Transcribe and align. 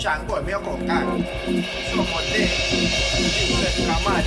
Chan 0.00 0.26
boy, 0.26 0.40
me 0.40 0.52
a 0.52 0.58
come 0.58 0.86
back. 0.86 1.04
Some 1.04 2.00
of 2.00 2.08
them, 2.08 2.40
you 2.40 3.56
said 3.60 3.74
come 3.86 4.06
on. 4.06 4.24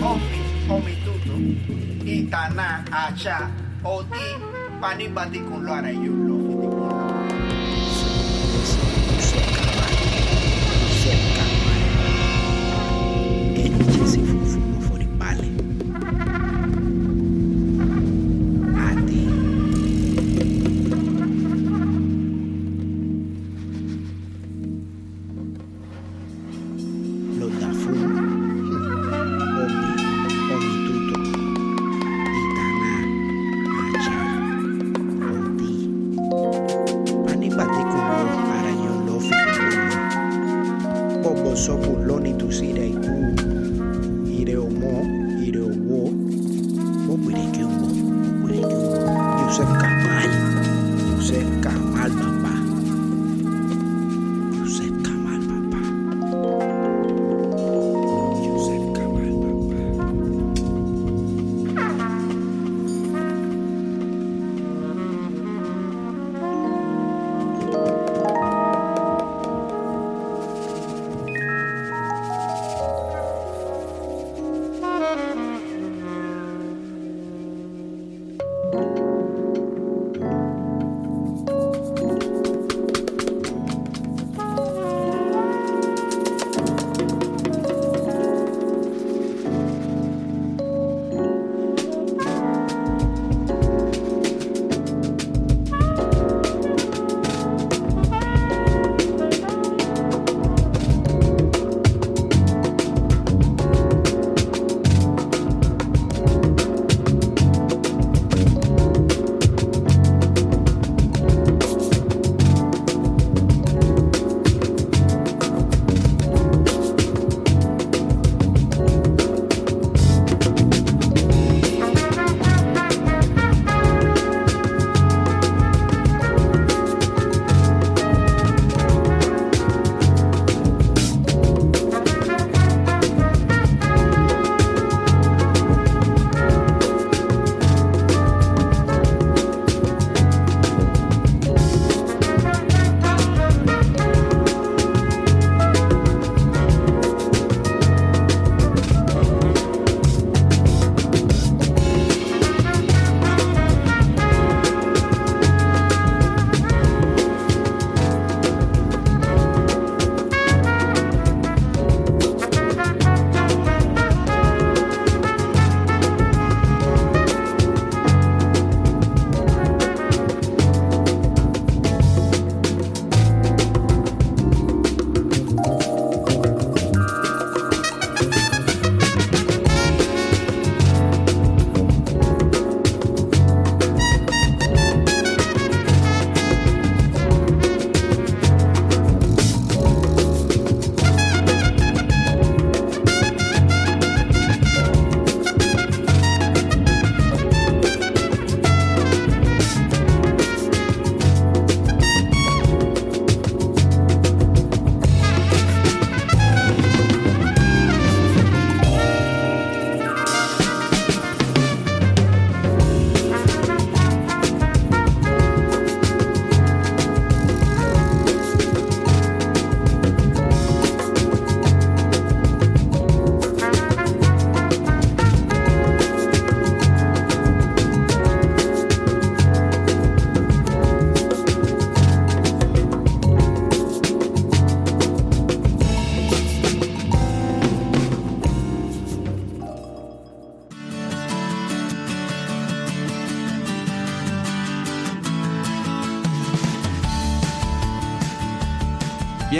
Omi, 0.00 0.40
omi 0.70 0.94
itana, 2.06 2.68
acha, 2.90 3.50
oti, 3.82 4.26
panibati 4.80 5.44
con 5.44 5.64
lo 5.64 5.72
arayulo. 5.72 6.38
Thank 8.68 8.92
you. 8.92 8.97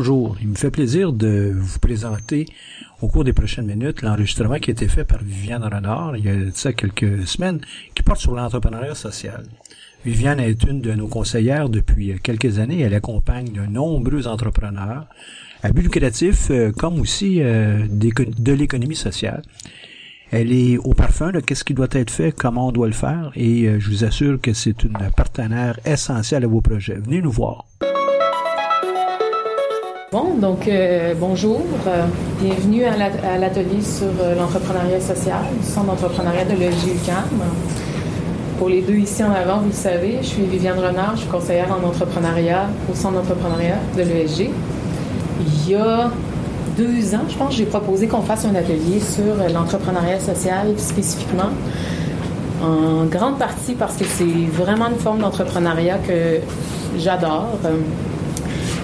Bonjour, 0.00 0.36
il 0.40 0.46
me 0.46 0.54
fait 0.54 0.70
plaisir 0.70 1.12
de 1.12 1.52
vous 1.58 1.80
présenter 1.80 2.46
au 3.02 3.08
cours 3.08 3.24
des 3.24 3.32
prochaines 3.32 3.66
minutes 3.66 4.02
l'enregistrement 4.02 4.60
qui 4.60 4.70
a 4.70 4.72
été 4.72 4.86
fait 4.86 5.02
par 5.02 5.20
Viviane 5.20 5.64
Renard 5.64 6.16
il 6.16 6.24
y 6.24 6.28
a 6.28 6.52
ça 6.54 6.72
quelques 6.72 7.26
semaines 7.26 7.60
qui 7.96 8.04
porte 8.04 8.20
sur 8.20 8.32
l'entrepreneuriat 8.32 8.94
social. 8.94 9.42
Viviane 10.04 10.38
est 10.38 10.62
une 10.62 10.80
de 10.80 10.92
nos 10.92 11.08
conseillères 11.08 11.68
depuis 11.68 12.16
quelques 12.22 12.60
années. 12.60 12.78
Elle 12.78 12.94
accompagne 12.94 13.50
de 13.50 13.62
nombreux 13.62 14.28
entrepreneurs 14.28 15.06
à 15.64 15.72
but 15.72 15.82
lucratif 15.82 16.46
euh, 16.52 16.70
comme 16.70 17.00
aussi 17.00 17.42
euh, 17.42 17.84
de 17.88 18.52
l'économie 18.52 18.94
sociale. 18.94 19.42
Elle 20.30 20.52
est 20.52 20.78
au 20.78 20.94
parfum 20.94 21.32
de 21.32 21.40
qu'est-ce 21.40 21.64
qui 21.64 21.74
doit 21.74 21.88
être 21.90 22.12
fait, 22.12 22.30
comment 22.30 22.68
on 22.68 22.72
doit 22.72 22.86
le 22.86 22.92
faire 22.92 23.32
et 23.34 23.64
euh, 23.64 23.80
je 23.80 23.90
vous 23.90 24.04
assure 24.04 24.40
que 24.40 24.52
c'est 24.52 24.84
une 24.84 24.96
partenaire 25.16 25.80
essentielle 25.84 26.44
à 26.44 26.46
vos 26.46 26.60
projets. 26.60 26.94
Venez 26.94 27.20
nous 27.20 27.32
voir. 27.32 27.66
Bon, 30.10 30.38
donc 30.40 30.66
euh, 30.66 31.12
bonjour, 31.20 31.60
euh, 31.86 32.06
bienvenue 32.40 32.84
à 32.84 33.36
l'atelier 33.36 33.82
sur 33.82 34.06
euh, 34.22 34.34
l'entrepreneuriat 34.36 35.02
social 35.02 35.42
du 35.60 35.66
Centre 35.66 35.88
d'entrepreneuriat 35.88 36.46
de 36.46 36.52
l'EGUCAM. 36.52 37.28
Pour 38.58 38.70
les 38.70 38.80
deux 38.80 38.94
ici 38.94 39.22
en 39.22 39.32
avant, 39.32 39.58
vous 39.58 39.66
le 39.66 39.72
savez, 39.74 40.16
je 40.22 40.26
suis 40.28 40.44
Viviane 40.44 40.78
Renard, 40.78 41.12
je 41.16 41.20
suis 41.20 41.28
conseillère 41.28 41.68
en 41.70 41.86
entrepreneuriat 41.86 42.70
au 42.90 42.94
Centre 42.94 43.16
d'entrepreneuriat 43.16 43.76
de 43.98 44.02
l'ESG. 44.02 44.48
Il 45.40 45.70
y 45.70 45.74
a 45.74 46.10
deux 46.78 47.14
ans, 47.14 47.26
je 47.28 47.36
pense, 47.36 47.54
j'ai 47.54 47.66
proposé 47.66 48.06
qu'on 48.06 48.22
fasse 48.22 48.46
un 48.46 48.54
atelier 48.54 49.00
sur 49.00 49.36
l'entrepreneuriat 49.52 50.20
social 50.20 50.72
spécifiquement, 50.78 51.50
en 52.62 53.04
grande 53.04 53.38
partie 53.38 53.74
parce 53.74 53.96
que 53.96 54.06
c'est 54.06 54.24
vraiment 54.54 54.88
une 54.88 54.98
forme 55.00 55.18
d'entrepreneuriat 55.18 55.98
que 55.98 56.40
j'adore. 56.96 57.58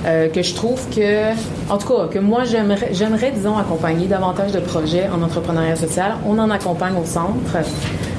Euh, 0.06 0.28
que 0.28 0.42
je 0.42 0.54
trouve 0.54 0.80
que, 0.94 1.32
en 1.70 1.78
tout 1.78 1.88
cas, 1.88 2.08
que 2.10 2.18
moi, 2.18 2.44
j'aimerais, 2.44 2.90
j'aimerais, 2.92 3.30
disons, 3.30 3.56
accompagner 3.56 4.06
davantage 4.06 4.52
de 4.52 4.60
projets 4.60 5.08
en 5.08 5.22
entrepreneuriat 5.22 5.76
social. 5.76 6.16
On 6.26 6.38
en 6.38 6.50
accompagne 6.50 6.94
au 7.00 7.06
centre, 7.06 7.56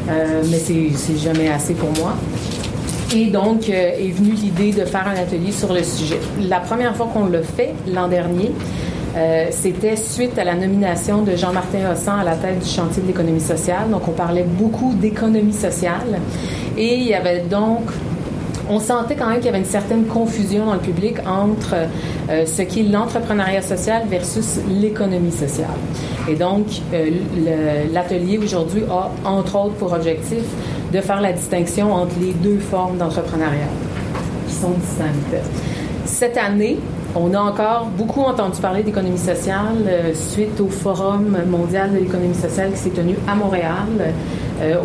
euh, 0.10 0.42
mais 0.50 0.58
c'est, 0.58 1.18
jamais 1.18 1.50
assez 1.50 1.76
pour 1.76 1.92
moi. 1.92 2.14
Et 3.16 3.28
donc, 3.28 3.70
euh, 3.70 3.92
est 4.00 4.12
venue 4.12 4.32
l'idée 4.32 4.72
de 4.72 4.84
faire 4.84 5.08
un 5.08 5.22
atelier 5.22 5.52
sur 5.52 5.72
le 5.74 5.84
sujet. 5.84 6.20
La 6.50 6.60
première 6.60 6.96
fois 6.96 7.08
qu'on 7.14 7.28
l'a 7.28 7.44
fait, 7.44 7.76
l'an 7.94 8.08
dernier, 8.08 8.52
c'était 9.52 9.96
suite 9.96 10.38
à 10.38 10.44
la 10.44 10.56
nomination 10.56 11.22
de 11.22 11.38
Jean-Martin 11.38 11.90
Hossan 11.90 12.20
à 12.20 12.24
la 12.26 12.36
tête 12.36 12.60
du 12.60 12.68
chantier 12.68 13.02
de 13.02 13.08
l'économie 13.08 13.40
sociale. 13.40 13.90
Donc, 13.90 14.10
on 14.10 14.12
parlait 14.12 14.44
beaucoup 14.44 14.94
d'économie 14.94 15.54
sociale. 15.54 16.20
Et 16.78 16.96
il 16.96 17.08
y 17.08 17.14
avait 17.14 17.40
donc 17.50 17.84
on 18.70 18.80
sentait 18.80 19.16
quand 19.16 19.28
même 19.28 19.38
qu'il 19.38 19.48
y 19.48 19.50
avait 19.50 19.60
une 19.60 19.66
certaine 19.66 20.06
confusion 20.06 20.66
dans 20.66 20.74
le 20.74 20.80
public 20.80 21.18
entre 21.28 21.76
euh, 22.30 22.46
ce 22.46 22.62
qui 22.64 22.82
est 22.82 22.84
l'entrepreneuriat 22.84 23.62
social 23.62 24.04
versus 24.10 24.60
l'économie 24.70 25.32
sociale. 25.32 25.68
Et 26.28 26.36
donc, 26.36 26.66
euh, 26.94 27.10
l'atelier 27.94 28.38
aujourd'hui 28.38 28.84
a, 28.90 29.12
entre 29.28 29.56
autres, 29.56 29.76
pour 29.76 29.94
objectif 29.94 30.44
de 30.92 31.02
faire 31.02 31.22
la 31.22 31.34
distinction 31.34 31.94
entre 31.94 32.16
les 32.20 32.34
deux 32.34 32.60
formes 32.60 32.98
d'entrepreneuriat 32.98 33.70
qui 34.48 34.54
sont 34.54 34.72
distinctes. 34.72 35.44
Cette 36.06 36.38
année, 36.38 36.78
on 37.16 37.34
a 37.34 37.40
encore 37.40 37.88
beaucoup 37.98 38.22
entendu 38.22 38.60
parler 38.60 38.84
d'économie 38.84 39.18
sociale 39.18 39.76
euh, 39.88 40.14
suite 40.14 40.60
au 40.60 40.68
Forum 40.68 41.38
mondial 41.50 41.94
de 41.94 42.00
l'économie 42.00 42.36
sociale 42.36 42.72
qui 42.72 42.78
s'est 42.80 42.90
tenu 42.90 43.16
à 43.28 43.36
Montréal 43.36 44.14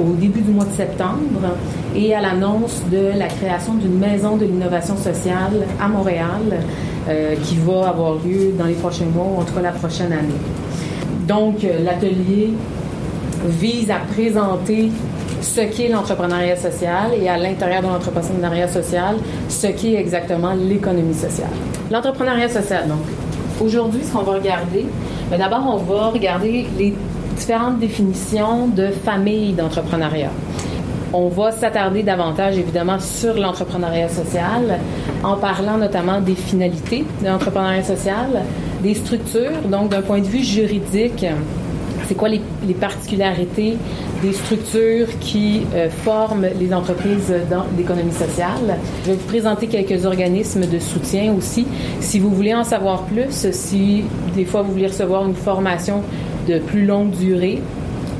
au 0.01 0.15
début 0.15 0.41
du 0.41 0.51
mois 0.51 0.65
de 0.65 0.73
septembre 0.73 1.55
et 1.95 2.15
à 2.15 2.21
l'annonce 2.21 2.83
de 2.91 3.19
la 3.19 3.27
création 3.27 3.75
d'une 3.75 3.99
maison 3.99 4.37
de 4.37 4.45
l'innovation 4.45 4.97
sociale 4.97 5.67
à 5.81 5.89
Montréal 5.89 6.61
euh, 7.09 7.35
qui 7.45 7.57
va 7.57 7.89
avoir 7.89 8.15
lieu 8.15 8.53
dans 8.59 8.67
les 8.67 8.75
prochains 8.75 9.07
mois 9.07 9.41
en 9.41 9.45
tout 9.45 9.55
cas 9.55 9.63
la 9.63 9.73
prochaine 9.73 10.13
année. 10.13 10.41
Donc, 11.27 11.63
l'atelier 11.85 12.55
vise 13.47 13.91
à 13.91 13.99
présenter 14.13 14.91
ce 15.41 15.61
qu'est 15.63 15.89
l'entrepreneuriat 15.89 16.57
social 16.57 17.13
et 17.21 17.29
à 17.29 17.37
l'intérieur 17.37 17.83
de 17.83 17.87
l'entrepreneuriat 17.87 18.69
social, 18.69 19.17
ce 19.49 19.69
qu'est 19.69 19.95
exactement 19.95 20.53
l'économie 20.53 21.15
sociale. 21.15 21.51
L'entrepreneuriat 21.91 22.49
social, 22.49 22.89
donc. 22.89 23.01
Aujourd'hui, 23.63 24.01
ce 24.03 24.13
qu'on 24.13 24.23
va 24.23 24.33
regarder, 24.33 24.87
ben, 25.31 25.39
d'abord, 25.39 25.63
on 25.67 25.77
va 25.77 26.09
regarder 26.09 26.67
les 26.79 26.95
différentes 27.37 27.79
définitions 27.79 28.69
de 28.69 28.89
famille 28.89 29.53
d'entrepreneuriat. 29.53 30.31
On 31.13 31.29
va 31.29 31.51
s'attarder 31.51 32.05
davantage, 32.05 32.57
évidemment, 32.57 33.01
sur 33.01 33.35
l'entrepreneuriat 33.35 34.09
social, 34.09 34.79
en 35.25 35.37
parlant 35.37 35.77
notamment 35.77 36.21
des 36.21 36.37
finalités 36.37 37.05
de 37.21 37.27
l'entrepreneuriat 37.27 37.83
social, 37.83 38.43
des 38.81 38.95
structures, 38.95 39.63
donc 39.69 39.91
d'un 39.91 40.03
point 40.03 40.21
de 40.21 40.27
vue 40.27 40.45
juridique, 40.45 41.27
c'est 42.07 42.15
quoi 42.15 42.29
les, 42.29 42.41
particularités 42.75 43.77
des 44.23 44.33
structures 44.33 45.07
qui 45.21 45.63
euh, 45.75 45.89
forment 45.89 46.47
les 46.59 46.73
entreprises 46.73 47.33
dans 47.49 47.65
l'économie 47.77 48.13
sociale? 48.13 48.79
Je 49.05 49.11
vais 49.11 49.17
vous 49.17 49.29
présenter 49.29 49.67
quelques 49.69 50.05
organismes 50.07 50.67
de 50.67 50.79
soutien 50.79 51.33
aussi. 51.33 51.67
Si 52.01 52.19
vous 52.19 52.31
voulez 52.31 52.55
en 52.55 52.65
savoir 52.65 53.03
plus, 53.03 53.51
si 53.53 54.05
des 54.35 54.45
fois 54.45 54.63
vous 54.63 54.73
voulez 54.73 54.89
recevoir 54.89 55.25
une 55.25 55.37
formation 55.37 56.03
de 56.49 56.59
plus 56.59 56.85
longue 56.85 57.11
durée, 57.11 57.61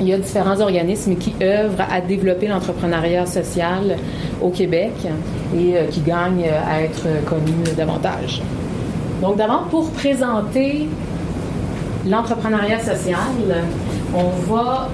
il 0.01 0.09
y 0.09 0.13
a 0.13 0.19
différents 0.19 0.61
organismes 0.61 1.17
qui 1.17 1.35
œuvrent 1.43 1.85
à 1.91 2.01
développer 2.01 2.49
l'entrepreneuriat 2.49 3.27
social 3.27 3.97
au 4.41 4.51
Québec 4.51 4.93
et 5.55 5.77
euh, 5.77 5.87
qui 5.87 6.01
gagnent 6.01 6.49
à 6.67 6.83
être 6.83 7.07
connus 7.27 7.75
davantage. 7.77 8.43
Donc 9.21 9.37
d'abord, 9.37 9.65
pour 9.65 9.91
présenter 9.91 10.89
l'entrepreneuriat 12.09 12.79
social, 12.81 13.65
on 14.15 14.53
va 14.53 14.89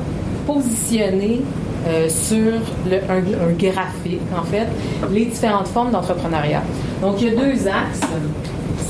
positionner 0.46 1.42
euh, 1.86 2.08
sur 2.08 2.52
le, 2.90 2.96
un, 3.08 3.52
graphique, 3.52 4.20
en 4.36 4.42
fait, 4.42 4.66
les 5.12 5.26
différentes 5.26 5.68
formes 5.68 5.92
d'entrepreneuriat. 5.92 6.62
Donc, 7.00 7.20
il 7.20 7.28
y 7.28 7.30
a 7.30 7.34
deux 7.36 7.68
axes 7.68 8.00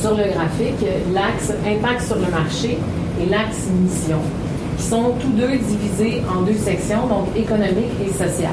sur 0.01 0.13
le 0.13 0.25
graphique, 0.33 0.87
l'axe 1.13 1.53
impact 1.67 2.07
sur 2.07 2.17
le 2.17 2.31
marché 2.31 2.79
et 3.21 3.29
l'axe 3.29 3.67
mission, 3.83 4.19
qui 4.77 4.83
sont 4.83 5.15
tous 5.21 5.31
deux 5.31 5.57
divisés 5.57 6.23
en 6.29 6.43
deux 6.43 6.55
sections, 6.55 7.07
donc 7.07 7.29
économique 7.37 7.93
et 8.05 8.13
sociale. 8.13 8.51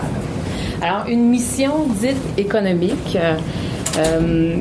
Alors, 0.82 1.06
une 1.08 1.30
mission 1.30 1.88
dite 2.00 2.18
économique, 2.38 3.16
euh, 3.16 3.36
euh, 3.98 4.56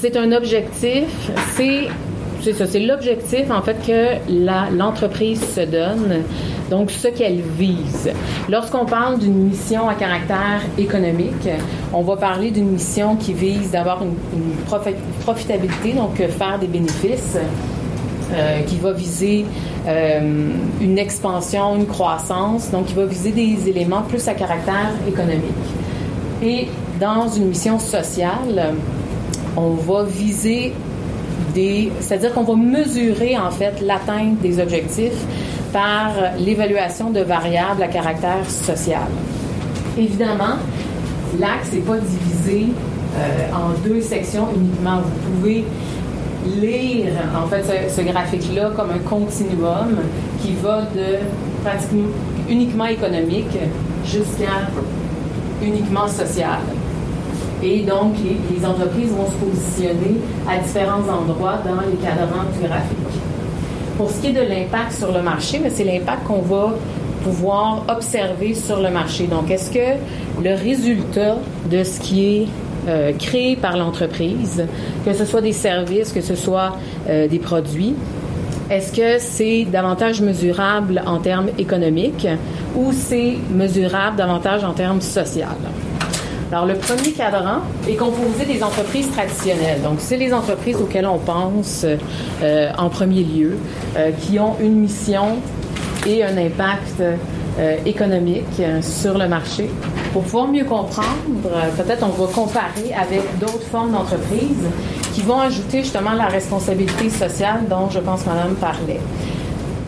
c'est 0.00 0.16
un 0.16 0.32
objectif, 0.32 1.08
c'est 1.56 1.88
c'est 2.42 2.54
ça, 2.54 2.66
c'est 2.66 2.80
l'objectif 2.80 3.50
en 3.50 3.60
fait 3.60 3.76
que 3.86 4.74
l'entreprise 4.74 5.42
se 5.54 5.60
donne, 5.60 6.22
donc 6.70 6.90
ce 6.90 7.08
qu'elle 7.08 7.40
vise. 7.40 8.10
Lorsqu'on 8.48 8.86
parle 8.86 9.18
d'une 9.18 9.48
mission 9.48 9.88
à 9.88 9.94
caractère 9.94 10.62
économique, 10.78 11.48
on 11.92 12.00
va 12.00 12.16
parler 12.16 12.50
d'une 12.50 12.70
mission 12.70 13.16
qui 13.16 13.34
vise 13.34 13.72
d'avoir 13.72 14.02
une, 14.02 14.14
profitabilité, 15.20 15.92
donc 15.92 16.16
faire 16.16 16.58
des 16.58 16.66
bénéfices. 16.66 17.36
Euh, 18.32 18.62
qui 18.62 18.76
va 18.76 18.92
viser 18.92 19.44
euh, 19.88 20.52
une 20.80 20.98
expansion, 20.98 21.74
une 21.74 21.86
croissance, 21.86 22.70
donc 22.70 22.86
qui 22.86 22.94
va 22.94 23.04
viser 23.04 23.32
des 23.32 23.68
éléments 23.68 24.02
plus 24.02 24.28
à 24.28 24.34
caractère 24.34 24.92
économique. 25.08 25.42
Et 26.40 26.68
dans 27.00 27.26
une 27.26 27.48
mission 27.48 27.80
sociale, 27.80 28.74
on 29.56 29.70
va 29.70 30.04
viser 30.04 30.72
c'est-à-dire 32.00 32.32
qu'on 32.32 32.44
va 32.44 32.54
mesurer 32.54 33.36
en 33.36 33.50
fait 33.50 33.80
l'atteinte 33.80 34.40
des 34.40 34.60
objectifs 34.60 35.24
par 35.72 36.12
l'évaluation 36.38 37.10
de 37.10 37.20
variables 37.20 37.82
à 37.82 37.88
caractère 37.88 38.48
social. 38.48 39.08
Évidemment, 39.98 40.56
l'axe 41.38 41.72
n'est 41.72 41.80
pas 41.80 41.98
divisé 41.98 42.68
euh, 43.16 43.52
en 43.52 43.70
deux 43.86 44.00
sections 44.00 44.48
uniquement. 44.54 44.98
Vous 44.98 45.40
pouvez 45.40 45.64
lire 46.46 47.12
en 47.36 47.46
fait 47.46 47.64
ce, 47.88 48.00
graphique-là 48.00 48.70
comme 48.74 48.90
un 48.90 48.98
continuum 48.98 49.98
qui 50.40 50.54
va 50.54 50.82
de 50.94 51.18
pratiquement 51.62 52.08
uniquement 52.48 52.86
économique 52.86 53.56
jusqu'à 54.04 54.68
uniquement 55.62 56.08
social. 56.08 56.60
Et 57.62 57.82
donc, 57.82 58.14
les, 58.24 58.64
entreprises 58.64 59.10
vont 59.10 59.26
se 59.26 59.36
positionner 59.36 60.16
à 60.48 60.58
différents 60.58 61.02
endroits 61.02 61.58
dans 61.64 61.80
les 61.82 61.96
cadrans 61.96 62.46
graphiques. 62.62 63.20
Pour 63.98 64.10
ce 64.10 64.22
qui 64.22 64.28
est 64.28 64.32
de 64.32 64.40
l'impact 64.40 64.92
sur 64.92 65.12
le 65.12 65.20
marché, 65.20 65.60
c'est 65.68 65.84
l'impact 65.84 66.24
qu'on 66.24 66.40
va 66.40 66.72
pouvoir 67.22 67.84
observer 67.88 68.54
sur 68.54 68.80
le 68.80 68.90
marché. 68.90 69.26
Donc, 69.26 69.50
est-ce 69.50 69.70
que 69.70 69.98
le 70.42 70.54
résultat 70.54 71.36
de 71.70 71.84
ce 71.84 72.00
qui 72.00 72.24
est 72.24 72.46
euh, 72.88 73.12
créé 73.18 73.56
par 73.56 73.76
l'entreprise, 73.76 74.64
que 75.04 75.12
ce 75.12 75.24
soit 75.24 75.40
des 75.40 75.52
services, 75.52 76.12
que 76.12 76.20
ce 76.20 76.34
soit 76.34 76.76
euh, 77.08 77.28
des 77.28 77.38
produits, 77.38 77.94
est-ce 78.70 78.92
que 78.92 79.18
c'est 79.18 79.64
davantage 79.64 80.20
mesurable 80.20 81.02
en 81.04 81.18
termes 81.18 81.48
économiques 81.58 82.28
ou 82.76 82.92
c'est 82.92 83.34
mesurable 83.50 84.16
davantage 84.16 84.62
en 84.62 84.72
termes 84.72 85.00
sociaux? 85.00 85.44
Alors, 86.52 86.66
le 86.66 86.74
premier 86.74 87.12
cadran 87.12 87.62
est 87.88 87.96
composé 87.96 88.44
des 88.46 88.62
entreprises 88.62 89.10
traditionnelles. 89.10 89.82
Donc, 89.82 89.96
c'est 89.98 90.16
les 90.16 90.32
entreprises 90.32 90.76
auxquelles 90.76 91.06
on 91.06 91.18
pense 91.18 91.84
euh, 92.42 92.70
en 92.78 92.88
premier 92.88 93.24
lieu, 93.24 93.56
euh, 93.96 94.10
qui 94.12 94.38
ont 94.38 94.56
une 94.60 94.76
mission 94.76 95.38
et 96.06 96.24
un 96.24 96.36
impact 96.36 97.02
économique 97.84 98.62
sur 98.80 99.18
le 99.18 99.28
marché. 99.28 99.68
Pour 100.12 100.22
pouvoir 100.22 100.48
mieux 100.48 100.64
comprendre, 100.64 101.06
peut-être 101.76 102.04
on 102.04 102.08
va 102.08 102.32
comparer 102.32 102.92
avec 103.00 103.38
d'autres 103.38 103.66
formes 103.70 103.92
d'entreprises 103.92 104.66
qui 105.12 105.22
vont 105.22 105.38
ajouter 105.38 105.78
justement 105.78 106.12
la 106.12 106.26
responsabilité 106.26 107.08
sociale 107.10 107.60
dont 107.68 107.88
je 107.90 108.00
pense 108.00 108.26
Madame 108.26 108.54
parlait. 108.54 109.00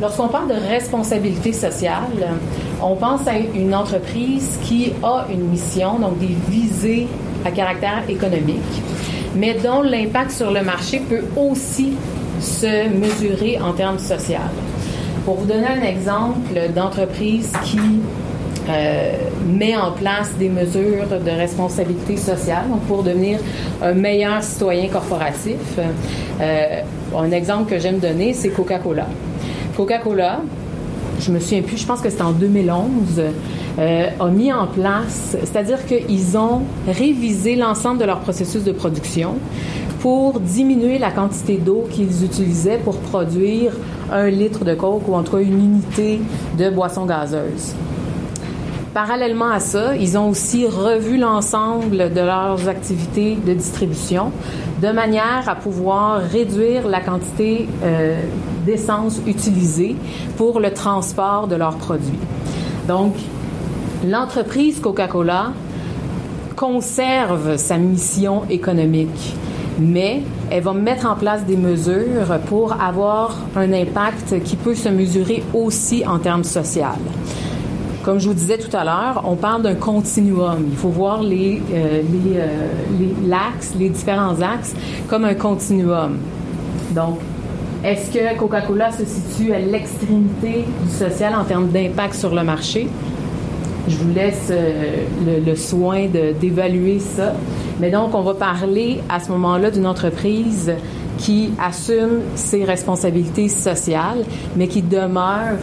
Lorsqu'on 0.01 0.29
parle 0.29 0.49
de 0.49 0.69
responsabilité 0.69 1.53
sociale, 1.53 2.37
on 2.81 2.95
pense 2.95 3.27
à 3.27 3.37
une 3.37 3.75
entreprise 3.75 4.59
qui 4.63 4.93
a 5.03 5.27
une 5.29 5.49
mission, 5.49 5.99
donc 5.99 6.19
des 6.19 6.37
visées 6.49 7.09
à 7.45 7.51
caractère 7.51 8.05
économique, 8.09 8.83
mais 9.35 9.55
dont 9.55 9.83
l'impact 9.83 10.31
sur 10.31 10.53
le 10.53 10.63
marché 10.63 11.01
peut 11.01 11.25
aussi 11.37 11.95
se 12.41 12.89
mesurer 12.89 13.61
en 13.61 13.73
termes 13.73 13.99
sociaux. 13.99 14.39
Pour 15.25 15.37
vous 15.37 15.47
donner 15.47 15.67
un 15.67 15.83
exemple 15.83 16.73
d'entreprise 16.75 17.53
qui 17.65 17.79
euh, 18.69 19.13
met 19.45 19.77
en 19.77 19.91
place 19.93 20.31
des 20.39 20.49
mesures 20.49 21.07
de 21.09 21.31
responsabilité 21.31 22.17
sociale 22.17 22.67
pour 22.87 23.03
devenir 23.03 23.39
un 23.83 23.93
meilleur 23.93 24.43
citoyen 24.43 24.89
corporatif. 24.89 25.57
Euh, 26.41 26.81
un 27.17 27.31
exemple 27.33 27.71
que 27.71 27.79
j'aime 27.79 27.99
donner, 27.99 28.33
c'est 28.35 28.51
Coca-Cola. 28.51 29.07
Coca-Cola, 29.77 30.41
je 31.19 31.33
me 31.33 31.41
souviens 31.41 31.63
plus, 31.63 31.77
je 31.77 31.87
pense 31.87 32.01
que 32.01 32.09
c'était 32.09 32.23
en 32.23 32.33
2011, 32.33 33.23
euh, 33.79 34.07
a 34.19 34.29
mis 34.29 34.53
en 34.53 34.67
place, 34.67 35.37
c'est-à-dire 35.41 35.85
qu'ils 35.87 36.37
ont 36.37 36.63
révisé 36.87 37.57
l'ensemble 37.57 37.99
de 37.99 38.05
leur 38.05 38.21
processus 38.21 38.65
de 38.65 38.73
production 38.73 39.35
pour 40.01 40.41
diminuer 40.41 40.99
la 40.99 41.11
quantité 41.11 41.57
d'eau 41.57 41.87
qu'ils 41.91 42.25
utilisaient 42.25 42.79
pour 42.79 42.97
produire 42.99 43.73
un 44.13 44.29
litre 44.29 44.65
de 44.65 44.75
coke 44.75 45.09
ou 45.09 45.15
en 45.15 45.23
tout 45.23 45.37
cas 45.37 45.43
une 45.43 45.59
unité 45.59 46.21
de 46.59 46.71
boisson 46.71 47.07
gazeuse. 47.07 47.75
Parallèlement 48.95 49.49
à 49.49 49.59
ça, 49.59 49.97
ils 49.97 50.19
ont 50.19 50.29
aussi 50.29 50.67
revu 50.67 51.17
l'ensemble 51.17 52.13
de 52.13 52.21
leurs 52.21 52.69
activités 52.69 53.37
de 53.37 53.55
distribution 53.55 54.33
de 54.83 54.89
manière 54.89 55.49
à 55.49 55.55
pouvoir 55.55 56.21
réduire 56.21 56.87
la 56.87 57.01
quantité 57.01 57.69
euh, 57.83 58.21
d'essence 58.67 59.23
utilisée 59.27 59.97
pour 60.37 60.61
le 60.61 60.75
transport 60.75 61.49
de 61.49 61.57
leurs 61.57 61.77
produits. 61.77 62.19
Donc, 62.87 63.15
l'entreprise 64.07 64.79
Coca-Cola 64.79 65.53
conserve 66.55 67.57
sa 67.57 67.79
mission 67.79 68.43
économique, 68.51 69.37
mais 69.79 70.21
elle 70.51 70.65
va 70.65 70.75
mettre 70.75 71.07
en 71.07 71.15
place 71.15 71.47
des 71.47 71.57
mesures 71.57 72.39
pour 72.47 72.75
avoir 72.79 73.39
un 73.57 73.73
impact 73.73 74.43
qui 74.45 74.57
peut 74.57 74.75
se 74.75 74.91
mesurer 74.91 75.43
aussi 75.55 76.05
en 76.07 76.19
termes 76.19 76.45
sociaux. 76.45 76.83
Comme 78.03 78.19
je 78.19 78.27
vous 78.27 78.35
disais 78.35 78.59
tout 78.59 78.77
à 78.77 78.83
l'heure, 78.83 79.23
on 79.25 79.37
parle 79.37 79.63
d'un 79.63 79.77
continuum. 79.77 80.67
Il 80.69 80.77
faut 80.77 80.89
voir 80.89 81.23
les, 81.23 81.63
euh, 81.73 82.03
les, 82.03 82.37
euh, 82.37 82.47
les, 82.99 83.29
l'axe, 83.29 83.75
les 83.79 83.91
différents 83.91 84.41
axes 84.41 84.75
comme 85.09 85.25
un 85.25 85.35
continuum. 85.35 86.19
Donc, 86.97 87.21
est-ce 87.85 88.11
que 88.11 88.37
Coca-Cola 88.37 88.91
se 88.91 89.05
situe 89.05 89.53
à 89.53 89.61
l'extrémité 89.61 90.65
du 90.83 90.91
social 90.91 91.33
en 91.37 91.45
termes 91.45 91.69
d'impact 91.69 92.15
sur 92.15 92.35
le 92.35 92.43
marché? 92.43 92.89
Je 93.87 93.97
vous 93.97 94.13
laisse 94.13 94.49
euh, 94.51 95.05
le, 95.25 95.45
le, 95.45 95.57
soin 95.57 96.07
d'évaluer 96.41 96.99
ça. 96.99 97.35
Mais 97.81 97.91
donc, 97.91 98.17
on 98.17 98.23
va 98.23 98.35
parler 98.35 98.99
à 99.09 99.21
ce 99.21 99.31
moment-là 99.31 99.71
d'une 99.71 99.87
entreprise 99.87 100.73
qui 101.23 101.53
assume 101.63 102.21
ses 102.35 102.65
responsabilités 102.65 103.49
sociales, 103.49 104.25
mais 104.57 104.67
qui 104.67 104.83
demeure 104.83 105.59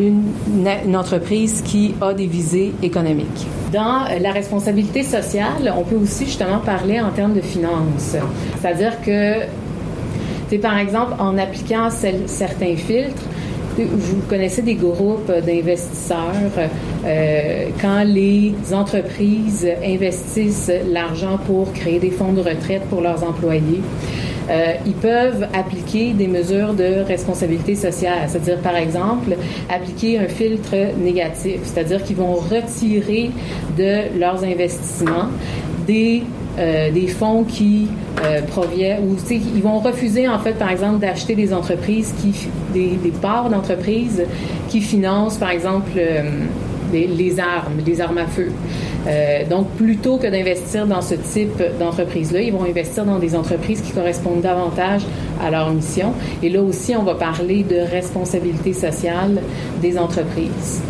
une, 0.00 0.96
entreprise 0.96 1.62
qui 1.62 1.94
a 2.00 2.14
des 2.14 2.26
visées 2.26 2.72
économiques. 2.82 3.46
Dans 3.72 4.04
la 4.20 4.32
responsabilité 4.32 5.02
sociale, 5.02 5.72
on 5.76 5.82
peut 5.82 5.96
aussi 5.96 6.24
justement 6.24 6.58
parler 6.58 7.00
en 7.00 7.10
termes 7.10 7.34
de 7.34 7.42
finances. 7.42 8.16
C'est-à-dire 8.60 9.00
que, 9.02 10.56
par 10.58 10.78
exemple, 10.78 11.12
en 11.18 11.36
appliquant 11.36 11.88
certains 12.26 12.76
filtres, 12.76 13.22
vous 13.76 14.20
connaissez 14.28 14.62
des 14.62 14.74
groupes 14.74 15.32
d'investisseurs. 15.46 16.56
Euh, 17.04 17.68
quand 17.80 18.04
les 18.04 18.54
entreprises 18.72 19.66
investissent 19.82 20.70
l'argent 20.90 21.38
pour 21.46 21.72
créer 21.72 21.98
des 21.98 22.10
fonds 22.10 22.32
de 22.32 22.40
retraite 22.40 22.82
pour 22.90 23.00
leurs 23.00 23.24
employés, 23.24 23.80
euh, 24.50 24.74
ils 24.86 24.94
peuvent 24.94 25.46
appliquer 25.54 26.12
des 26.12 26.26
mesures 26.26 26.74
de 26.74 27.02
responsabilité 27.06 27.74
sociale, 27.74 28.28
c'est-à-dire 28.28 28.58
par 28.58 28.76
exemple 28.76 29.36
appliquer 29.68 30.18
un 30.18 30.28
filtre 30.28 30.74
négatif, 30.98 31.60
c'est-à-dire 31.64 32.02
qu'ils 32.02 32.16
vont 32.16 32.34
retirer 32.34 33.30
de 33.78 34.18
leurs 34.18 34.42
investissements 34.44 35.28
des 35.86 36.22
euh, 36.58 37.08
fonds 37.18 37.44
qui 37.44 37.88
euh, 38.22 38.42
proviennent 38.42 39.04
ou 39.04 39.16
ils 39.30 39.62
vont 39.62 39.78
refuser 39.78 40.28
en 40.28 40.38
fait 40.38 40.52
par 40.52 40.70
exemple 40.70 40.98
d'acheter 40.98 41.34
des 41.34 41.52
entreprises 41.52 42.14
qui 42.20 42.48
des, 42.72 43.12
parts 43.22 43.48
d'entreprises 43.48 44.22
qui 44.68 44.80
financent 44.80 45.38
par 45.38 45.50
exemple 45.50 45.92
les, 46.92 47.06
les, 47.06 47.40
armes, 47.40 47.78
les 47.84 48.00
armes 48.00 48.18
à 48.18 48.26
feu. 48.26 48.50
Euh, 49.06 49.44
donc, 49.48 49.68
plutôt 49.70 50.16
que 50.16 50.26
d'investir 50.26 50.86
dans 50.86 51.02
ce 51.02 51.14
type 51.14 51.62
d'entreprise-là, 51.78 52.40
ils 52.40 52.52
vont 52.52 52.64
investir 52.64 53.04
dans 53.04 53.18
des 53.18 53.34
entreprises 53.34 53.80
qui 53.80 53.92
correspondent 53.92 54.42
davantage 54.42 55.02
à 55.42 55.50
leur 55.50 55.70
mission. 55.70 56.14
Et 56.42 56.48
là 56.48 56.62
aussi, 56.62 56.94
on 56.96 57.02
va 57.02 57.14
parler 57.14 57.64
de 57.64 57.76
responsabilité 57.76 58.72
sociale 58.72 59.42
des 59.80 59.98
entreprises 59.98 60.82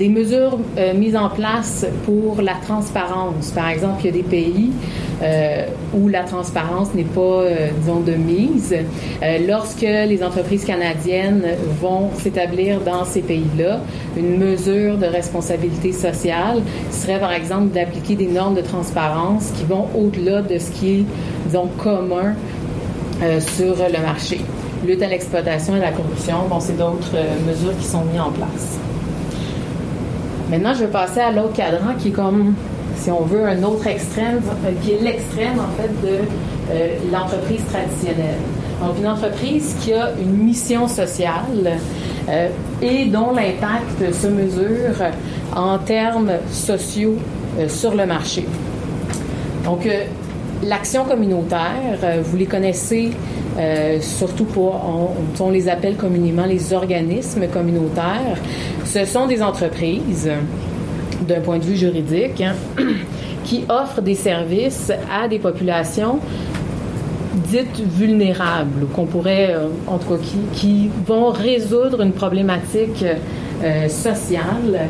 des 0.00 0.08
mesures 0.08 0.58
euh, 0.78 0.94
mises 0.94 1.14
en 1.14 1.28
place 1.28 1.86
pour 2.06 2.40
la 2.40 2.54
transparence. 2.54 3.50
Par 3.50 3.68
exemple, 3.68 4.00
il 4.02 4.06
y 4.06 4.08
a 4.08 4.12
des 4.12 4.22
pays 4.22 4.70
euh, 5.22 5.66
où 5.94 6.08
la 6.08 6.24
transparence 6.24 6.94
n'est 6.94 7.04
pas, 7.04 7.20
euh, 7.20 7.68
disons, 7.78 8.00
de 8.00 8.12
mise. 8.12 8.74
Lorsque 9.46 9.82
les 9.82 10.22
entreprises 10.24 10.64
canadiennes 10.64 11.44
vont 11.82 12.08
s'établir 12.16 12.80
dans 12.80 13.04
ces 13.04 13.20
pays-là, 13.20 13.80
une 14.16 14.38
mesure 14.38 14.96
de 14.96 15.04
responsabilité 15.04 15.92
sociale 15.92 16.62
serait, 16.90 17.20
par 17.20 17.32
exemple, 17.32 17.68
d'appliquer 17.74 18.14
des 18.14 18.26
normes 18.26 18.54
de 18.54 18.62
transparence 18.62 19.52
qui 19.54 19.64
vont 19.64 19.86
au-delà 19.94 20.40
de 20.40 20.58
ce 20.58 20.70
qui 20.70 21.00
est, 21.00 21.04
commun 21.76 22.34
sur 23.40 23.74
le 23.76 24.02
marché. 24.02 24.40
Lutte 24.86 25.02
à 25.02 25.08
l'exploitation 25.08 25.76
et 25.76 25.80
à 25.80 25.90
la 25.90 25.92
corruption, 25.92 26.36
bon, 26.48 26.58
c'est 26.58 26.78
d'autres 26.78 27.16
mesures 27.46 27.76
qui 27.76 27.84
sont 27.84 28.04
mises 28.04 28.20
en 28.20 28.30
place. 28.30 28.78
Maintenant, 30.50 30.74
je 30.74 30.80
vais 30.80 30.90
passer 30.90 31.20
à 31.20 31.30
l'autre 31.30 31.52
cadran 31.52 31.94
qui 31.96 32.08
est 32.08 32.12
comme, 32.12 32.54
si 32.96 33.08
on 33.10 33.22
veut, 33.22 33.46
un 33.46 33.62
autre 33.62 33.86
extrême, 33.86 34.40
euh, 34.66 34.72
qui 34.82 34.94
est 34.94 35.00
l'extrême, 35.00 35.60
en 35.60 35.80
fait, 35.80 35.88
de 36.04 36.16
euh, 36.72 36.88
l'entreprise 37.12 37.64
traditionnelle. 37.66 38.34
Donc, 38.84 38.98
une 38.98 39.06
entreprise 39.06 39.76
qui 39.80 39.92
a 39.92 40.10
une 40.20 40.38
mission 40.38 40.88
sociale 40.88 41.78
euh, 42.28 42.48
et 42.82 43.04
dont 43.04 43.30
l'impact 43.30 44.12
se 44.12 44.26
mesure 44.26 44.96
en 45.54 45.78
termes 45.78 46.32
sociaux 46.50 47.16
sur 47.68 47.94
le 47.94 48.06
marché. 48.06 48.44
Donc, 49.64 49.86
l'action 50.64 51.04
communautaire, 51.04 51.98
vous 52.22 52.36
les 52.36 52.46
connaissez 52.46 53.10
euh, 53.60 54.00
surtout 54.00 54.44
pour, 54.44 54.74
on, 55.38 55.50
les 55.50 55.68
appelle 55.68 55.96
communément 55.96 56.46
les 56.46 56.72
organismes 56.72 57.46
communautaires. 57.48 58.38
Ce 58.84 59.04
sont 59.04 59.26
des 59.26 59.42
entreprises, 59.42 60.30
d'un 61.28 61.40
point 61.40 61.58
de 61.58 61.64
vue 61.64 61.76
juridique, 61.76 62.40
hein, 62.40 62.54
qui 63.44 63.64
offrent 63.68 64.00
des 64.00 64.14
services 64.14 64.90
à 65.12 65.28
des 65.28 65.38
populations 65.38 66.20
dites 67.48 67.80
vulnérables, 67.80 68.86
qu'on 68.94 69.06
pourrait, 69.06 69.54
euh, 69.54 69.68
en 69.86 69.98
tout 69.98 70.08
cas, 70.08 70.22
qui, 70.22 70.38
qui, 70.52 70.90
vont 71.06 71.30
résoudre 71.30 72.00
une 72.00 72.12
problématique 72.12 73.04
euh, 73.62 73.88
sociale 73.88 74.88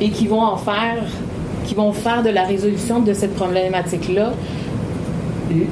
et 0.00 0.10
qui 0.10 0.26
vont 0.26 0.42
en 0.42 0.56
faire 0.56 1.04
qui 1.64 1.74
vont 1.74 1.92
faire 1.92 2.22
de 2.22 2.30
la 2.30 2.44
résolution 2.44 3.00
de 3.00 3.12
cette 3.12 3.34
problématique-là 3.34 4.32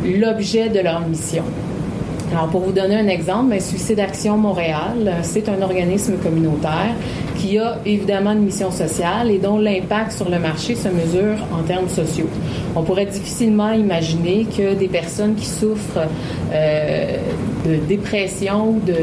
l'objet 0.05 0.69
de 0.69 0.81
leur 0.81 1.01
mission. 1.01 1.45
Alors, 2.33 2.47
pour 2.47 2.61
vous 2.61 2.71
donner 2.71 2.95
un 2.95 3.09
exemple, 3.09 3.51
ben, 3.51 3.61
Suicide 3.61 3.99
Action 3.99 4.37
Montréal, 4.37 5.17
c'est 5.23 5.49
un 5.49 5.61
organisme 5.63 6.15
communautaire 6.23 6.95
qui 7.37 7.59
a 7.59 7.79
évidemment 7.85 8.31
une 8.33 8.45
mission 8.45 8.71
sociale 8.71 9.33
et 9.33 9.39
dont 9.39 9.59
l'impact 9.59 10.13
sur 10.13 10.29
le 10.29 10.39
marché 10.39 10.77
se 10.77 10.89
mesure 10.89 11.39
en 11.53 11.65
termes 11.65 11.89
sociaux. 11.89 12.29
On 12.77 12.83
pourrait 12.83 13.07
difficilement 13.07 13.73
imaginer 13.73 14.45
que 14.45 14.75
des 14.75 14.87
personnes 14.87 15.35
qui 15.35 15.47
souffrent 15.47 16.07
euh, 16.53 17.17
de 17.67 17.75
dépression 17.89 18.71
ou 18.71 18.81
de, 18.81 18.95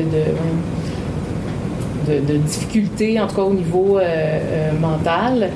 difficultés, 2.38 3.20
en 3.20 3.28
tout 3.28 3.36
cas 3.36 3.42
au 3.42 3.54
niveau 3.54 3.98
euh, 3.98 4.04
euh, 4.04 4.72
mental, 4.80 5.50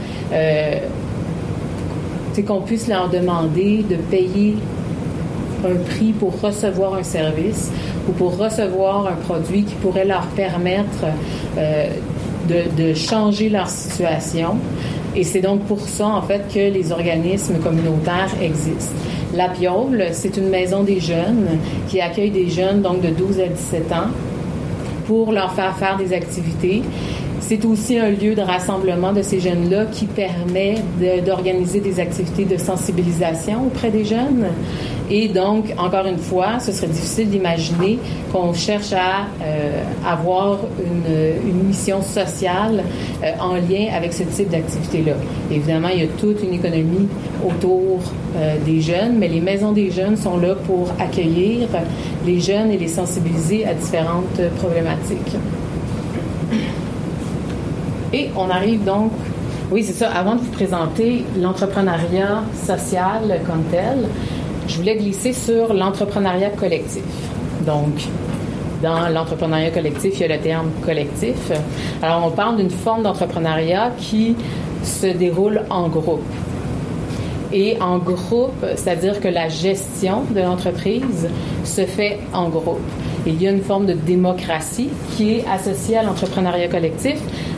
c'est 2.34 2.44
qu'on 2.44 2.62
puisse 2.62 2.90
leur 2.90 3.10
demander 3.10 3.86
de 3.90 3.96
payer 3.96 4.58
un 5.66 5.76
prix 5.76 6.14
pour 6.14 6.40
recevoir 6.42 6.96
un 6.96 7.04
service 7.04 7.72
ou 8.08 8.12
pour 8.14 8.38
recevoir 8.38 9.08
un 9.08 9.16
produit 9.16 9.64
qui 9.64 9.76
pourrait 9.76 10.06
leur 10.06 10.26
permettre 10.28 11.06
euh, 11.58 11.90
de, 12.50 12.94
changer 12.94 13.50
leur 13.50 13.70
situation. 13.70 14.58
Et 15.16 15.24
c'est 15.24 15.42
donc 15.42 15.62
pour 15.62 15.82
ça, 15.82 16.08
en 16.08 16.22
fait, 16.22 16.44
que 16.54 16.60
les 16.60 16.92
organismes 16.92 17.60
communautaires 17.60 18.32
existent. 18.42 18.94
La 19.34 19.50
Piole, 19.50 20.08
c'est 20.12 20.36
une 20.38 20.50
maison 20.50 20.84
des 20.84 21.00
jeunes 21.00 21.48
qui 21.88 22.02
accueille 22.02 22.32
des 22.32 22.50
jeunes 22.50 22.82
donc 22.82 23.02
de 23.02 23.10
12 23.10 23.40
à 23.40 23.48
17 23.48 23.92
ans 23.94 24.10
pour 25.08 25.32
leur 25.32 25.54
faire 25.54 25.76
faire 25.78 25.98
des 25.98 26.14
activités 26.14 26.82
c'est 27.42 27.66
aussi 27.66 27.98
un 27.98 28.10
lieu 28.10 28.36
de 28.36 28.42
rassemblement 28.42 29.12
de 29.12 29.22
ces 29.22 29.40
jeunes-là 29.40 29.86
qui 29.92 30.06
permet 30.06 30.76
d'organiser 31.26 31.82
des 31.82 32.00
activités 32.00 32.46
de 32.46 32.58
sensibilisation 32.58 33.66
auprès 33.68 33.90
des 33.90 34.06
jeunes. 34.06 34.46
Et 35.10 35.28
donc, 35.28 35.74
encore 35.78 36.06
une 36.06 36.18
fois, 36.18 36.60
ce 36.60 36.72
serait 36.72 36.88
difficile 36.88 37.30
d'imaginer 37.30 38.00
qu'on 38.32 38.54
cherche 38.54 38.94
à 38.94 39.26
euh, 39.44 39.84
avoir 40.08 40.60
une, 40.80 41.68
mission 41.68 42.02
sociale 42.02 42.84
euh, 43.24 43.32
en 43.40 43.56
lien 43.56 43.88
avec 43.94 44.14
ce 44.14 44.24
type 44.24 44.50
d'activité-là. 44.50 45.14
Évidemment, 45.52 45.90
il 45.94 46.02
y 46.02 46.04
a 46.04 46.08
toute 46.08 46.42
une 46.44 46.54
économie 46.54 47.08
autour 47.46 48.00
euh, 48.38 48.56
des 48.66 48.80
jeunes, 48.80 49.18
mais 49.18 49.28
les 49.28 49.42
maisons 49.42 49.74
des 49.74 49.92
jeunes 49.92 50.16
sont 50.16 50.38
là 50.38 50.56
pour 50.56 50.90
accueillir 51.00 51.68
les 52.26 52.40
jeunes 52.40 52.72
et 52.72 52.78
les 52.78 52.88
sensibiliser 52.88 53.66
à 53.66 53.74
différentes 53.74 54.42
problématiques. 54.60 55.36
Et 58.14 58.30
on 58.36 58.50
arrive 58.50 58.84
donc, 58.84 59.12
oui, 59.72 59.84
c'est 59.84 59.94
ça, 59.94 60.10
avant 60.12 60.36
de 60.36 60.42
vous 60.42 60.52
présenter 60.52 61.24
l'entrepreneuriat 61.40 62.44
social 62.66 63.40
comme 63.48 63.64
tel, 63.72 64.08
je 64.68 64.78
voulais 64.78 64.98
glisser 64.98 65.34
sur 65.34 65.74
l'entrepreneuriat 65.74 66.50
collectif. 66.50 67.04
Donc, 67.66 68.08
dans 68.82 69.08
l'entrepreneuriat 69.10 69.72
collectif, 69.72 70.20
il 70.20 70.22
y 70.22 70.32
a 70.32 70.36
le 70.36 70.42
terme 70.42 70.72
collectif. 70.84 71.52
Alors, 72.02 72.26
on 72.26 72.32
parle 72.32 72.58
d'une 72.58 72.70
forme 72.70 73.04
d'entrepreneuriat 73.04 73.92
qui 73.98 74.36
se 74.84 75.08
déroule 75.08 75.62
en 75.70 75.88
groupe. 75.88 76.22
Et 77.54 77.78
en 77.82 77.98
groupe, 77.98 78.66
c'est-à-dire 78.76 79.20
que 79.20 79.28
la 79.28 79.50
gestion 79.50 80.24
de 80.34 80.40
l'entreprise 80.40 81.30
se 81.64 81.82
fait 81.82 82.20
en 82.34 82.50
groupe. 82.50 82.80
Il 83.26 83.42
y 83.42 83.48
a 83.48 83.52
une 83.52 83.62
forme 83.62 83.86
de 83.86 83.94
démocratie 83.94 84.90
qui 85.16 85.36
est 85.36 85.46
associée 85.48 85.98
à 85.98 86.04
l'entrepreneuriat 86.04 86.68
collectif. 86.68 87.18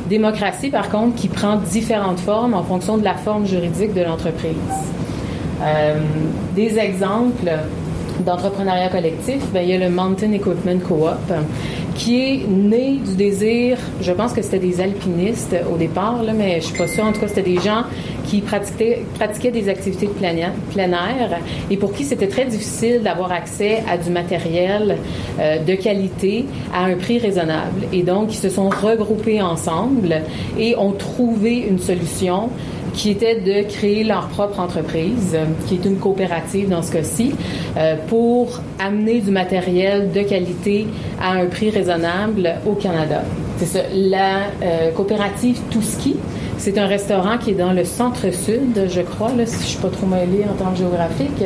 Démocratie, 0.10 0.70
par 0.70 0.90
contre, 0.90 1.16
qui 1.16 1.30
prend 1.30 1.58
différentes 1.58 2.20
formes 2.20 2.54
en 2.54 2.64
fonction 2.64 2.98
de 2.98 3.04
la 3.04 3.16
forme 3.16 3.46
juridique 3.46 3.94
de 3.94 4.02
l'entreprise. 4.02 4.56
Euh, 5.62 6.00
des 6.56 6.78
exemples 6.78 7.52
d'entrepreneuriat 8.26 8.90
collectif, 8.90 9.42
ben, 9.54 9.62
il 9.62 9.70
y 9.70 9.74
a 9.74 9.78
le 9.78 9.90
Mountain 9.90 10.34
Equipment 10.34 10.80
Co-op, 10.86 11.34
qui 11.96 12.22
est 12.22 12.48
né 12.48 13.00
du 13.06 13.16
désir, 13.16 13.78
je 14.02 14.12
pense 14.12 14.34
que 14.34 14.42
c'était 14.42 14.60
des 14.60 14.82
alpinistes 14.82 15.56
au 15.72 15.78
départ, 15.78 16.22
mais 16.36 16.60
je 16.60 16.68
suis 16.68 16.78
pas 16.78 16.88
sûre, 16.88 17.06
en 17.06 17.12
tout 17.12 17.22
cas, 17.22 17.28
c'était 17.28 17.44
des 17.44 17.60
gens 17.60 17.84
qui 18.26 18.42
pratiquaient, 18.42 19.52
des 19.52 19.70
activités 19.70 20.08
de 20.08 20.12
plein 20.12 20.92
air 20.92 21.40
et 21.70 21.78
pour 21.78 21.94
qui 21.94 22.04
c'était 22.04 22.28
très 22.28 22.46
difficile 22.46 23.02
d'avoir 23.04 23.32
accès 23.32 23.84
à 23.90 23.98
du 23.98 24.10
matériel 24.10 24.98
euh, 25.40 25.60
de 25.60 25.76
qualité 25.76 26.46
à 26.74 26.86
un 26.86 26.96
prix 26.96 27.20
raisonnable. 27.20 27.88
Et 27.92 28.04
donc, 28.04 28.34
ils 28.34 28.38
se 28.38 28.50
sont 28.50 28.70
regroupés 28.70 29.42
ensemble 29.42 30.22
et 30.58 30.76
ont 30.78 30.92
trouvé 30.92 31.58
une 31.58 31.80
solution 31.80 32.50
qui 32.94 33.10
était 33.10 33.40
de 33.40 33.68
créer 33.68 34.04
leur 34.04 34.28
propre 34.28 34.60
entreprise, 34.60 35.36
qui 35.68 35.76
est 35.76 35.86
une 35.86 35.98
coopérative 35.98 36.70
dans 36.70 36.84
ce 36.84 36.92
cas-ci, 36.92 37.34
euh, 37.76 37.96
pour 38.08 38.60
amener 38.80 39.20
du 39.20 39.32
matériel 39.32 40.12
de 40.12 40.22
qualité 40.22 40.88
à 41.22 41.32
un 41.34 41.48
prix 41.48 41.72
raisonnable 41.72 42.56
au 42.66 42.74
Canada. 42.74 43.24
C'est 43.58 43.66
ça. 43.66 43.80
La 43.94 44.44
euh, 44.62 44.92
coopérative 44.92 45.60
Touski, 45.72 46.16
c'est 46.64 46.78
un 46.78 46.88
restaurant 46.88 47.38
qui 47.38 47.52
est 47.52 47.56
dans 47.56 47.74
le 47.74 47.84
centre-sud, 47.84 48.88
je 48.88 49.02
crois, 49.02 49.32
si 49.46 49.64
je 49.64 49.68
suis 49.68 49.80
pas 49.80 49.90
trop 49.90 50.06
mêlée 50.08 50.46
en 50.50 50.54
termes 50.54 50.78
géographiques. 50.78 51.44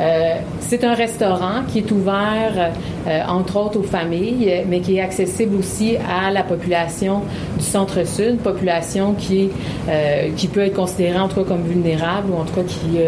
Euh, 0.00 0.34
c'est 0.58 0.82
un 0.82 0.94
restaurant 0.94 1.62
qui 1.68 1.78
est 1.78 1.92
ouvert, 1.92 2.72
euh, 3.06 3.20
entre 3.28 3.56
autres, 3.56 3.78
aux 3.78 3.84
familles, 3.84 4.64
mais 4.68 4.80
qui 4.80 4.96
est 4.96 5.00
accessible 5.00 5.54
aussi 5.54 5.96
à 5.96 6.32
la 6.32 6.42
population 6.42 7.22
du 7.56 7.64
centre-sud, 7.64 8.38
population 8.38 9.14
qui, 9.14 9.48
euh, 9.88 10.30
qui 10.36 10.48
peut 10.48 10.62
être 10.62 10.74
considérée 10.74 11.20
en 11.20 11.28
tout 11.28 11.36
cas 11.36 11.50
comme 11.50 11.62
vulnérable 11.62 12.32
ou 12.32 12.40
en 12.40 12.44
tout 12.44 12.54
cas 12.54 12.64
qui 12.66 12.98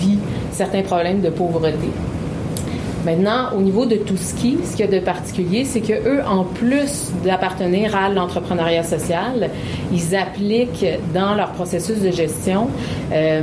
vit 0.00 0.18
certains 0.52 0.82
problèmes 0.82 1.20
de 1.20 1.28
pauvreté. 1.28 1.90
Maintenant, 3.04 3.52
au 3.56 3.60
niveau 3.60 3.86
de 3.86 3.96
tout 3.96 4.16
ce 4.16 4.34
qui, 4.34 4.58
ce 4.64 4.76
qu'il 4.76 4.86
y 4.86 4.88
a 4.88 5.00
de 5.00 5.04
particulier, 5.04 5.64
c'est 5.64 5.80
que 5.80 5.92
eux, 5.92 6.22
en 6.26 6.44
plus 6.44 7.12
d'appartenir 7.24 7.94
à 7.94 8.08
l'entrepreneuriat 8.08 8.82
social, 8.82 9.50
ils 9.92 10.16
appliquent 10.16 10.86
dans 11.12 11.34
leur 11.34 11.52
processus 11.52 12.00
de 12.00 12.10
gestion 12.10 12.68
euh, 13.12 13.42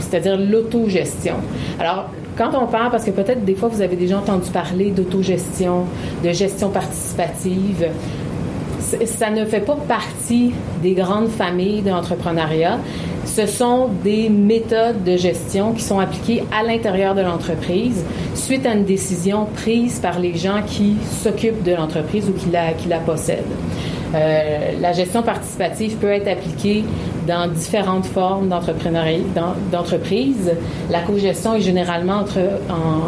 c'est-à-dire 0.00 0.36
l'autogestion. 0.38 1.34
Alors, 1.78 2.10
quand 2.36 2.50
on 2.54 2.66
parle, 2.66 2.90
parce 2.90 3.04
que 3.04 3.10
peut-être 3.10 3.44
des 3.44 3.54
fois 3.54 3.68
vous 3.68 3.82
avez 3.82 3.96
déjà 3.96 4.18
entendu 4.18 4.50
parler 4.50 4.90
d'autogestion, 4.90 5.84
de 6.24 6.30
gestion 6.30 6.70
participative, 6.70 7.88
ça 9.04 9.30
ne 9.30 9.44
fait 9.44 9.60
pas 9.60 9.76
partie 9.76 10.52
des 10.82 10.92
grandes 10.92 11.28
familles 11.28 11.82
de. 11.82 11.90
Ce 13.36 13.46
sont 13.46 13.88
des 14.02 14.28
méthodes 14.28 15.04
de 15.04 15.16
gestion 15.16 15.72
qui 15.72 15.82
sont 15.82 16.00
appliquées 16.00 16.42
à 16.50 16.62
l'intérieur 16.62 17.14
de 17.14 17.20
l'entreprise 17.20 18.02
suite 18.34 18.66
à 18.66 18.72
une 18.72 18.84
décision 18.84 19.44
prise 19.44 20.00
par 20.00 20.18
les 20.18 20.34
gens 20.34 20.62
qui 20.66 20.96
s'occupent 21.22 21.62
de 21.62 21.72
l'entreprise 21.72 22.28
ou 22.28 22.32
qui 22.32 22.50
la, 22.50 22.72
qui 22.72 22.88
la 22.88 22.98
possèdent. 22.98 23.44
Euh, 24.14 24.72
la 24.80 24.92
gestion 24.92 25.22
participative 25.22 25.96
peut 25.96 26.10
être 26.10 26.26
appliquée 26.26 26.84
dans 27.28 27.46
différentes 27.46 28.06
formes 28.06 28.48
d'entreprise. 28.48 30.50
La 30.90 31.00
co-gestion 31.00 31.54
est 31.54 31.60
généralement 31.60 32.20
entre, 32.20 32.40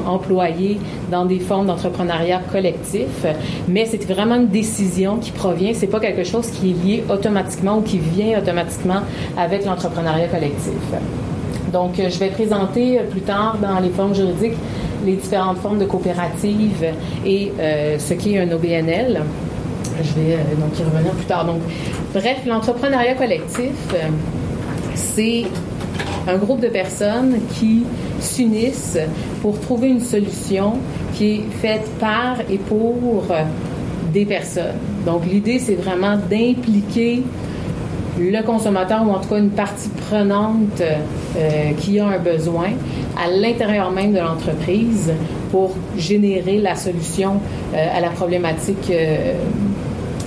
employée 0.06 0.78
dans 1.10 1.24
des 1.24 1.40
formes 1.40 1.66
d'entrepreneuriat 1.66 2.42
collectif, 2.52 3.24
mais 3.66 3.86
c'est 3.86 4.04
vraiment 4.04 4.36
une 4.36 4.48
décision 4.48 5.16
qui 5.16 5.32
provient, 5.32 5.72
c'est 5.74 5.86
pas 5.86 6.00
quelque 6.00 6.24
chose 6.24 6.48
qui 6.48 6.70
est 6.70 6.84
lié 6.84 7.04
automatiquement 7.10 7.78
ou 7.78 7.82
qui 7.82 7.98
vient 7.98 8.38
automatiquement 8.38 9.00
avec 9.38 9.64
l'entrepreneuriat 9.64 10.28
collectif. 10.28 10.74
Donc, 11.72 11.94
je 11.96 12.18
vais 12.18 12.28
présenter 12.28 13.00
plus 13.10 13.22
tard 13.22 13.56
dans 13.60 13.80
les 13.80 13.90
formes 13.90 14.14
juridiques 14.14 14.56
les 15.04 15.14
différentes 15.14 15.58
formes 15.58 15.78
de 15.78 15.86
coopératives 15.86 16.84
et 17.24 17.52
euh, 17.58 17.98
ce 17.98 18.14
qu'est 18.14 18.38
un 18.38 18.50
OBNL. 18.52 19.22
Je 20.02 20.14
vais 20.14 20.34
euh, 20.34 20.60
donc 20.60 20.78
y 20.78 20.82
revenir 20.82 21.12
plus 21.12 21.26
tard. 21.26 21.46
Bref, 22.14 22.38
l'entrepreneuriat 22.46 23.14
collectif, 23.14 23.72
euh, 23.94 24.08
c'est 24.94 25.44
un 26.26 26.36
groupe 26.36 26.60
de 26.60 26.68
personnes 26.68 27.38
qui 27.54 27.84
s'unissent 28.20 28.98
pour 29.42 29.58
trouver 29.60 29.88
une 29.88 30.00
solution 30.00 30.74
qui 31.14 31.34
est 31.34 31.42
faite 31.60 31.88
par 31.98 32.36
et 32.48 32.58
pour 32.58 33.24
des 34.12 34.26
personnes. 34.26 34.76
Donc, 35.06 35.24
l'idée, 35.24 35.58
c'est 35.58 35.74
vraiment 35.74 36.16
d'impliquer 36.16 37.22
le 38.18 38.42
consommateur 38.42 39.02
ou 39.06 39.12
en 39.12 39.20
tout 39.20 39.30
cas 39.30 39.38
une 39.38 39.50
partie 39.50 39.88
prenante 39.88 40.82
euh, 40.82 41.70
qui 41.78 41.98
a 41.98 42.06
un 42.06 42.18
besoin 42.18 42.68
à 43.18 43.30
l'intérieur 43.30 43.90
même 43.90 44.12
de 44.12 44.18
l'entreprise 44.18 45.12
pour 45.50 45.74
générer 45.96 46.58
la 46.58 46.74
solution 46.74 47.40
à 47.74 48.00
la 48.00 48.10
problématique 48.10 48.92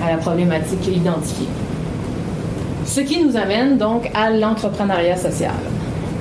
à 0.04 0.12
la 0.12 0.18
problématique 0.18 0.88
identifiée. 0.88 1.48
Ce 2.86 3.02
qui 3.02 3.24
nous 3.24 3.38
amène 3.38 3.78
donc 3.78 4.10
à 4.14 4.30
l'entrepreneuriat 4.30 5.18
social. 5.18 5.56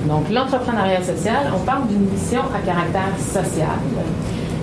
Donc, 0.07 0.29
l'entrepreneuriat 0.31 1.03
social, 1.03 1.51
on 1.55 1.59
parle 1.65 1.87
d'une 1.87 2.09
mission 2.09 2.41
à 2.53 2.65
caractère 2.65 3.13
social, 3.19 3.77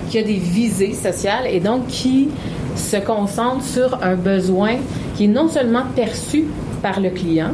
qui 0.09 0.19
a 0.19 0.23
des 0.23 0.33
visées 0.33 0.93
sociales 0.93 1.47
et 1.47 1.59
donc 1.59 1.87
qui 1.87 2.29
se 2.75 2.97
concentre 2.97 3.63
sur 3.63 3.99
un 4.03 4.15
besoin 4.15 4.75
qui 5.15 5.25
est 5.25 5.27
non 5.27 5.47
seulement 5.47 5.83
perçu 5.95 6.45
par 6.81 6.99
le 6.99 7.09
client, 7.09 7.51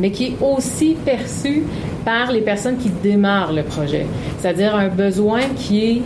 mais 0.00 0.10
qui 0.10 0.26
est 0.26 0.36
aussi 0.40 0.96
perçu 1.04 1.64
par 2.04 2.32
les 2.32 2.40
personnes 2.40 2.76
qui 2.76 2.90
démarrent 2.90 3.52
le 3.52 3.62
projet, 3.62 4.06
c'est-à-dire 4.38 4.74
un 4.74 4.88
besoin 4.88 5.40
qui 5.56 5.84
est 5.84 6.02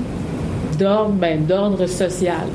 d'ordre 0.79 1.15
ben, 1.15 1.87
social. 1.87 2.47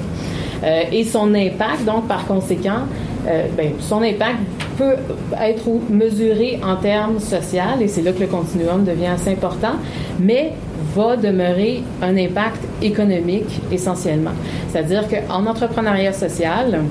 Euh, 0.64 0.84
et 0.92 1.04
son 1.04 1.34
impact, 1.34 1.86
donc 1.86 2.08
par 2.08 2.26
conséquent, 2.26 2.84
euh, 3.28 3.48
ben, 3.56 3.74
son 3.80 4.02
impact 4.02 4.40
peut 4.78 4.96
être 5.40 5.70
mesuré 5.90 6.60
en 6.64 6.78
termes 6.78 7.20
social, 7.20 7.82
et 7.82 7.88
c'est 7.88 8.02
là 8.02 8.12
que 8.12 8.22
le 8.22 8.28
continuum 8.28 8.84
devient 8.84 9.08
assez 9.08 9.32
important, 9.32 9.76
mais 10.20 10.54
va 10.96 11.18
demeurer 11.18 11.84
un 12.02 12.16
impact 12.18 12.62
économique 12.82 13.62
essentiellement. 13.72 14.32
C'est-à-dire 14.70 15.04
qu'en 15.08 15.46
entrepreneuriat 15.46 16.14
social, 16.14 16.82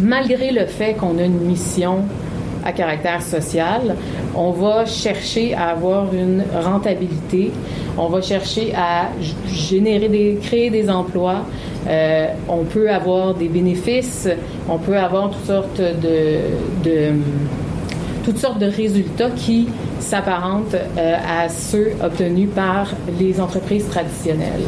malgré 0.00 0.50
le 0.50 0.66
fait 0.66 0.94
qu'on 0.94 1.18
a 1.18 1.22
une 1.22 1.40
mission 1.40 2.00
à 2.64 2.72
caractère 2.72 3.22
social, 3.22 3.96
on 4.34 4.50
va 4.52 4.86
chercher 4.86 5.54
à 5.54 5.70
avoir 5.70 6.14
une 6.14 6.44
rentabilité, 6.54 7.50
on 7.98 8.08
va 8.08 8.22
chercher 8.22 8.72
à 8.74 9.10
générer 9.48 10.08
des, 10.08 10.38
créer 10.42 10.70
des 10.70 10.88
emplois, 10.88 11.44
euh, 11.88 12.26
on 12.48 12.64
peut 12.64 12.90
avoir 12.90 13.34
des 13.34 13.48
bénéfices, 13.48 14.28
on 14.68 14.78
peut 14.78 14.96
avoir 14.96 15.30
toutes 15.30 15.46
sortes 15.46 15.80
de, 15.80 17.10
toutes 18.24 18.38
sortes 18.38 18.58
de 18.58 18.66
résultats 18.66 19.30
qui 19.30 19.68
s'apparentent 20.00 20.74
euh, 20.74 21.16
à 21.16 21.48
ceux 21.48 21.92
obtenus 22.02 22.48
par 22.54 22.88
les 23.18 23.40
entreprises 23.40 23.88
traditionnelles. 23.88 24.62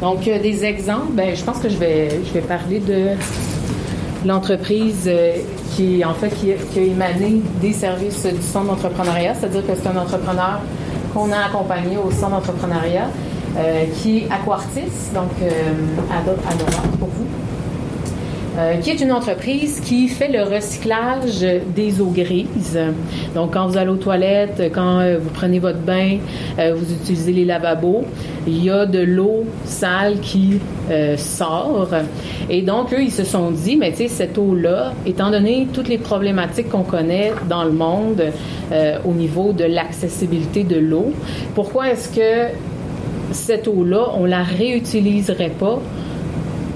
Donc, 0.00 0.28
euh, 0.28 0.40
des 0.40 0.64
exemples, 0.64 1.12
ben, 1.12 1.34
je 1.34 1.42
pense 1.42 1.58
que 1.58 1.68
je 1.68 1.76
vais, 1.76 2.08
je 2.26 2.32
vais 2.32 2.40
parler 2.40 2.80
de 2.80 3.08
l'entreprise 4.26 5.10
qui, 5.74 6.04
en 6.04 6.14
fait, 6.14 6.30
qui, 6.30 6.52
qui, 6.72 6.78
a 6.78 6.82
émané 6.82 7.40
des 7.60 7.72
services 7.72 8.26
du 8.26 8.42
centre 8.42 8.66
d'entrepreneuriat, 8.66 9.34
c'est-à-dire 9.34 9.66
que 9.66 9.72
c'est 9.80 9.88
un 9.88 9.96
entrepreneur 9.96 10.60
qu'on 11.16 11.32
a 11.32 11.46
accompagné 11.46 11.96
au 11.96 12.10
centre 12.10 12.32
d'entrepreneuriat, 12.32 13.08
euh, 13.56 13.86
qui 13.94 14.18
est 14.18 14.30
Aquartis, 14.30 15.12
donc 15.14 15.30
euh, 15.40 15.48
à, 16.10 16.18
à 16.18 16.52
pour 16.98 17.08
vous. 17.08 17.45
Euh, 18.58 18.78
qui 18.78 18.88
est 18.88 19.00
une 19.02 19.12
entreprise 19.12 19.80
qui 19.80 20.08
fait 20.08 20.28
le 20.28 20.42
recyclage 20.42 21.44
des 21.74 22.00
eaux 22.00 22.10
grises. 22.10 22.78
Donc, 23.34 23.52
quand 23.52 23.66
vous 23.66 23.76
allez 23.76 23.90
aux 23.90 23.96
toilettes, 23.96 24.70
quand 24.74 25.00
euh, 25.00 25.18
vous 25.20 25.28
prenez 25.28 25.58
votre 25.58 25.80
bain, 25.80 26.16
euh, 26.58 26.74
vous 26.74 26.90
utilisez 26.90 27.32
les 27.32 27.44
lavabos, 27.44 28.04
il 28.46 28.64
y 28.64 28.70
a 28.70 28.86
de 28.86 29.00
l'eau 29.00 29.44
sale 29.66 30.20
qui 30.20 30.58
sort. 31.18 31.90
Et 32.48 32.62
donc, 32.62 32.94
eux, 32.94 33.02
ils 33.02 33.12
se 33.12 33.24
sont 33.24 33.50
dit, 33.50 33.76
mais 33.76 33.90
tu 33.90 33.98
sais, 33.98 34.08
cette 34.08 34.38
eau-là, 34.38 34.94
étant 35.04 35.30
donné 35.30 35.66
toutes 35.72 35.88
les 35.88 35.98
problématiques 35.98 36.70
qu'on 36.70 36.84
connaît 36.84 37.32
dans 37.48 37.64
le 37.64 37.72
monde 37.72 38.22
au 39.04 39.12
niveau 39.12 39.52
de 39.52 39.64
l'accessibilité 39.64 40.62
de 40.62 40.78
l'eau, 40.78 41.12
pourquoi 41.56 41.90
est-ce 41.90 42.08
que 42.08 42.54
cette 43.32 43.66
eau-là, 43.66 44.12
on 44.16 44.24
la 44.26 44.44
réutiliserait 44.44 45.52
pas 45.58 45.80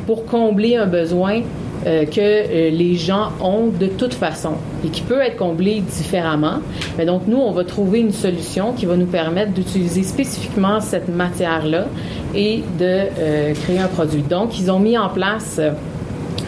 pour 0.07 0.27
combler 0.27 0.77
un 0.77 0.87
besoin 0.87 1.43
euh, 1.87 2.05
que 2.05 2.21
euh, 2.21 2.71
les 2.71 2.97
gens 2.97 3.31
ont 3.41 3.69
de 3.69 3.87
toute 3.87 4.13
façon 4.13 4.53
et 4.85 4.89
qui 4.89 5.01
peut 5.01 5.21
être 5.21 5.37
comblé 5.37 5.81
différemment. 5.81 6.59
Mais 6.99 7.07
donc, 7.07 7.23
nous, 7.27 7.39
on 7.39 7.53
va 7.53 7.65
trouver 7.65 8.01
une 8.01 8.13
solution 8.13 8.73
qui 8.75 8.85
va 8.85 8.97
nous 8.97 9.07
permettre 9.07 9.53
d'utiliser 9.53 10.03
spécifiquement 10.03 10.81
cette 10.81 11.09
matière-là 11.09 11.87
et 12.35 12.63
de 12.79 12.85
euh, 12.85 13.55
créer 13.55 13.79
un 13.79 13.87
produit. 13.87 14.23
Donc, 14.23 14.59
ils 14.59 14.71
ont 14.71 14.79
mis 14.79 14.99
en 14.99 15.09
place, 15.09 15.59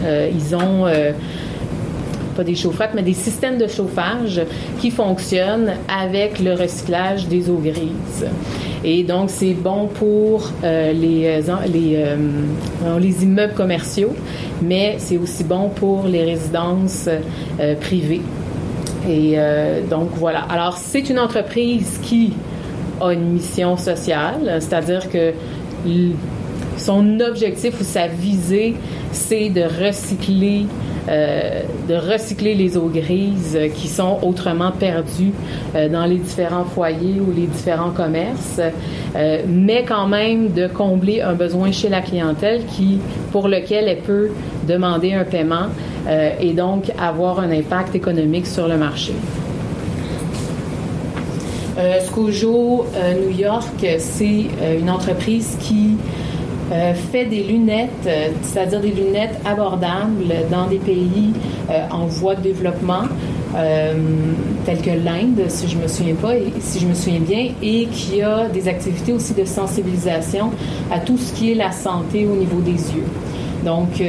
ils 0.03 0.55
ont 0.55 0.85
pas 2.33 2.43
des 2.43 2.55
chaufferettes, 2.55 2.91
mais 2.93 3.03
des 3.03 3.13
systèmes 3.13 3.57
de 3.57 3.67
chauffage 3.67 4.41
qui 4.79 4.91
fonctionnent 4.91 5.73
avec 5.87 6.39
le 6.39 6.53
recyclage 6.53 7.27
des 7.27 7.49
eaux 7.49 7.61
grises. 7.63 8.25
Et 8.83 9.03
donc, 9.03 9.29
c'est 9.29 9.53
bon 9.53 9.87
pour 9.87 10.49
euh, 10.63 10.91
les, 10.91 11.41
euh, 11.47 11.55
les, 11.71 11.95
euh, 11.95 12.99
les 12.99 13.23
immeubles 13.23 13.53
commerciaux, 13.53 14.13
mais 14.61 14.95
c'est 14.97 15.17
aussi 15.17 15.43
bon 15.43 15.69
pour 15.69 16.03
les 16.05 16.23
résidences 16.23 17.07
privées. 17.79 18.21
Et 19.09 19.37
donc, 19.89 20.09
voilà. 20.15 20.39
Alors, 20.49 20.77
c'est 20.77 21.09
une 21.09 21.19
entreprise 21.19 21.99
qui 22.01 22.31
a 23.01 23.11
une 23.11 23.33
mission 23.33 23.75
sociale, 23.75 24.59
c'est-à-dire 24.61 25.09
que 25.09 25.33
son 26.77 27.19
objectif 27.19 27.81
ou 27.81 27.83
sa 27.83 28.07
visée, 28.07 28.75
c'est 29.11 29.49
de 29.49 29.63
recycler 29.63 30.65
euh, 31.09 31.61
de 31.89 31.95
recycler 31.95 32.55
les 32.55 32.77
eaux 32.77 32.87
grises 32.87 33.59
qui 33.75 33.89
sont 33.89 34.19
autrement 34.21 34.71
perdues 34.71 35.33
euh, 35.75 35.89
dans 35.89 36.05
les 36.05 36.15
différents 36.15 36.63
foyers 36.63 37.19
ou 37.19 37.33
les 37.35 37.47
différents 37.47 37.91
commerces, 37.91 38.61
euh, 39.15 39.41
mais 39.47 39.83
quand 39.83 40.07
même 40.07 40.53
de 40.53 40.67
combler 40.67 41.21
un 41.21 41.33
besoin 41.33 41.71
chez 41.71 41.89
la 41.89 42.01
clientèle 42.01 42.65
qui, 42.67 42.99
pour 43.31 43.49
lequel 43.49 43.89
elle 43.89 43.99
peut 43.99 44.29
demander 44.67 45.13
un 45.13 45.25
paiement 45.25 45.67
et 46.41 46.51
donc 46.51 46.91
avoir 46.99 47.39
un 47.39 47.49
impact 47.49 47.95
économique 47.95 48.45
sur 48.45 48.67
le 48.67 48.77
marché. 48.77 49.13
Euh, 51.77 51.99
Scojo 52.01 52.85
New 53.21 53.37
York, 53.37 53.85
c'est 53.97 54.47
une 54.79 54.89
entreprise 54.89 55.57
qui 55.61 55.97
euh, 56.71 56.93
fait 56.93 57.25
des 57.25 57.43
lunettes, 57.43 57.89
euh, 58.07 58.29
c'est-à-dire 58.41 58.79
des 58.79 58.91
lunettes 58.91 59.37
abordables 59.45 60.33
dans 60.49 60.67
des 60.67 60.77
pays 60.77 61.33
euh, 61.69 61.85
en 61.91 62.05
voie 62.05 62.35
de 62.35 62.41
développement, 62.41 63.03
tels 64.65 64.81
que 64.81 64.89
l'Inde, 64.89 65.43
si 65.47 65.67
je 65.67 65.77
me 65.77 65.87
souviens 65.87 66.15
pas, 66.15 66.31
si 66.59 66.79
je 66.79 66.87
me 66.87 66.95
souviens 66.95 67.19
bien, 67.19 67.49
et 67.61 67.85
qui 67.85 68.19
a 68.23 68.47
des 68.47 68.67
activités 68.67 69.13
aussi 69.13 69.35
de 69.35 69.45
sensibilisation 69.45 70.49
à 70.91 70.99
tout 70.99 71.19
ce 71.19 71.33
qui 71.33 71.51
est 71.51 71.55
la 71.55 71.71
santé 71.71 72.25
au 72.25 72.35
niveau 72.35 72.61
des 72.61 72.71
yeux. 72.71 73.05
Donc, 73.63 74.01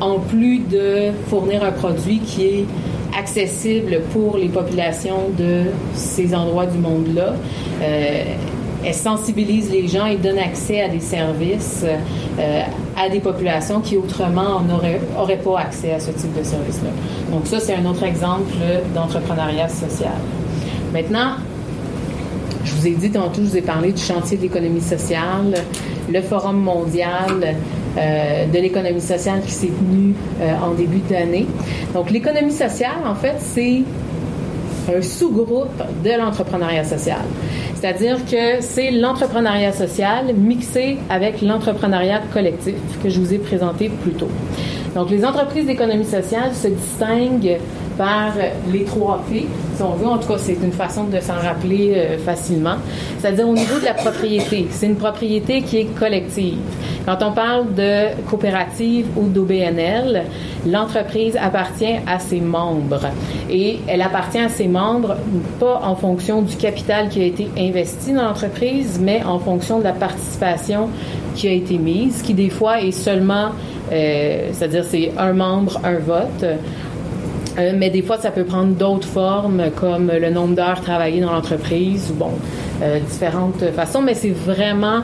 en 0.00 0.18
plus 0.18 0.58
de 0.58 1.12
fournir 1.28 1.62
un 1.62 1.70
produit 1.70 2.18
qui 2.18 2.44
est 2.44 2.64
accessible 3.16 4.00
pour 4.12 4.36
les 4.36 4.48
populations 4.48 5.30
de 5.38 5.66
ces 5.94 6.34
endroits 6.34 6.66
du 6.66 6.78
monde-là, 6.78 7.34
elle 8.84 8.94
sensibilise 8.94 9.70
les 9.70 9.88
gens 9.88 10.06
et 10.06 10.16
donne 10.16 10.38
accès 10.38 10.82
à 10.82 10.88
des 10.88 11.00
services 11.00 11.84
euh, 12.38 12.62
à 12.96 13.08
des 13.08 13.20
populations 13.20 13.80
qui 13.80 13.96
autrement 13.96 14.60
n'auraient 14.60 15.36
pas 15.36 15.60
accès 15.60 15.92
à 15.92 16.00
ce 16.00 16.10
type 16.10 16.36
de 16.36 16.42
service-là. 16.42 16.90
Donc 17.30 17.46
ça, 17.46 17.60
c'est 17.60 17.74
un 17.74 17.84
autre 17.84 18.04
exemple 18.04 18.52
d'entrepreneuriat 18.94 19.68
social. 19.68 20.14
Maintenant, 20.92 21.32
je 22.64 22.72
vous 22.72 22.86
ai 22.86 22.90
dit 22.92 23.10
tantôt, 23.10 23.42
je 23.42 23.50
vous 23.50 23.56
ai 23.56 23.62
parlé 23.62 23.92
du 23.92 24.02
chantier 24.02 24.36
de 24.36 24.42
l'économie 24.42 24.80
sociale, 24.80 25.54
le 26.10 26.20
forum 26.22 26.60
mondial 26.60 27.56
euh, 27.96 28.46
de 28.46 28.58
l'économie 28.58 29.00
sociale 29.00 29.40
qui 29.46 29.52
s'est 29.52 29.68
tenu 29.68 30.14
euh, 30.40 30.52
en 30.62 30.72
début 30.74 31.00
d'année. 31.08 31.46
Donc 31.94 32.10
l'économie 32.10 32.52
sociale, 32.52 32.98
en 33.06 33.14
fait, 33.14 33.36
c'est 33.38 33.82
un 34.94 35.02
sous-groupe 35.02 35.82
de 36.04 36.10
l'entrepreneuriat 36.18 36.84
social. 36.84 37.22
C'est-à-dire 37.78 38.24
que 38.24 38.60
c'est 38.60 38.90
l'entrepreneuriat 38.90 39.72
social 39.72 40.34
mixé 40.34 40.96
avec 41.10 41.42
l'entrepreneuriat 41.42 42.22
collectif 42.32 42.74
que 43.02 43.10
je 43.10 43.20
vous 43.20 43.34
ai 43.34 43.38
présenté 43.38 43.90
plus 43.90 44.12
tôt. 44.12 44.30
Donc, 44.94 45.10
les 45.10 45.24
entreprises 45.26 45.66
d'économie 45.66 46.06
sociale 46.06 46.54
se 46.54 46.68
distinguent 46.68 47.58
par 47.96 48.32
les 48.72 48.84
trois 48.84 49.22
P, 49.28 49.46
si 49.74 49.82
on 49.82 49.92
veut. 49.92 50.06
En 50.06 50.18
tout 50.18 50.28
cas, 50.28 50.38
c'est 50.38 50.58
une 50.62 50.72
façon 50.72 51.04
de 51.04 51.20
s'en 51.20 51.34
rappeler 51.34 51.92
euh, 51.94 52.18
facilement. 52.18 52.76
C'est-à-dire 53.18 53.48
au 53.48 53.54
niveau 53.54 53.78
de 53.78 53.84
la 53.84 53.94
propriété. 53.94 54.66
C'est 54.70 54.86
une 54.86 54.96
propriété 54.96 55.62
qui 55.62 55.78
est 55.78 55.98
collective. 55.98 56.58
Quand 57.04 57.18
on 57.22 57.32
parle 57.32 57.74
de 57.74 58.22
coopérative 58.28 59.06
ou 59.16 59.28
d'OBNL, 59.28 60.24
l'entreprise 60.66 61.36
appartient 61.40 61.96
à 62.06 62.18
ses 62.18 62.40
membres. 62.40 63.06
Et 63.48 63.78
elle 63.86 64.02
appartient 64.02 64.38
à 64.38 64.48
ses 64.48 64.66
membres 64.66 65.16
pas 65.60 65.82
en 65.84 65.94
fonction 65.94 66.42
du 66.42 66.56
capital 66.56 67.08
qui 67.08 67.22
a 67.22 67.24
été 67.26 67.48
investi 67.56 68.12
dans 68.12 68.24
l'entreprise, 68.24 68.98
mais 69.00 69.22
en 69.24 69.38
fonction 69.38 69.78
de 69.78 69.84
la 69.84 69.92
participation 69.92 70.88
qui 71.36 71.48
a 71.48 71.52
été 71.52 71.78
mise, 71.78 72.22
qui 72.22 72.34
des 72.34 72.50
fois 72.50 72.80
est 72.80 72.92
seulement, 72.92 73.50
euh, 73.92 74.48
c'est-à-dire 74.52 74.84
c'est 74.84 75.12
un 75.16 75.32
membre, 75.32 75.80
un 75.84 75.98
vote. 75.98 76.44
Euh, 77.58 77.72
mais 77.76 77.90
des 77.90 78.02
fois, 78.02 78.18
ça 78.18 78.30
peut 78.30 78.44
prendre 78.44 78.74
d'autres 78.74 79.08
formes, 79.08 79.70
comme 79.74 80.10
le 80.10 80.30
nombre 80.30 80.54
d'heures 80.54 80.80
travaillées 80.80 81.20
dans 81.20 81.32
l'entreprise, 81.32 82.10
ou 82.10 82.14
bon, 82.14 82.30
euh, 82.82 83.00
différentes 83.00 83.64
façons. 83.74 84.02
Mais 84.02 84.14
c'est 84.14 84.30
vraiment, 84.30 85.02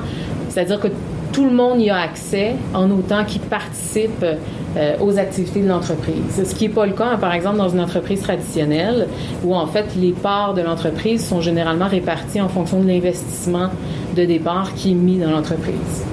c'est-à-dire 0.49 0.81
que 0.81 0.89
tout 1.33 1.47
le 1.47 1.55
monde 1.55 1.81
y 1.81 1.89
a 1.89 1.99
accès 1.99 2.57
en 2.75 2.91
autant 2.91 3.25
qu'il 3.25 3.41
participe 3.41 4.23
euh, 4.23 4.97
aux 5.01 5.19
activités 5.19 5.63
de 5.63 5.69
l'entreprise. 5.69 6.45
Ce 6.45 6.55
qui 6.55 6.69
n'est 6.69 6.75
pas 6.75 6.85
le 6.85 6.93
cas, 6.93 7.17
par 7.17 7.33
exemple, 7.33 7.57
dans 7.57 7.71
une 7.71 7.81
entreprise 7.81 8.21
traditionnelle, 8.21 9.09
où 9.43 9.55
en 9.55 9.67
fait 9.67 9.87
les 9.97 10.13
parts 10.13 10.53
de 10.53 10.61
l'entreprise 10.61 11.27
sont 11.27 11.41
généralement 11.41 11.89
réparties 11.89 12.41
en 12.41 12.49
fonction 12.49 12.81
de 12.81 12.87
l'investissement 12.89 13.71
de 14.15 14.25
départ 14.27 14.75
qui 14.75 14.91
est 14.91 14.95
mis 14.95 15.19
dans 15.19 15.31
l'entreprise 15.31 16.05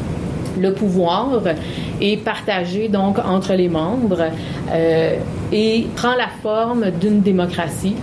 le 0.60 0.74
pouvoir 0.74 1.42
est 2.02 2.18
partagé 2.18 2.88
donc 2.88 3.20
entre 3.20 3.54
les 3.54 3.70
membres 3.70 4.30
euh, 4.72 5.16
et 5.52 5.88
prend 5.96 6.16
la 6.16 6.30
forme 6.42 6.92
d'une 6.92 7.22
démocratie 7.22 7.96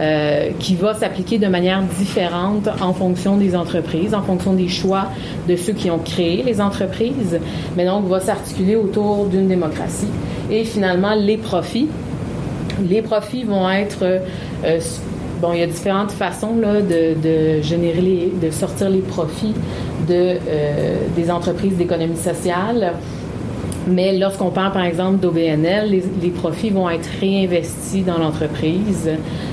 euh, 0.00 0.50
qui 0.58 0.74
va 0.76 0.94
s'appliquer 0.94 1.38
de 1.38 1.48
manière 1.48 1.82
différente 1.82 2.68
en 2.80 2.92
fonction 2.92 3.36
des 3.36 3.56
entreprises, 3.56 4.14
en 4.14 4.22
fonction 4.22 4.52
des 4.52 4.68
choix 4.68 5.06
de 5.48 5.56
ceux 5.56 5.72
qui 5.72 5.90
ont 5.90 5.98
créé 5.98 6.42
les 6.42 6.60
entreprises, 6.60 7.38
mais 7.76 7.84
donc 7.84 8.06
va 8.06 8.20
s'articuler 8.20 8.76
autour 8.76 9.26
d'une 9.26 9.48
démocratie. 9.48 10.08
Et 10.50 10.64
finalement, 10.64 11.14
les 11.14 11.36
profits. 11.36 11.88
Les 12.88 13.02
profits 13.02 13.42
vont 13.42 13.68
être 13.68 14.04
euh, 14.64 14.80
bon, 15.40 15.52
il 15.52 15.60
y 15.60 15.62
a 15.62 15.66
différentes 15.66 16.12
façons 16.12 16.56
là, 16.60 16.80
de, 16.80 17.14
de 17.20 17.62
générer 17.62 18.00
les, 18.00 18.32
de 18.42 18.50
sortir 18.50 18.90
les 18.90 19.00
profits 19.00 19.54
de, 20.08 20.14
euh, 20.14 20.96
des 21.16 21.30
entreprises 21.30 21.76
d'économie 21.76 22.16
sociale. 22.16 22.94
Mais 23.90 24.16
lorsqu'on 24.18 24.50
parle, 24.50 24.72
par 24.72 24.84
exemple, 24.84 25.18
d'OBNL, 25.18 25.90
les, 25.90 26.02
les, 26.20 26.28
profits 26.28 26.68
vont 26.68 26.90
être 26.90 27.08
réinvestis 27.20 28.04
dans 28.04 28.18
l'entreprise, 28.18 29.08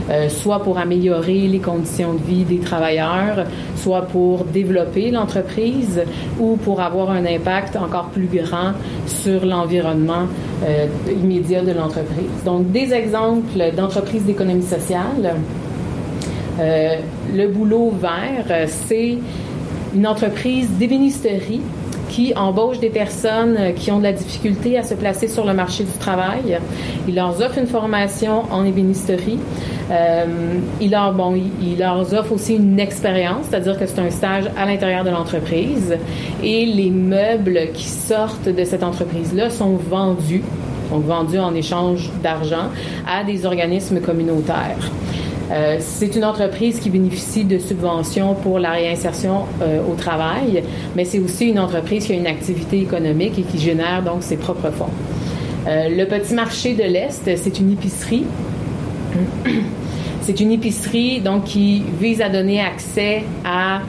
euh, 0.10 0.28
soit 0.28 0.60
pour 0.60 0.78
améliorer 0.78 1.48
les 1.48 1.60
conditions 1.60 2.14
de 2.16 2.22
vie 2.22 2.44
des 2.44 2.60
travailleurs, 2.60 3.46
soit 3.78 4.02
pour 4.02 4.44
développer 4.44 5.10
l'entreprise 5.10 6.02
ou 6.38 6.58
pour 6.58 6.82
avoir 6.82 7.12
un 7.12 7.26
impact 7.26 7.78
encore 7.78 8.10
plus 8.10 8.28
grand 8.28 8.74
sur 9.08 9.46
l'environnement 9.46 10.28
euh, 10.66 10.88
immédiat 11.10 11.62
de 11.62 11.72
l'entreprise. 11.72 12.44
Donc, 12.44 12.72
des 12.72 12.94
exemples 12.94 13.72
d'entreprises 13.76 14.26
d'économie 14.26 14.64
sociale. 14.64 15.36
Euh, 16.60 16.98
le 17.34 17.48
boulot 17.48 17.92
vert, 17.92 18.68
c'est 18.68 19.18
une 19.94 20.08
entreprise 20.08 20.70
d'ébénisterie 20.72 21.62
qui 22.10 22.34
embauche 22.36 22.80
des 22.80 22.90
personnes 22.90 23.74
qui 23.76 23.92
ont 23.92 23.98
de 23.98 24.04
la 24.04 24.14
difficulté 24.14 24.78
à 24.78 24.84
se 24.84 24.94
placer 24.94 25.28
sur 25.28 25.46
le 25.46 25.54
marché 25.54 25.84
du 25.84 25.92
travail. 25.92 26.60
Il 27.08 27.16
leur 27.16 27.30
offre 27.42 27.58
une 27.58 27.68
formation 27.68 28.44
en 28.52 28.64
ébénisterie. 28.64 29.40
Euh, 29.92 30.26
il, 30.82 30.92
leur, 30.92 31.14
bon, 31.14 31.36
leur 31.78 32.14
offre 32.14 32.32
aussi 32.32 32.56
une 32.56 32.80
expérience, 32.80 33.48
c'est-à-dire 33.50 33.78
que 33.78 33.86
c'est 33.86 34.00
un 34.00 34.10
stage 34.10 34.46
à 34.58 34.66
l'intérieur 34.66 35.04
de 35.04 35.10
l'entreprise. 35.10 35.98
Et 36.44 36.66
les 36.66 36.90
meubles 36.90 37.70
qui 37.74 37.86
sortent 37.86 38.50
de 38.50 38.64
cette 38.64 38.84
entreprise-là 38.84 39.50
sont 39.50 39.76
vendus, 39.76 40.44
donc 40.92 41.06
vendus 41.06 41.40
en 41.40 41.54
échange 41.54 42.10
d'argent, 42.24 42.70
à 43.08 43.24
des 43.24 43.46
organismes 43.46 44.00
communautaires. 44.00 44.92
Euh, 45.52 45.78
c'est 45.80 46.16
une 46.16 46.26
entreprise 46.26 46.80
qui 46.80 46.90
bénéficie 46.90 47.46
de 47.46 47.60
subventions 47.60 48.34
pour 48.34 48.58
la 48.58 48.72
réinsertion 48.72 49.46
euh, 49.62 49.80
au 49.88 49.94
travail, 49.96 50.64
mais 50.96 51.06
c'est 51.06 51.20
aussi 51.20 51.48
une 51.50 51.60
entreprise 51.60 52.08
qui 52.08 52.14
a 52.14 52.16
une 52.16 52.28
activité 52.28 52.80
économique 52.80 53.38
et 53.38 53.44
qui 53.44 53.60
génère 53.60 54.02
donc 54.04 54.24
ses 54.24 54.38
propres 54.38 54.72
fonds. 54.72 54.90
Euh, 55.68 55.90
le 55.90 56.06
petit 56.06 56.34
marché 56.34 56.74
de 56.74 56.84
l'Est, 56.84 57.30
c'est 57.36 57.60
une 57.60 57.72
épicerie. 57.72 58.26
C'est 60.22 60.40
une 60.40 60.52
épicerie 60.52 61.22
donc 61.22 61.44
qui 61.44 61.84
vise 62.02 62.20
à 62.20 62.30
donner 62.30 62.60
accès 62.60 63.24
à 63.46 63.82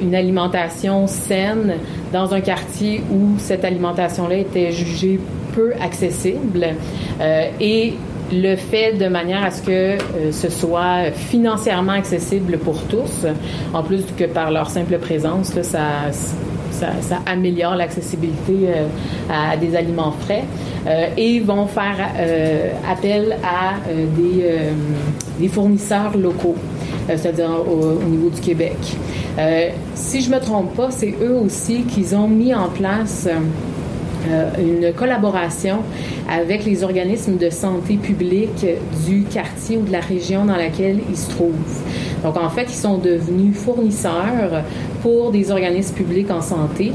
une 0.00 0.14
alimentation 0.14 1.06
saine 1.06 1.74
dans 2.10 2.32
un 2.32 2.40
quartier 2.40 3.02
où 3.12 3.38
cette 3.38 3.66
alimentation-là 3.66 4.36
était 4.36 4.72
jugée 4.72 5.20
peu 5.54 5.74
accessible 5.78 6.68
et 7.60 7.92
le 8.32 8.56
fait 8.56 8.92
de 8.92 9.06
manière 9.06 9.44
à 9.44 9.50
ce 9.50 9.62
que 9.62 9.70
euh, 9.70 9.96
ce 10.32 10.50
soit 10.50 11.10
financièrement 11.12 11.92
accessible 11.92 12.58
pour 12.58 12.82
tous, 12.84 13.26
en 13.72 13.82
plus 13.82 14.04
que 14.16 14.24
par 14.24 14.50
leur 14.50 14.70
simple 14.70 14.98
présence, 14.98 15.52
ça, 16.78 17.18
améliore 17.26 17.76
l'accessibilité 17.76 18.68
euh, 18.68 18.86
à, 19.30 19.56
des 19.56 19.76
aliments 19.76 20.12
frais 20.12 20.44
euh, 20.86 21.08
et 21.16 21.40
vont 21.40 21.66
faire 21.66 21.96
euh, 22.16 22.70
appel 22.88 23.36
à 23.42 23.74
des, 25.38 25.48
fournisseurs 25.48 26.16
locaux, 26.16 26.56
c'est-à-dire 27.08 27.50
au, 27.50 28.00
au, 28.04 28.08
niveau 28.08 28.28
du 28.28 28.40
Québec. 28.40 28.76
si 29.94 30.20
je 30.20 30.30
me 30.30 30.38
trompe 30.40 30.74
pas, 30.74 30.90
c'est 30.90 31.14
eux 31.22 31.34
aussi 31.34 31.82
qui 31.82 32.14
ont 32.14 32.28
mis 32.28 32.54
en 32.54 32.68
place 32.68 33.28
une 34.58 34.92
collaboration 34.92 35.78
avec 36.28 36.64
les 36.64 36.82
organismes 36.82 37.36
de 37.36 37.50
santé 37.50 37.96
publique 37.96 38.66
du 39.06 39.22
quartier 39.22 39.78
ou 39.78 39.82
de 39.82 39.92
la 39.92 40.00
région 40.00 40.44
dans 40.44 40.56
laquelle 40.56 41.00
ils 41.08 41.16
se 41.16 41.30
trouvent. 41.30 41.82
Donc, 42.22 42.36
en 42.36 42.50
fait, 42.50 42.66
ils 42.68 42.76
sont 42.76 42.98
devenus 42.98 43.56
fournisseurs 43.56 44.62
pour 45.02 45.30
des 45.30 45.50
organismes 45.50 45.94
publics 45.94 46.30
en 46.30 46.42
santé 46.42 46.92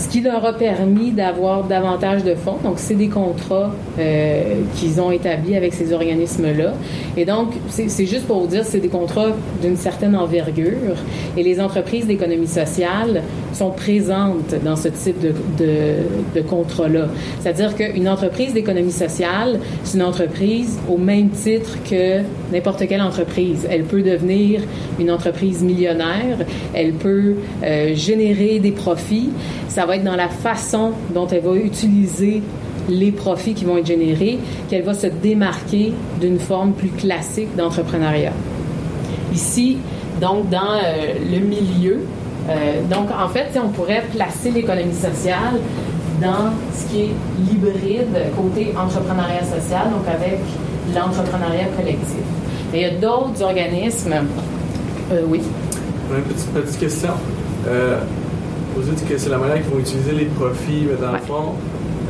ce 0.00 0.08
qui 0.08 0.22
leur 0.22 0.44
a 0.46 0.54
permis 0.54 1.10
d'avoir 1.10 1.64
davantage 1.64 2.24
de 2.24 2.34
fonds. 2.34 2.56
Donc, 2.64 2.78
c'est 2.78 2.94
des 2.94 3.08
contrats 3.08 3.70
euh, 3.98 4.54
qu'ils 4.76 4.98
ont 4.98 5.10
établis 5.10 5.56
avec 5.56 5.74
ces 5.74 5.92
organismes-là. 5.92 6.72
Et 7.18 7.26
donc, 7.26 7.52
c'est 7.68 8.06
juste 8.06 8.26
pour 8.26 8.40
vous 8.40 8.46
dire, 8.46 8.64
c'est 8.64 8.80
des 8.80 8.88
contrats 8.88 9.32
d'une 9.60 9.76
certaine 9.76 10.16
envergure. 10.16 10.96
Et 11.36 11.42
les 11.42 11.60
entreprises 11.60 12.06
d'économie 12.06 12.46
sociale 12.46 13.22
sont 13.52 13.70
présentes 13.70 14.54
dans 14.64 14.76
ce 14.76 14.88
type 14.88 15.20
de, 15.20 15.34
de, 15.58 15.96
de 16.34 16.40
contrat-là. 16.40 17.08
C'est-à-dire 17.40 17.76
qu'une 17.76 18.08
entreprise 18.08 18.54
d'économie 18.54 18.92
sociale, 18.92 19.60
c'est 19.84 19.98
une 19.98 20.04
entreprise 20.04 20.78
au 20.88 20.96
même 20.96 21.28
titre 21.28 21.76
que 21.88 22.20
n'importe 22.52 22.86
quelle 22.88 23.02
entreprise. 23.02 23.66
Elle 23.70 23.82
peut 23.82 24.02
devenir 24.02 24.62
une 24.98 25.10
entreprise 25.10 25.62
millionnaire, 25.62 26.38
elle 26.72 26.92
peut 26.92 27.34
euh, 27.62 27.94
générer 27.94 28.60
des 28.60 28.72
profits. 28.72 29.30
Ça 29.68 29.84
être 29.92 30.04
dans 30.04 30.16
la 30.16 30.28
façon 30.28 30.92
dont 31.14 31.26
elle 31.26 31.42
va 31.42 31.54
utiliser 31.54 32.42
les 32.88 33.12
profits 33.12 33.54
qui 33.54 33.64
vont 33.64 33.78
être 33.78 33.86
générés 33.86 34.38
qu'elle 34.68 34.82
va 34.82 34.94
se 34.94 35.06
démarquer 35.06 35.92
d'une 36.20 36.38
forme 36.38 36.72
plus 36.72 36.90
classique 36.90 37.54
d'entrepreneuriat. 37.56 38.32
Ici, 39.32 39.78
donc, 40.20 40.50
dans 40.50 40.74
euh, 40.74 41.14
le 41.30 41.38
milieu, 41.38 42.00
euh, 42.48 42.82
donc, 42.90 43.08
en 43.10 43.28
fait, 43.28 43.48
on 43.62 43.68
pourrait 43.68 44.04
placer 44.12 44.50
l'économie 44.50 44.94
sociale 44.94 45.60
dans 46.20 46.50
ce 46.74 46.90
qui 46.90 47.02
est 47.02 47.10
l'hybride 47.38 48.16
côté 48.36 48.72
entrepreneuriat 48.76 49.44
social, 49.44 49.90
donc 49.90 50.06
avec 50.12 50.40
l'entrepreneuriat 50.94 51.68
collectif. 51.76 52.24
Mais 52.72 52.80
il 52.80 52.82
y 52.82 52.84
a 52.84 52.98
d'autres 52.98 53.42
organismes. 53.42 54.14
Euh, 55.12 55.22
oui. 55.28 55.40
Une 56.14 56.22
petite, 56.22 56.78
question. 56.78 57.12
Vous 58.74 58.82
dites 58.82 59.08
que 59.08 59.18
c'est 59.18 59.30
la 59.30 59.38
manière 59.38 59.56
qu'ils 59.56 59.72
vont 59.72 59.80
utiliser 59.80 60.12
les 60.12 60.26
profits, 60.26 60.86
mais 60.88 60.96
dans 60.96 61.12
ouais. 61.12 61.18
le 61.20 61.26
fond, 61.26 61.54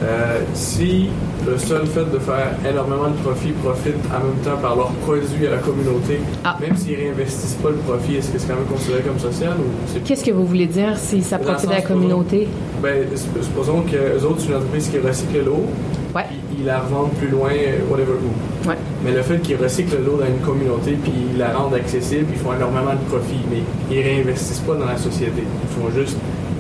euh, 0.03 0.41
si 0.55 1.09
le 1.47 1.59
seul 1.59 1.87
fait 1.87 2.05
de 2.11 2.19
faire 2.19 2.53
énormément 2.69 3.09
de 3.09 3.17
profits 3.17 3.53
profite 3.63 3.97
en 4.09 4.25
même 4.25 4.37
temps 4.45 4.61
par 4.61 4.77
leurs 4.77 4.93
produits 4.93 5.47
à 5.47 5.51
la 5.51 5.59
communauté, 5.59 6.21
ah. 6.45 6.57
même 6.61 6.77
s'ils 6.77 6.97
réinvestissent 6.97 7.59
pas 7.63 7.71
le 7.71 7.77
profit, 7.77 8.17
est-ce 8.17 8.31
que 8.31 8.39
c'est 8.39 8.49
quand 8.49 8.57
même 8.57 8.65
considéré 8.65 9.03
comme 9.03 9.19
social 9.19 9.55
ou 9.59 10.01
Qu'est-ce 10.05 10.25
que 10.25 10.31
vous 10.31 10.47
voulez 10.47 10.67
dire 10.67 10.97
si 10.97 11.23
ça 11.23 11.39
profite 11.39 11.71
à 11.71 11.75
la 11.75 11.83
communauté? 11.83 12.49
Ben, 12.83 13.07
supposons 13.43 13.83
qu'eux 13.83 14.25
autres, 14.25 14.41
c'est 14.41 14.49
une 14.49 14.57
entreprise 14.57 14.89
qui 14.89 14.99
recycle 14.99 15.45
l'eau. 15.45 15.67
Ouais. 16.15 16.25
Ils 16.59 16.65
la 16.65 16.81
revendent 16.81 17.13
plus 17.13 17.29
loin, 17.29 17.51
whatever 17.91 18.13
où. 18.13 18.69
Ouais. 18.69 18.77
Mais 19.05 19.13
le 19.13 19.23
fait 19.23 19.39
qu'ils 19.41 19.57
recyclent 19.57 20.03
l'eau 20.05 20.19
dans 20.19 20.27
une 20.27 20.41
communauté 20.41 20.99
puis 21.03 21.13
ils 21.33 21.39
la 21.39 21.53
rendent 21.57 21.75
accessible, 21.75 22.27
ils 22.33 22.39
font 22.39 22.55
énormément 22.55 22.93
de 22.93 23.09
profits, 23.09 23.45
mais 23.51 23.59
ils 23.91 24.03
réinvestissent 24.03 24.61
pas 24.61 24.75
dans 24.75 24.87
la 24.87 24.97
société. 24.97 25.43
Ils 25.63 25.83
font 25.83 25.91
juste 25.95 26.17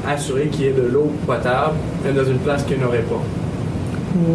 assurer 0.09 0.47
qu'il 0.49 0.65
y 0.65 0.69
ait 0.69 0.73
de 0.73 0.83
l'eau 0.93 1.11
potable, 1.27 1.75
même 2.05 2.15
dans 2.15 2.25
une 2.31 2.39
place 2.39 2.63
qu'il 2.65 2.79
n'y 2.79 2.85
aurait 2.85 2.99
pas. 2.99 3.21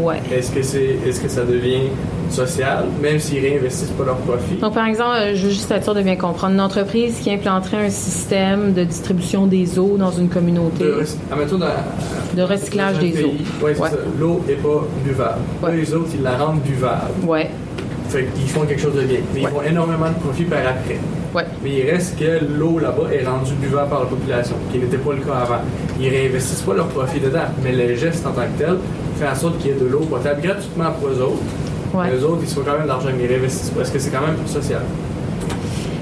Ouais. 0.01 0.21
Est-ce 0.31 0.51
que 0.51 0.61
c'est 0.61 0.97
est-ce 1.05 1.19
que 1.19 1.27
ça 1.27 1.43
devient 1.43 1.89
social, 2.29 2.85
même 3.01 3.19
s'ils 3.19 3.39
réinvestissent 3.41 3.89
pas 3.91 4.05
leur 4.05 4.15
profit? 4.17 4.55
Donc, 4.55 4.73
par 4.73 4.87
exemple, 4.87 5.17
je 5.35 5.43
veux 5.43 5.49
juste 5.51 5.69
être 5.69 5.83
sûr 5.83 5.93
de 5.93 6.01
bien 6.01 6.15
comprendre. 6.15 6.53
Une 6.53 6.61
entreprise 6.61 7.19
qui 7.19 7.29
implanterait 7.29 7.85
un 7.87 7.89
système 7.89 8.73
de 8.73 8.85
distribution 8.85 9.47
des 9.47 9.77
eaux 9.77 9.97
dans 9.97 10.11
une 10.11 10.29
communauté. 10.29 10.85
De, 10.85 11.03
admettons, 11.31 11.57
dans, 11.57 11.67
de 12.35 12.41
recyclage 12.41 12.99
des 12.99 13.09
pays, 13.11 13.25
eaux. 13.25 13.29
Oui, 13.65 13.71
c'est 13.75 13.81
Ouais. 13.81 13.89
ça. 13.89 13.95
L'eau 14.17 14.41
n'est 14.47 14.53
pas 14.55 14.87
buvable. 15.03 15.39
Ouais. 15.61 15.71
Eux, 15.73 15.75
les 15.77 15.93
autres, 15.93 16.09
ils 16.15 16.23
la 16.23 16.37
rendent 16.37 16.61
buvable. 16.61 17.01
Ouais. 17.27 17.49
Fait 18.07 18.27
qu'ils 18.33 18.49
font 18.49 18.61
quelque 18.61 18.81
chose 18.81 18.95
de 18.95 19.01
bien. 19.01 19.19
Mais 19.33 19.41
Ouais. 19.41 19.49
ils 19.51 19.55
font 19.55 19.61
énormément 19.69 20.07
de 20.07 20.19
profit 20.23 20.43
par 20.45 20.59
après. 20.59 20.97
Ouais. 21.35 21.43
Mais 21.61 21.69
il 21.71 21.91
reste 21.91 22.17
que 22.17 22.45
l'eau 22.57 22.79
là-bas 22.79 23.11
est 23.11 23.27
rendue 23.27 23.55
buvable 23.55 23.89
par 23.89 23.99
la 23.99 24.05
population, 24.05 24.55
qui 24.71 24.79
n'était 24.79 24.97
pas 24.97 25.11
le 25.11 25.19
cas 25.19 25.33
avant. 25.33 25.61
Ils 25.99 26.07
réinvestissent 26.07 26.61
pas 26.61 26.73
leur 26.73 26.87
profit 26.87 27.19
dedans, 27.19 27.47
mais 27.61 27.73
le 27.73 27.93
geste 27.95 28.25
en 28.25 28.31
tant 28.31 28.43
que 28.43 28.63
tel 28.63 28.77
fait 29.19 29.27
en 29.27 29.35
sorte 29.35 29.57
qu'il 29.57 29.71
y 29.71 29.73
ait 29.73 29.77
de 29.77 29.85
l'eau 29.85 29.99
potable 29.99 30.41
gratuitement 30.41 30.91
pour 30.97 31.09
eux 31.09 31.21
autres. 31.21 31.43
Ouais. 31.93 32.09
Les 32.09 32.23
autres, 32.23 32.39
ils 32.41 32.47
se 32.47 32.55
font 32.55 32.61
quand 32.65 32.73
même 32.73 32.83
de 32.83 32.87
l'argent, 32.87 33.09
mais 33.17 33.25
ils 33.25 33.27
réinvestissent 33.27 33.71
pas. 33.71 33.81
Est-ce 33.81 33.91
que 33.91 33.99
c'est 33.99 34.11
quand 34.11 34.21
même 34.21 34.37
social? 34.47 34.81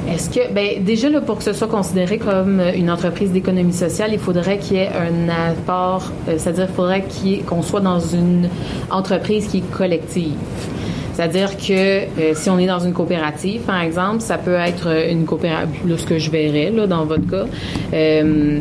Est-ce 0.07 0.29
que, 0.29 0.53
ben, 0.53 0.83
déjà, 0.83 1.09
là, 1.09 1.21
pour 1.21 1.37
que 1.37 1.43
ce 1.43 1.53
soit 1.53 1.67
considéré 1.67 2.19
comme 2.19 2.61
une 2.75 2.91
entreprise 2.91 3.31
d'économie 3.31 3.73
sociale, 3.73 4.11
il 4.13 4.19
faudrait 4.19 4.59
qu'il 4.59 4.77
y 4.77 4.79
ait 4.81 4.89
un 4.89 5.29
apport, 5.29 6.11
euh, 6.27 6.35
c'est-à-dire 6.37 6.67
qu'il 6.67 6.75
faudrait 6.75 7.05
qu'on 7.47 7.63
soit 7.63 7.79
dans 7.79 7.99
une 7.99 8.49
entreprise 8.91 9.47
qui 9.47 9.59
est 9.59 9.71
collective. 9.71 10.35
C'est-à-dire 11.13 11.57
que 11.57 11.71
euh, 11.71 12.33
si 12.33 12.49
on 12.49 12.57
est 12.57 12.67
dans 12.67 12.79
une 12.79 12.93
coopérative, 12.93 13.61
par 13.61 13.81
exemple, 13.81 14.21
ça 14.21 14.37
peut 14.37 14.55
être 14.55 14.87
une 15.09 15.25
coopérative, 15.25 15.97
ce 15.97 16.05
que 16.05 16.17
je 16.17 16.31
verrais 16.31 16.71
là, 16.71 16.87
dans 16.87 17.05
votre 17.05 17.29
cas, 17.29 17.45
euh, 17.93 18.59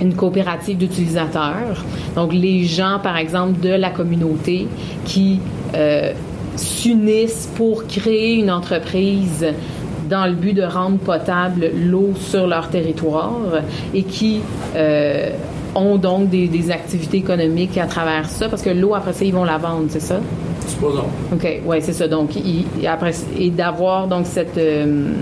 une 0.00 0.14
coopérative 0.14 0.78
d'utilisateurs. 0.78 1.84
Donc, 2.14 2.32
les 2.32 2.64
gens, 2.64 2.98
par 3.02 3.16
exemple, 3.16 3.60
de 3.60 3.70
la 3.70 3.90
communauté 3.90 4.68
qui 5.04 5.40
euh, 5.74 6.12
s'unissent 6.56 7.50
pour 7.56 7.86
créer 7.86 8.34
une 8.34 8.50
entreprise 8.50 9.46
dans 10.08 10.26
le 10.26 10.32
but 10.32 10.54
de 10.54 10.62
rendre 10.62 10.98
potable 10.98 11.70
l'eau 11.74 12.12
sur 12.16 12.46
leur 12.46 12.70
territoire 12.70 13.62
et 13.94 14.02
qui 14.02 14.40
euh, 14.74 15.30
ont 15.74 15.96
donc 15.96 16.30
des, 16.30 16.70
activités 16.70 17.18
économiques 17.18 17.76
à 17.76 17.86
travers 17.86 18.28
ça, 18.28 18.48
parce 18.48 18.62
que 18.62 18.70
l'eau, 18.70 18.94
après 18.94 19.12
ça, 19.12 19.24
ils 19.24 19.34
vont 19.34 19.44
la 19.44 19.58
vendre, 19.58 19.86
c'est 19.88 20.00
ça? 20.00 20.18
OK, 21.32 21.60
oui, 21.66 21.76
c'est 21.80 21.92
ça. 21.92 22.08
Donc, 22.08 22.30
après, 22.86 23.12
et 23.38 23.50
d'avoir 23.50 24.06
donc 24.06 24.26
cette, 24.26 24.58
euh, 24.58 25.12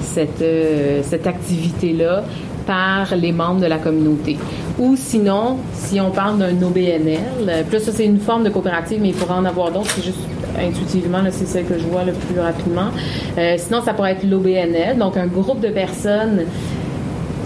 cette, 0.00 0.42
euh, 0.42 1.00
cette 1.02 1.26
activité-là 1.26 2.24
par 2.66 3.14
les 3.16 3.32
membres 3.32 3.60
de 3.60 3.66
la 3.66 3.78
communauté. 3.78 4.36
Ou 4.78 4.94
sinon, 4.96 5.56
si 5.72 6.00
on 6.00 6.10
parle 6.10 6.38
d'un 6.38 6.62
OBNL, 6.62 7.64
plus 7.68 7.80
ça 7.80 7.92
c'est 7.92 8.04
une 8.04 8.20
forme 8.20 8.44
de 8.44 8.50
coopérative, 8.50 8.98
mais 9.00 9.08
il 9.08 9.14
pourrait 9.14 9.38
en 9.38 9.44
avoir 9.46 9.72
d'autres, 9.72 9.90
c'est 9.90 10.04
juste 10.04 10.20
intuitivement, 10.58 11.18
c'est 11.30 11.46
celle 11.46 11.64
que 11.64 11.78
je 11.78 11.84
vois 11.84 12.04
le 12.04 12.12
plus 12.12 12.38
rapidement. 12.38 12.88
Euh, 13.38 13.54
sinon, 13.56 13.82
ça 13.82 13.94
pourrait 13.94 14.12
être 14.12 14.24
l'OBNL, 14.24 14.98
donc 14.98 15.16
un 15.16 15.26
groupe 15.26 15.60
de 15.60 15.68
personnes 15.68 16.42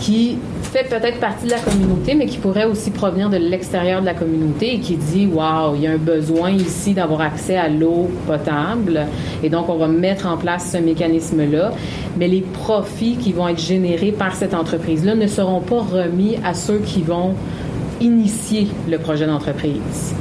qui 0.00 0.38
fait 0.72 0.88
peut-être 0.88 1.20
partie 1.20 1.44
de 1.44 1.50
la 1.50 1.58
communauté, 1.58 2.14
mais 2.14 2.24
qui 2.24 2.38
pourrait 2.38 2.64
aussi 2.64 2.90
provenir 2.90 3.28
de 3.28 3.36
l'extérieur 3.36 4.00
de 4.00 4.06
la 4.06 4.14
communauté 4.14 4.76
et 4.76 4.80
qui 4.80 4.96
dit 4.96 5.26
Waouh, 5.26 5.76
il 5.76 5.82
y 5.82 5.86
a 5.86 5.92
un 5.92 5.98
besoin 5.98 6.50
ici 6.50 6.94
d'avoir 6.94 7.20
accès 7.20 7.56
à 7.56 7.68
l'eau 7.68 8.10
potable. 8.26 9.06
Et 9.42 9.50
donc, 9.50 9.68
on 9.68 9.76
va 9.76 9.86
mettre 9.86 10.26
en 10.26 10.38
place 10.38 10.70
ce 10.72 10.78
mécanisme-là. 10.78 11.72
Mais 12.16 12.26
les 12.26 12.40
profits 12.40 13.16
qui 13.16 13.32
vont 13.32 13.48
être 13.48 13.60
générés 13.60 14.12
par 14.12 14.34
cette 14.34 14.54
entreprise-là 14.54 15.14
ne 15.14 15.26
seront 15.26 15.60
pas 15.60 15.82
remis 15.82 16.38
à 16.42 16.54
ceux 16.54 16.78
qui 16.78 17.02
vont 17.02 17.34
initier 18.00 18.68
le 18.88 18.96
projet 18.96 19.26
d'entreprise 19.26 20.14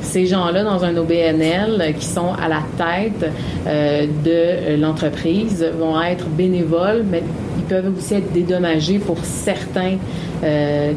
ces 0.00 0.24
gens-là 0.24 0.64
dans 0.64 0.84
un 0.84 0.96
OBNL 0.96 1.94
qui 1.98 2.06
sont 2.06 2.32
à 2.32 2.48
la 2.48 2.62
tête 2.78 3.30
euh, 3.66 4.06
de 4.24 4.80
l'entreprise 4.80 5.62
vont 5.78 6.00
être 6.00 6.26
bénévoles, 6.28 7.04
mais 7.10 7.22
peuvent 7.68 7.92
aussi 7.96 8.14
être 8.14 8.32
dédommagés 8.32 8.98
pour 8.98 9.18
certains 9.24 9.96
euh, 10.42 10.92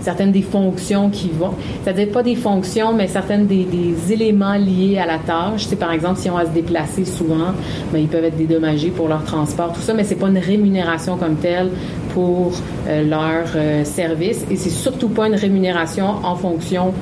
certaines 0.00 0.32
des 0.32 0.42
fonctions 0.42 1.10
qui 1.10 1.28
vont, 1.28 1.52
c'est-à-dire 1.82 2.08
pas 2.08 2.22
des 2.22 2.36
fonctions, 2.36 2.94
mais 2.94 3.08
certaines 3.08 3.46
des, 3.46 3.66
éléments 4.10 4.54
liés 4.54 4.98
à 4.98 5.04
la 5.04 5.18
tâche. 5.18 5.66
C'est 5.66 5.78
par 5.78 5.92
exemple 5.92 6.18
si 6.18 6.30
on 6.30 6.36
va 6.36 6.46
se 6.46 6.50
déplacer 6.50 7.04
souvent, 7.04 7.52
ben, 7.92 7.98
ils 7.98 8.08
peuvent 8.08 8.24
être 8.24 8.36
dédommagés 8.36 8.88
pour 8.88 9.08
leur 9.08 9.24
transport, 9.24 9.72
tout 9.74 9.82
ça, 9.82 9.92
mais 9.92 10.04
c'est 10.04 10.14
pas 10.14 10.28
une 10.28 10.38
rémunération 10.38 11.16
comme 11.18 11.36
telle 11.36 11.68
pour 12.14 12.52
euh, 12.88 13.04
leur 13.04 13.48
euh, 13.54 13.84
service 13.84 14.46
et 14.50 14.56
c'est 14.56 14.70
surtout 14.70 15.10
pas 15.10 15.26
une 15.26 15.34
rémunération 15.34 16.06
en 16.24 16.36
fonction 16.36 16.94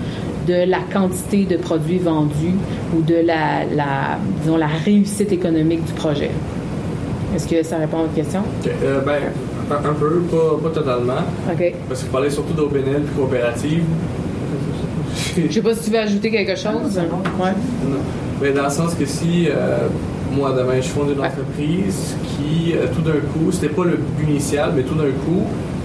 de 0.49 0.69
la 0.69 0.81
quantité 0.93 1.45
de 1.45 1.57
produits 1.57 1.99
vendus 1.99 2.57
ou 2.97 3.03
de 3.03 3.17
la 3.25 4.67
réussite 4.85 5.33
économique 5.33 5.85
du 5.85 5.93
projet. 5.93 6.31
Est-ce 7.37 7.49
que 7.49 7.63
ça 7.63 7.77
répond 7.77 7.99
à 7.99 8.03
votre 8.03 8.15
question? 8.15 8.41
Euh, 8.83 9.01
ben, 9.03 9.19
un 9.71 9.93
peu, 9.93 10.21
pas, 10.23 10.57
pas 10.63 10.75
totalement. 10.75 11.19
OK. 11.53 11.75
Parce 11.87 12.01
que 12.01 12.07
vous 12.07 12.13
parlez 12.13 12.31
surtout 12.31 12.55
d'OBNL 12.55 13.03
et 13.03 13.15
coopérative. 13.15 13.85
Je 15.37 15.53
sais 15.53 15.61
pas 15.61 15.75
si 15.75 15.85
tu 15.85 15.91
veux 15.91 15.99
ajouter 15.99 16.31
quelque 16.31 16.57
chose. 16.57 16.97
Ouais. 16.97 17.51
Non. 17.85 17.99
Mais 18.41 18.53
dans 18.53 18.65
le 18.65 18.71
sens 18.71 18.95
que 18.95 19.05
si 19.05 19.49
euh, 19.51 19.89
moi 20.35 20.53
demain 20.57 20.81
je 20.81 20.89
fonde 20.89 21.11
une 21.11 21.21
entreprise 21.21 22.17
qui 22.25 22.75
euh, 22.75 22.87
tout 22.95 23.03
d'un 23.03 23.13
coup, 23.13 23.53
c'était 23.53 23.69
pas 23.69 23.85
le 23.85 23.99
but 23.99 24.31
initial, 24.31 24.73
mais 24.75 24.83
tout 24.83 24.95
d'un 24.95 25.11
coup, 25.27 25.45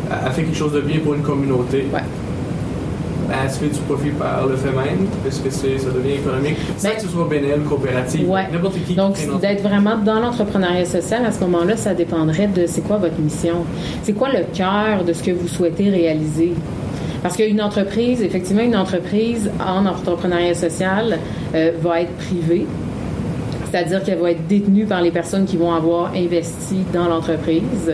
a 0.09 0.31
fait 0.31 0.43
quelque 0.43 0.57
chose 0.57 0.71
de 0.71 0.79
bien 0.81 0.99
pour 0.99 1.15
une 1.15 1.21
communauté. 1.21 1.85
Ouais 1.93 1.99
elle 3.44 3.52
se 3.52 3.60
fait 3.60 3.67
du 3.67 3.80
profit 3.82 4.10
par 4.10 4.48
le 4.48 4.56
fait 4.56 4.72
même, 4.72 5.08
parce 5.24 5.39
que 5.39 5.50
ça 5.50 5.89
devient 5.91 6.15
économique, 6.15 6.58
sans 6.78 6.89
que 6.91 7.02
ce 7.02 7.08
soit 7.08 7.28
bénévole, 7.28 7.63
coopératif, 7.63 8.28
ouais. 8.28 8.48
n'importe 8.52 8.76
qui. 8.86 8.96
Donc, 8.96 9.15
d'être 9.39 9.62
vraiment 9.62 9.98
dans 9.98 10.20
l'entrepreneuriat 10.20 10.86
social, 10.86 11.26
à 11.26 11.32
ce 11.32 11.39
moment-là, 11.41 11.78
ça 11.78 11.94
dépendrait 11.94 12.48
de 12.48 12.65
c'est 12.67 12.82
quoi 12.82 12.98
votre 12.98 13.20
mission. 13.20 13.65
C'est 14.04 14.13
quoi 14.13 14.30
le 14.30 14.44
cœur 14.54 15.04
de 15.06 15.13
ce 15.13 15.24
que 15.24 15.32
vous 15.32 15.48
souhaitez 15.48 15.89
réaliser? 15.89 16.54
Parce 17.22 17.38
qu'une 17.38 17.62
entreprise, 17.62 18.24
effectivement, 18.24 18.63
une 18.63 18.76
entreprise 18.76 19.52
en 19.60 19.86
entrepreneuriat 19.86 20.56
social 20.56 21.20
euh, 21.54 21.72
va 21.80 22.02
être 22.02 22.13
privée, 22.13 22.65
c'est-à-dire 23.71 24.03
qu'elle 24.03 24.19
va 24.19 24.31
être 24.31 24.47
détenue 24.47 24.86
par 24.86 25.01
les 25.01 25.12
personnes 25.12 25.45
qui 25.45 25.55
vont 25.55 25.73
avoir 25.73 26.13
investi 26.13 26.77
dans 26.93 27.07
l'entreprise. 27.07 27.93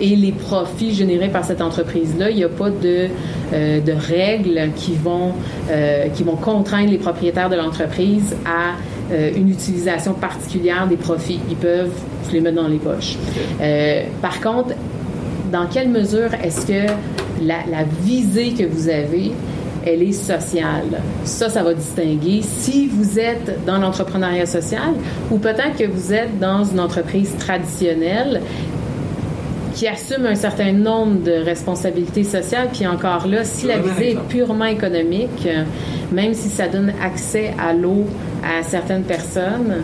Et 0.00 0.14
les 0.14 0.32
profits 0.32 0.94
générés 0.94 1.28
par 1.28 1.44
cette 1.44 1.60
entreprise-là, 1.60 2.30
il 2.30 2.36
n'y 2.36 2.44
a 2.44 2.48
pas 2.48 2.70
de, 2.70 3.08
euh, 3.52 3.80
de 3.80 3.92
règles 3.92 4.70
qui 4.76 4.94
vont, 4.94 5.32
euh, 5.70 6.08
qui 6.08 6.22
vont 6.22 6.36
contraindre 6.36 6.90
les 6.90 6.98
propriétaires 6.98 7.50
de 7.50 7.56
l'entreprise 7.56 8.36
à 8.44 8.76
euh, 9.12 9.30
une 9.36 9.50
utilisation 9.50 10.14
particulière 10.14 10.86
des 10.86 10.96
profits. 10.96 11.40
Ils 11.50 11.56
peuvent 11.56 11.92
se 12.28 12.32
les 12.32 12.40
mettre 12.40 12.56
dans 12.56 12.68
les 12.68 12.78
poches. 12.78 13.16
Par 14.22 14.40
contre, 14.40 14.74
dans 15.52 15.66
quelle 15.66 15.88
mesure 15.88 16.34
est-ce 16.42 16.66
que 16.66 16.86
la, 17.42 17.58
la 17.70 17.84
visée 18.02 18.52
que 18.52 18.64
vous 18.64 18.88
avez 18.88 19.32
elle 19.86 20.02
est 20.02 20.12
sociale. 20.12 21.00
Ça, 21.24 21.48
ça 21.48 21.62
va 21.62 21.72
distinguer 21.72 22.42
si 22.42 22.88
vous 22.88 23.18
êtes 23.18 23.64
dans 23.64 23.78
l'entrepreneuriat 23.78 24.46
social 24.46 24.94
ou 25.30 25.38
peut-être 25.38 25.76
que 25.78 25.84
vous 25.84 26.12
êtes 26.12 26.38
dans 26.40 26.64
une 26.64 26.80
entreprise 26.80 27.32
traditionnelle 27.38 28.42
qui 29.74 29.86
assume 29.86 30.26
un 30.26 30.34
certain 30.34 30.72
nombre 30.72 31.22
de 31.22 31.32
responsabilités 31.32 32.24
sociales. 32.24 32.68
Puis 32.72 32.86
encore 32.86 33.26
là, 33.26 33.44
si 33.44 33.66
la 33.66 33.78
visée 33.78 34.12
est 34.12 34.28
purement 34.28 34.64
économique, 34.64 35.46
même 36.10 36.34
si 36.34 36.48
ça 36.48 36.66
donne 36.66 36.92
accès 37.02 37.54
à 37.58 37.72
l'eau 37.72 38.06
à 38.42 38.62
certaines 38.62 39.02
personnes, 39.02 39.82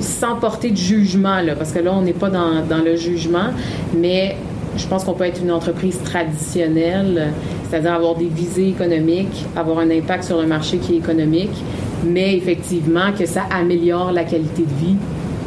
sans 0.00 0.36
porter 0.36 0.70
de 0.70 0.76
jugement, 0.76 1.40
là, 1.40 1.54
parce 1.54 1.70
que 1.70 1.78
là, 1.78 1.92
on 1.92 2.02
n'est 2.02 2.12
pas 2.14 2.30
dans, 2.30 2.64
dans 2.68 2.82
le 2.82 2.96
jugement, 2.96 3.50
mais 3.96 4.36
je 4.76 4.86
pense 4.86 5.04
qu'on 5.04 5.12
peut 5.12 5.24
être 5.24 5.42
une 5.42 5.52
entreprise 5.52 5.98
traditionnelle, 6.02 7.32
c'est-à-dire 7.72 7.94
avoir 7.94 8.16
des 8.16 8.26
visées 8.26 8.68
économiques, 8.68 9.46
avoir 9.56 9.78
un 9.78 9.90
impact 9.90 10.24
sur 10.24 10.38
le 10.38 10.46
marché 10.46 10.76
qui 10.76 10.92
est 10.92 10.98
économique, 10.98 11.64
mais 12.04 12.36
effectivement 12.36 13.12
que 13.18 13.24
ça 13.24 13.44
améliore 13.50 14.12
la 14.12 14.24
qualité 14.24 14.60
de 14.62 14.86
vie 14.86 14.96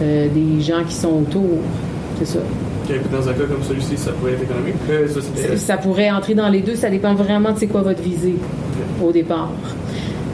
euh, 0.02 0.28
des 0.34 0.60
gens 0.60 0.84
qui 0.88 0.96
sont 0.96 1.22
autour. 1.22 1.60
C'est 2.18 2.26
ça. 2.26 2.40
Okay, 2.84 3.00
dans 3.12 3.30
un 3.30 3.34
cas 3.34 3.44
comme 3.44 3.62
celui-ci, 3.62 3.96
ça 3.96 4.12
pourrait 4.14 4.32
être 4.32 4.42
économique? 4.42 4.74
Euh, 4.90 5.08
ça, 5.08 5.22
ça, 5.22 5.58
ça, 5.58 5.78
pourrait 5.78 6.10
entrer 6.10 6.34
dans 6.34 6.50
les 6.50 6.62
deux. 6.62 6.74
Ça 6.74 6.90
dépend 6.90 7.14
vraiment 7.14 7.52
de 7.52 7.60
c'est 7.60 7.68
quoi 7.68 7.84
votre 7.84 8.02
visée 8.02 8.34
okay. 8.34 9.06
au 9.06 9.12
départ. 9.12 9.52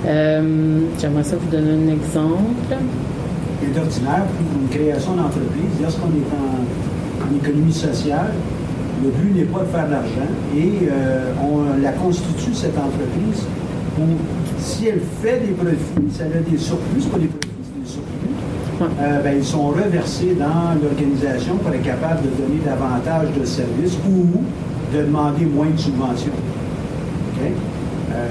Euh, 0.05 0.79
J'aimerais 0.97 1.25
ça 1.25 1.35
vous 1.35 1.51
donner 1.51 1.71
un 1.71 1.93
exemple. 1.93 2.73
Et 3.63 3.77
d'ordinaire, 3.77 4.23
pour 4.37 4.61
une 4.61 4.69
création 4.69 5.15
d'entreprise, 5.15 5.81
lorsqu'on 5.81 6.07
est 6.07 6.31
en, 6.31 7.27
en 7.27 7.37
économie 7.37 7.73
sociale, 7.73 8.31
le 9.03 9.09
but 9.09 9.35
n'est 9.35 9.45
pas 9.45 9.59
de 9.59 9.65
faire 9.65 9.87
de 9.87 9.91
l'argent 9.91 10.31
et 10.55 10.87
euh, 10.91 11.33
on 11.41 11.81
la 11.81 11.91
constitue, 11.93 12.53
cette 12.53 12.77
entreprise, 12.77 13.45
pour, 13.95 14.05
si 14.59 14.87
elle 14.87 15.01
fait 15.21 15.39
des 15.39 15.53
profits, 15.53 16.11
si 16.11 16.21
elle 16.21 16.37
a 16.37 16.49
des 16.49 16.57
surplus, 16.57 17.03
pas 17.11 17.17
des 17.17 17.27
profits, 17.27 17.49
des 17.79 17.87
surplus, 17.87 18.91
euh, 18.99 19.21
ben, 19.21 19.37
ils 19.37 19.43
sont 19.43 19.67
reversés 19.69 20.35
dans 20.37 20.79
l'organisation 20.81 21.57
pour 21.57 21.73
être 21.73 21.83
capable 21.83 22.21
de 22.23 22.29
donner 22.29 22.61
davantage 22.63 23.27
de 23.39 23.45
services 23.45 23.97
ou 24.07 24.43
de 24.95 25.03
demander 25.03 25.45
moins 25.45 25.69
de 25.69 25.79
subventions. 25.79 26.33
Okay? 27.33 27.53
Euh, 28.13 28.27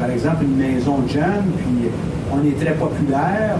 par 0.00 0.10
exemple, 0.10 0.44
une 0.44 0.56
maison 0.56 0.98
de 0.98 1.08
jeunes, 1.08 1.52
puis 1.56 1.90
on 2.32 2.46
est 2.46 2.58
très 2.64 2.74
populaire, 2.74 3.56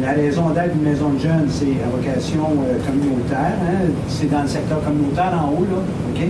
la 0.00 0.12
raison 0.12 0.50
d'être 0.50 0.72
d'une 0.72 0.88
maison 0.88 1.10
de 1.10 1.18
jeunes, 1.18 1.46
c'est 1.48 1.76
à 1.84 1.88
vocation 1.90 2.46
euh, 2.64 2.78
communautaire. 2.86 3.56
Hein? 3.62 3.90
C'est 4.08 4.30
dans 4.30 4.42
le 4.42 4.48
secteur 4.48 4.82
communautaire 4.82 5.32
en 5.34 5.50
haut, 5.52 5.66
là. 5.68 5.78
OK? 6.10 6.28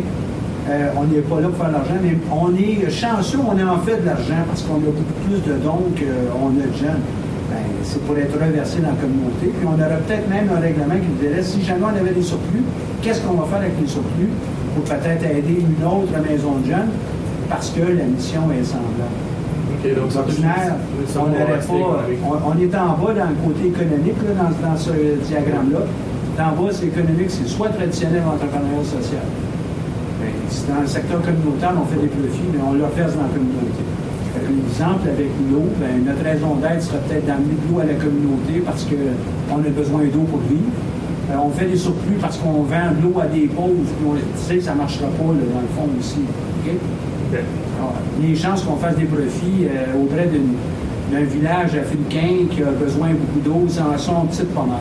Euh, 0.68 0.88
on 0.96 1.04
n'est 1.04 1.20
pas 1.20 1.40
là 1.40 1.48
pour 1.48 1.56
faire 1.56 1.68
de 1.68 1.72
l'argent, 1.72 1.98
mais 2.02 2.16
on 2.30 2.54
est 2.54 2.90
chanceux, 2.90 3.38
on 3.38 3.56
est 3.58 3.64
en 3.64 3.78
fait 3.78 4.02
de 4.02 4.06
l'argent 4.06 4.42
parce 4.46 4.62
qu'on 4.62 4.76
a 4.76 4.90
beaucoup 4.92 5.18
plus 5.26 5.40
de 5.42 5.58
dons 5.58 5.86
qu'on 5.96 6.50
a 6.60 6.66
de 6.66 6.76
jeunes. 6.76 7.02
Ben, 7.50 7.64
c'est 7.82 8.04
pour 8.04 8.16
être 8.16 8.34
reversé 8.34 8.80
dans 8.80 8.90
la 8.90 8.94
communauté. 8.94 9.50
Puis 9.56 9.66
on 9.66 9.74
aurait 9.74 9.98
peut-être 10.06 10.28
même 10.28 10.48
un 10.54 10.60
règlement 10.60 10.94
qui 10.94 11.08
nous 11.08 11.28
dirait 11.28 11.42
si 11.42 11.62
jamais 11.62 11.84
on 11.84 11.96
avait 11.96 12.14
des 12.14 12.22
surplus, 12.22 12.62
qu'est-ce 13.02 13.20
qu'on 13.22 13.34
va 13.34 13.46
faire 13.46 13.58
avec 13.58 13.74
les 13.80 13.88
surplus? 13.88 14.30
Pour 14.74 14.84
peut-être 14.84 15.24
aider 15.24 15.64
une 15.64 15.84
autre 15.84 16.14
maison 16.22 16.56
de 16.62 16.66
jeunes 16.70 16.90
parce 17.48 17.70
que 17.70 17.80
la 17.80 18.04
mission 18.04 18.42
est 18.52 18.62
semblable. 18.62 19.29
Okay, 19.80 19.94
donc 19.94 20.14
ordinaire, 20.14 20.76
on, 21.16 21.32
pas, 21.32 22.04
on, 22.20 22.52
on, 22.52 22.60
est 22.60 22.74
en 22.76 23.00
bas 23.00 23.14
dans 23.16 23.30
le 23.32 23.38
côté 23.40 23.68
économique, 23.68 24.20
là, 24.28 24.36
dans, 24.36 24.68
dans, 24.68 24.76
ce 24.76 24.92
diagramme-là. 25.24 25.88
En 26.36 26.52
bas, 26.52 26.68
c'est 26.70 26.86
économique, 26.86 27.30
c'est 27.30 27.48
soit 27.48 27.70
traditionnel 27.70 28.20
ou 28.26 28.36
entrepreneurial 28.36 28.84
social. 28.84 29.24
Ben, 30.20 30.36
dans 30.68 30.82
le 30.82 30.86
secteur 30.86 31.22
communautaire, 31.22 31.72
on 31.80 31.88
fait 31.88 31.96
des 31.96 32.12
profits, 32.12 32.48
mais 32.52 32.60
on 32.60 32.74
le 32.74 32.84
verse 32.94 33.16
dans 33.16 33.24
la 33.24 33.32
communauté. 33.32 33.80
Par 34.36 34.44
exemple, 34.44 35.08
avec 35.08 35.32
l'eau, 35.48 35.64
ben, 35.80 36.04
notre 36.04 36.24
raison 36.28 36.60
d'être 36.60 36.82
serait 36.82 37.00
peut-être 37.08 37.24
d'amener 37.24 37.56
de 37.56 37.64
l'eau 37.72 37.80
à 37.80 37.88
la 37.88 37.96
communauté 37.96 38.60
parce 38.60 38.84
qu'on 38.84 39.64
a 39.64 39.70
besoin 39.72 40.04
d'eau 40.12 40.28
pour 40.28 40.44
vivre. 40.44 40.76
Euh, 41.32 41.40
on 41.40 41.48
fait 41.56 41.72
des 41.72 41.80
surplus 41.80 42.20
parce 42.20 42.36
qu'on 42.36 42.68
vend 42.68 42.92
de 42.92 43.00
l'eau 43.00 43.16
à 43.16 43.26
des 43.32 43.48
pauvres. 43.48 43.80
Tu 43.80 44.20
sais, 44.36 44.60
ça 44.60 44.76
ne 44.76 44.84
marchera 44.84 45.08
pas 45.08 45.32
là, 45.32 45.40
dans 45.56 45.64
le 45.64 45.72
fond 45.72 45.88
aussi. 45.96 46.20
Okay? 46.60 46.76
Les 48.20 48.34
chances 48.36 48.62
qu'on 48.62 48.76
fasse 48.76 48.96
des 48.96 49.04
profits 49.04 49.64
euh, 49.64 50.02
auprès 50.02 50.28
d'un 51.12 51.24
village 51.24 51.74
africain 51.74 52.46
qui 52.50 52.62
a 52.62 52.70
besoin 52.70 53.10
beaucoup 53.10 53.40
d'eau, 53.40 53.68
sans 53.68 53.96
son 53.98 54.26
petite 54.26 54.52
pommade. 54.54 54.80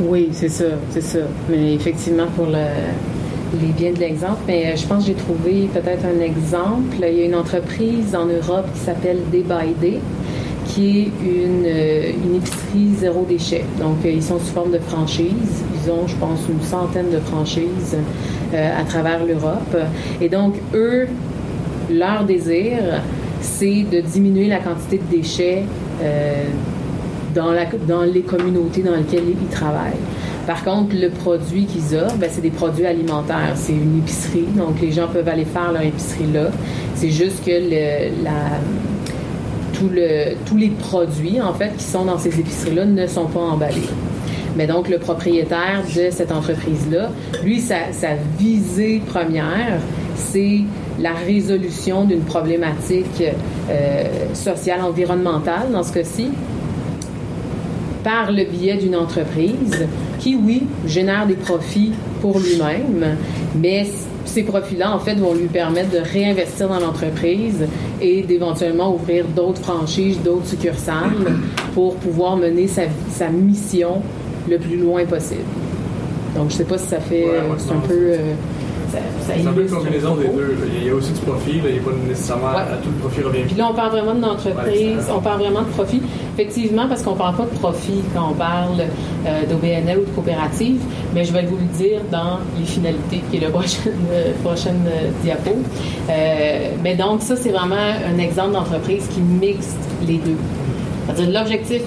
Oui, 0.00 0.28
c'est 0.32 0.48
ça, 0.48 0.64
c'est 0.90 1.02
ça. 1.02 1.20
Mais 1.48 1.74
effectivement, 1.74 2.26
pour 2.34 2.46
le, 2.46 2.66
les 3.60 3.72
biens 3.72 3.92
de 3.92 3.98
l'exemple, 3.98 4.40
mais 4.46 4.66
euh, 4.66 4.76
je 4.76 4.86
pense 4.86 5.04
que 5.04 5.08
j'ai 5.08 5.14
trouvé 5.14 5.68
peut-être 5.72 6.04
un 6.04 6.20
exemple. 6.20 6.96
Il 7.00 7.18
y 7.18 7.22
a 7.22 7.24
une 7.24 7.34
entreprise 7.34 8.14
en 8.14 8.26
Europe 8.26 8.66
qui 8.74 8.80
s'appelle 8.80 9.18
Day 9.30 9.42
by 9.42 9.74
Day, 9.80 10.00
qui 10.66 10.98
est 10.98 11.12
une, 11.24 11.64
euh, 11.66 12.12
une 12.24 12.36
épicerie 12.36 12.94
zéro 12.98 13.24
déchet. 13.28 13.64
Donc, 13.80 13.96
ils 14.04 14.22
sont 14.22 14.38
sous 14.38 14.52
forme 14.52 14.72
de 14.72 14.78
franchise. 14.78 15.62
Je 16.06 16.14
pense, 16.16 16.40
une 16.48 16.62
centaine 16.62 17.10
de 17.10 17.18
franchises 17.18 17.96
à 18.52 18.84
travers 18.84 19.24
l'Europe. 19.24 19.76
Et 20.20 20.28
donc, 20.28 20.54
eux, 20.74 21.06
leur 21.90 22.24
désir, 22.24 22.78
c'est 23.40 23.84
de 23.90 24.00
diminuer 24.00 24.48
la 24.48 24.58
quantité 24.58 24.98
de 24.98 25.16
déchets 25.16 25.64
dans, 27.34 27.52
la, 27.52 27.66
dans 27.86 28.02
les 28.02 28.22
communautés 28.22 28.82
dans 28.82 28.96
lesquelles 28.96 29.28
ils 29.28 29.48
travaillent. 29.48 29.92
Par 30.46 30.62
contre, 30.62 30.94
le 30.94 31.10
produit 31.10 31.66
qu'ils 31.66 31.96
offrent, 31.96 32.16
ben, 32.16 32.30
c'est 32.32 32.40
des 32.40 32.50
produits 32.50 32.86
alimentaires. 32.86 33.52
C'est 33.56 33.72
une 33.72 33.98
épicerie, 33.98 34.46
donc 34.56 34.80
les 34.80 34.92
gens 34.92 35.08
peuvent 35.08 35.28
aller 35.28 35.44
faire 35.44 35.72
leur 35.72 35.82
épicerie 35.82 36.30
là. 36.32 36.50
C'est 36.94 37.10
juste 37.10 37.44
que 37.44 37.50
tous 39.74 40.56
les 40.56 40.70
produits, 40.78 41.40
en 41.40 41.52
fait, 41.52 41.76
qui 41.76 41.84
sont 41.84 42.04
dans 42.04 42.18
ces 42.18 42.38
épiceries-là 42.38 42.84
ne 42.84 43.06
sont 43.06 43.26
pas 43.26 43.40
emballés. 43.40 43.88
Mais 44.56 44.66
donc, 44.66 44.88
le 44.88 44.98
propriétaire 44.98 45.82
de 45.94 46.10
cette 46.10 46.32
entreprise-là, 46.32 47.10
lui, 47.44 47.60
sa, 47.60 47.76
visée 48.38 49.02
première, 49.06 49.80
c'est 50.14 50.60
la 50.98 51.12
résolution 51.12 52.04
d'une 52.04 52.22
problématique 52.22 53.22
euh, 53.70 54.04
sociale, 54.34 54.80
environnementale, 54.80 55.70
dans 55.72 55.82
ce 55.82 55.92
cas-ci, 55.92 56.30
par 58.02 58.32
le 58.32 58.44
biais 58.44 58.76
d'une 58.76 58.96
entreprise 58.96 59.86
qui, 60.20 60.36
oui, 60.36 60.62
génère 60.86 61.26
des 61.26 61.34
profits 61.34 61.92
pour 62.20 62.38
lui-même, 62.38 63.16
mais 63.60 63.86
ces 64.24 64.42
profits-là, 64.42 64.94
en 64.94 64.98
fait, 64.98 65.14
vont 65.14 65.34
lui 65.34 65.48
permettre 65.48 65.90
de 65.90 65.98
réinvestir 65.98 66.68
dans 66.68 66.78
l'entreprise 66.78 67.66
et 68.00 68.22
d'éventuellement 68.22 68.94
ouvrir 68.94 69.26
d'autres 69.26 69.62
franchises, 69.62 70.18
d'autres 70.22 70.46
succursales 70.46 71.38
pour 71.74 71.96
pouvoir 71.96 72.36
mener 72.36 72.68
sa, 72.68 73.28
mission 73.28 74.02
le 74.48 74.58
plus 74.58 74.76
loin 74.76 75.04
possible. 75.04 75.44
Donc, 76.34 76.50
je 76.50 76.54
ne 76.54 76.58
sais 76.58 76.64
pas 76.64 76.78
si 76.78 76.86
ça 76.86 77.00
fait... 77.00 77.26
c'est 77.58 77.72
un 77.72 77.80
peu... 77.80 77.94
Euh, 77.94 78.34
c'est 79.20 79.46
un 79.46 79.52
peu 79.52 79.62
une 79.62 79.70
combinaison 79.70 80.14
des 80.16 80.28
deux. 80.28 80.56
Il 80.80 80.86
y 80.86 80.90
a 80.90 80.94
aussi 80.94 81.12
du 81.12 81.20
profit, 81.20 81.60
il 81.64 81.72
n'y 81.72 81.78
a 81.78 81.82
pas 81.82 81.90
nécessairement 82.08 82.48
à 82.48 82.76
tout 82.82 82.88
le 82.88 83.00
profit 83.00 83.22
revient. 83.22 83.42
Puis 83.46 83.56
là, 83.56 83.68
on 83.70 83.74
parle 83.74 83.90
vraiment 83.90 84.14
de 84.14 84.22
l'entreprise, 84.22 85.04
on 85.14 85.20
parle 85.20 85.40
vraiment 85.40 85.62
de 85.62 85.68
profit. 85.68 86.02
Effectivement, 86.34 86.86
parce 86.88 87.02
qu'on 87.02 87.12
ne 87.12 87.18
parle 87.18 87.36
pas 87.36 87.44
de 87.44 87.58
profit 87.58 88.02
quand 88.14 88.30
on 88.30 88.34
parle 88.34 88.84
euh, 89.26 89.46
d'OBNL 89.46 89.98
ou 89.98 90.04
de 90.04 90.10
coopérative, 90.10 90.80
mais 91.14 91.24
je 91.24 91.32
vais 91.32 91.42
vous 91.42 91.56
le 91.56 91.76
dire 91.76 92.00
dans 92.10 92.38
les 92.58 92.66
finalités, 92.66 93.22
qui 93.30 93.38
est 93.38 93.40
la 93.40 93.50
prochaine, 93.50 93.92
euh, 94.12 94.32
prochaine 94.44 94.84
euh, 94.86 95.10
diapo. 95.22 95.56
mais 96.82 96.94
donc, 96.94 97.22
ça, 97.22 97.36
c'est 97.36 97.50
vraiment 97.50 97.74
un 97.76 98.18
exemple 98.18 98.52
d'entreprise 98.52 99.08
qui 99.08 99.20
mixe 99.20 99.74
les 100.06 100.18
deux. 100.18 100.36
C'est-à-dire 101.06 101.40
l'objectif, 101.40 101.82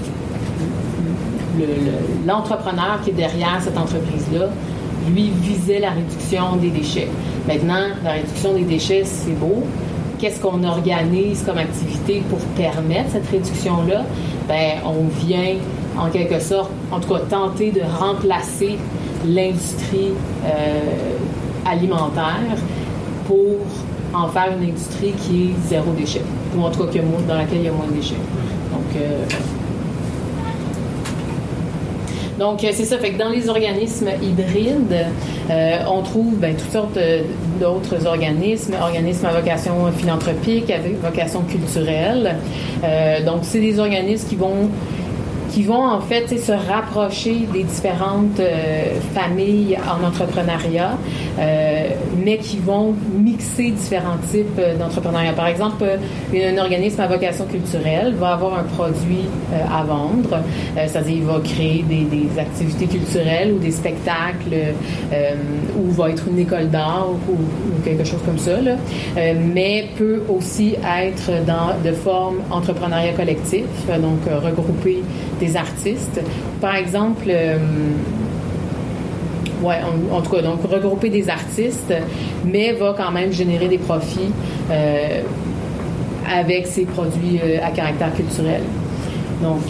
l'entrepreneur 2.25 2.99
qui 3.03 3.11
est 3.11 3.13
derrière 3.13 3.59
cette 3.61 3.77
entreprise-là, 3.77 4.47
lui, 5.09 5.31
visait 5.41 5.79
la 5.79 5.91
réduction 5.91 6.55
des 6.57 6.69
déchets. 6.69 7.07
Maintenant, 7.47 7.87
la 8.03 8.11
réduction 8.11 8.53
des 8.53 8.63
déchets, 8.63 9.03
c'est 9.05 9.31
beau. 9.31 9.63
Qu'est-ce 10.19 10.39
qu'on 10.41 10.63
organise 10.63 11.43
comme 11.43 11.57
activité 11.57 12.21
pour 12.29 12.39
permettre 12.55 13.11
cette 13.11 13.29
réduction-là? 13.29 14.03
Ben, 14.47 14.73
on 14.85 15.07
vient, 15.25 15.55
en 15.97 16.09
quelque 16.09 16.39
sorte, 16.39 16.69
en 16.91 16.99
tout 16.99 17.13
cas, 17.13 17.19
tenter 17.29 17.71
de 17.71 17.81
remplacer 17.81 18.77
l'industrie 19.25 20.11
euh, 20.45 20.79
alimentaire 21.65 22.57
pour 23.25 23.57
en 24.13 24.27
faire 24.27 24.49
une 24.57 24.69
industrie 24.69 25.13
qui 25.13 25.43
est 25.43 25.69
zéro 25.69 25.91
déchet, 25.91 26.21
ou 26.57 26.63
en 26.63 26.71
tout 26.71 26.83
cas 26.83 26.99
dans 27.27 27.35
laquelle 27.35 27.59
il 27.59 27.65
y 27.65 27.67
a 27.67 27.71
moins 27.71 27.87
de 27.87 27.93
déchets. 27.93 28.15
Donc, 28.71 28.95
euh, 28.95 29.23
donc, 32.39 32.63
euh, 32.63 32.69
c'est 32.73 32.85
ça. 32.85 32.97
Fait 32.97 33.11
que 33.11 33.19
dans 33.19 33.29
les 33.29 33.49
organismes 33.49 34.09
hybrides, 34.23 35.05
euh, 35.49 35.77
on 35.91 36.01
trouve 36.01 36.37
ben, 36.37 36.55
toutes 36.55 36.71
sortes 36.71 36.97
euh, 36.97 37.23
d'autres 37.59 38.07
organismes, 38.07 38.75
organismes 38.81 39.25
à 39.25 39.33
vocation 39.33 39.91
philanthropique, 39.91 40.71
à 40.71 40.77
vocation 41.03 41.41
culturelle. 41.41 42.37
donc, 43.25 43.39
c'est 43.43 43.59
des 43.59 43.79
organismes 43.79 44.29
qui 44.29 44.35
vont 44.35 44.69
qui 45.49 45.63
vont 45.63 45.85
en 45.85 46.01
fait 46.01 46.37
se 46.37 46.51
rapprocher 46.51 47.47
des 47.51 47.63
différentes 47.63 48.39
euh, 48.39 48.99
familles 49.13 49.77
en 49.87 50.05
entrepreneuriat, 50.05 50.97
euh, 51.39 51.87
mais 52.23 52.37
qui 52.37 52.57
vont 52.59 52.93
mixer 53.17 53.71
différents 53.71 54.17
types 54.31 54.47
euh, 54.59 54.77
d'entrepreneuriat. 54.77 55.33
Par 55.33 55.47
exemple, 55.47 55.83
un 56.33 56.57
organisme 56.57 57.01
à 57.01 57.07
vocation 57.07 57.45
culturelle 57.45 58.13
va 58.15 58.33
avoir 58.33 58.59
un 58.59 58.63
produit 58.63 59.25
à 59.71 59.83
vendre, 59.83 60.41
c'est-à-dire 60.75 61.15
il 61.15 61.23
va 61.23 61.39
créer 61.43 61.83
des, 61.83 62.39
activités 62.39 62.85
culturelles 62.85 63.53
ou 63.53 63.59
des 63.59 63.71
spectacles, 63.71 64.55
ou 65.77 65.91
va 65.91 66.11
être 66.11 66.27
une 66.27 66.39
école 66.39 66.69
d'art 66.69 67.07
ou, 67.27 67.35
quelque 67.83 68.03
chose 68.03 68.19
comme 68.25 68.37
ça, 68.37 68.51
mais 69.15 69.87
peut 69.97 70.21
aussi 70.29 70.75
être 70.75 71.45
dans 71.45 71.73
de 71.83 71.93
forme 71.93 72.37
entrepreneuriat 72.51 73.13
collectif, 73.13 73.65
donc 73.87 74.19
regrouper 74.43 75.01
des 75.39 75.55
artistes. 75.55 76.21
Par 76.61 76.75
exemple, 76.75 77.25
euh, 77.27 77.57
ouais, 79.61 79.77
en, 80.11 80.21
tout 80.21 80.31
cas, 80.31 80.41
donc 80.41 80.59
regrouper 80.63 81.09
des 81.09 81.29
artistes, 81.29 81.93
mais 82.45 82.73
va 82.73 82.93
quand 82.95 83.11
même 83.11 83.31
générer 83.31 83.67
des 83.67 83.77
profits 83.77 84.31
euh, 84.69 85.21
avec 86.29 86.67
ses 86.67 86.85
produits 86.85 87.39
euh, 87.43 87.57
à 87.63 87.71
caractère 87.71 88.13
culturel. 88.13 88.61
Donc, 89.41 89.61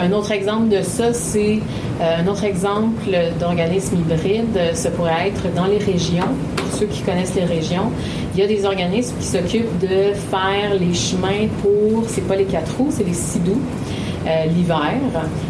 un 0.00 0.12
autre 0.12 0.30
exemple 0.30 0.68
de 0.68 0.82
ça, 0.82 1.12
c'est 1.12 1.58
un 2.00 2.24
autre 2.28 2.44
exemple 2.44 3.10
d'organisme 3.40 3.96
hybride, 3.96 4.56
ça 4.72 4.88
pourrait 4.92 5.26
être 5.26 5.52
dans 5.52 5.66
les 5.66 5.78
régions. 5.78 6.28
Pour 6.54 6.72
ceux 6.78 6.86
qui 6.86 7.02
connaissent 7.02 7.34
les 7.34 7.44
régions, 7.44 7.90
il 8.34 8.40
y 8.40 8.44
a 8.44 8.46
des 8.46 8.64
organismes 8.64 9.16
qui 9.18 9.26
s'occupent 9.26 9.80
de 9.80 10.14
faire 10.14 10.74
les 10.78 10.94
chemins 10.94 11.48
pour, 11.60 12.04
c'est 12.06 12.24
pas 12.28 12.36
les 12.36 12.44
quatre 12.44 12.76
roues, 12.78 12.90
c'est 12.92 13.02
les 13.02 13.12
sidous. 13.12 13.60
Euh, 14.26 14.44
l'hiver. 14.44 15.00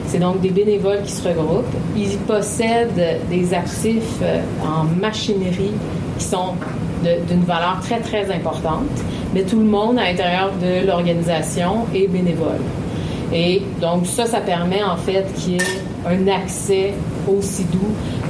C'est 0.06 0.20
donc 0.20 0.40
des 0.40 0.50
bénévoles 0.50 1.02
qui 1.02 1.10
se 1.10 1.26
regroupent. 1.26 1.74
Ils 1.96 2.16
possèdent 2.18 3.18
des 3.28 3.52
actifs 3.52 4.20
euh, 4.22 4.40
en 4.64 4.84
machinerie 4.84 5.72
qui 6.16 6.24
sont 6.24 6.54
d'une 7.02 7.42
valeur 7.42 7.80
très, 7.82 7.98
très 7.98 8.32
importante, 8.32 8.84
mais 9.34 9.42
tout 9.42 9.58
le 9.58 9.64
monde 9.64 9.98
à 9.98 10.04
l'intérieur 10.04 10.52
de 10.62 10.86
l'organisation 10.86 11.86
est 11.94 12.06
bénévole. 12.06 12.60
Et 13.32 13.62
donc, 13.80 14.06
ça, 14.06 14.26
ça 14.26 14.40
permet 14.40 14.84
en 14.84 14.96
fait 14.96 15.26
qu'il 15.34 15.54
y 15.54 15.56
ait 15.56 16.06
un 16.06 16.28
accès 16.28 16.92
aussi 17.26 17.64
doux 17.64 17.78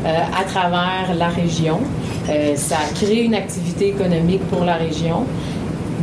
euh, 0.07 0.09
à 0.09 0.45
travers 0.45 1.14
la 1.18 1.28
région. 1.28 1.80
ça 2.55 2.76
crée 2.95 3.24
une 3.24 3.34
activité 3.34 3.88
économique 3.88 4.47
pour 4.49 4.64
la 4.64 4.76
région 4.76 5.26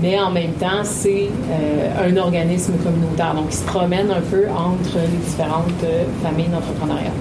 mais 0.01 0.19
en 0.19 0.31
même 0.31 0.53
temps, 0.53 0.83
c'est 0.83 1.29
euh, 1.51 2.09
un 2.09 2.17
organisme 2.17 2.73
communautaire. 2.83 3.33
Donc, 3.35 3.45
il 3.49 3.55
se 3.55 3.65
promène 3.65 4.09
un 4.11 4.21
peu 4.21 4.45
entre 4.49 4.97
les 4.97 5.17
différentes 5.25 5.83
euh, 5.83 6.03
familles 6.23 6.49
d'entrepreneuriat. 6.49 7.11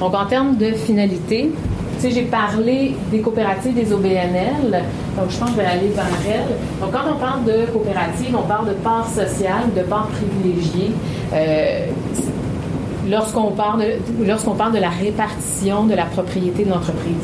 Donc, 0.00 0.14
en 0.14 0.26
termes 0.26 0.56
de 0.56 0.72
finalité, 0.72 1.50
tu 1.96 2.00
sais, 2.00 2.10
j'ai 2.10 2.22
parlé 2.24 2.96
des 3.10 3.20
coopératives 3.20 3.74
des 3.74 3.92
OBNL, 3.92 4.82
donc 5.16 5.30
je 5.30 5.38
pense 5.38 5.50
que 5.50 5.56
je 5.56 5.60
vais 5.60 5.66
aller 5.66 5.88
vers 5.88 6.06
elles. 6.28 6.56
Donc, 6.80 6.92
quand 6.92 7.10
on 7.14 7.18
parle 7.18 7.44
de 7.44 7.70
coopérative, 7.72 8.36
on 8.36 8.46
parle 8.46 8.68
de 8.68 8.74
part 8.74 9.08
sociale, 9.08 9.72
de 9.76 9.82
part 9.82 10.08
privilégiée. 10.08 10.90
Euh, 11.32 11.86
lorsqu'on 13.08 13.52
parle, 13.52 13.80
de, 13.80 14.56
parle 14.56 14.72
de 14.72 14.78
la 14.78 14.88
répartition 14.88 15.84
de 15.84 15.94
la 15.94 16.04
propriété 16.04 16.64
de 16.64 16.70
l'entreprise. 16.70 17.14